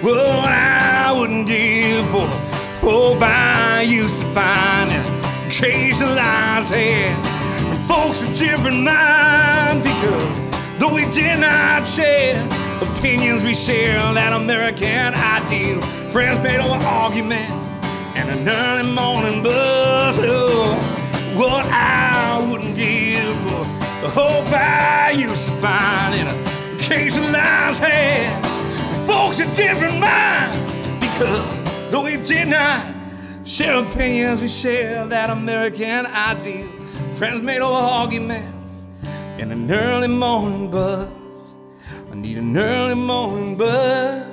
what 0.03 0.51
I 0.51 1.11
wouldn't 1.19 1.49
give 1.49 2.05
for 2.11 2.27
the 2.27 2.81
hope 2.83 3.23
I 3.23 3.81
used 3.81 4.21
to 4.21 4.27
find 4.35 4.91
in 4.93 5.01
a 5.01 5.51
case 5.51 6.03
of 6.03 6.11
lion's 6.11 6.69
head. 6.69 7.17
And 7.17 7.89
folks 7.89 8.21
of 8.21 8.37
different 8.37 8.85
minds 8.85 9.85
because 9.85 10.79
though 10.79 10.93
we 10.93 11.11
did 11.13 11.41
not 11.41 11.87
share 11.87 12.47
opinions, 12.83 13.43
we 13.43 13.55
share 13.55 13.99
on 14.01 14.15
that 14.15 14.33
American 14.33 15.15
ideal. 15.15 15.81
Friends 16.11 16.43
made 16.43 16.61
over 16.61 16.85
arguments 16.85 17.71
and 18.17 18.29
an 18.31 18.49
early 18.49 18.93
morning 18.95 19.43
buzz. 19.43 20.19
Oh, 20.21 20.75
what 21.37 21.65
I 21.67 22.47
wouldn't 22.51 22.77
give 22.77 23.37
for 23.45 23.65
the 24.03 24.11
hope 24.11 24.47
I 24.53 25.11
used 25.11 25.47
to 25.47 25.53
find 25.53 26.15
in 26.15 26.27
a 26.27 26.83
case 26.83 27.17
of 27.17 27.31
lion's 27.31 27.79
head. 27.79 28.45
Folks 29.07 29.41
of 29.41 29.53
different 29.55 30.01
minds 30.01 30.57
because 31.01 31.91
though 31.91 32.03
we 32.05 32.17
did 32.17 32.49
not 32.49 32.95
share 33.45 33.79
opinions, 33.79 34.43
we 34.43 34.49
share 34.49 35.07
that 35.07 35.31
American 35.31 36.07
ideal. 36.07 36.69
Friends 37.15 37.43
made 37.43 37.61
over 37.61 37.75
arguments 37.75 38.87
and 39.39 39.53
an 39.53 39.71
early 39.71 40.09
morning 40.09 40.71
buzz. 40.71 41.09
Need 42.27 42.39
an 42.39 42.57
early 42.57 42.97
morning 42.97 43.57
buzz. 43.57 44.27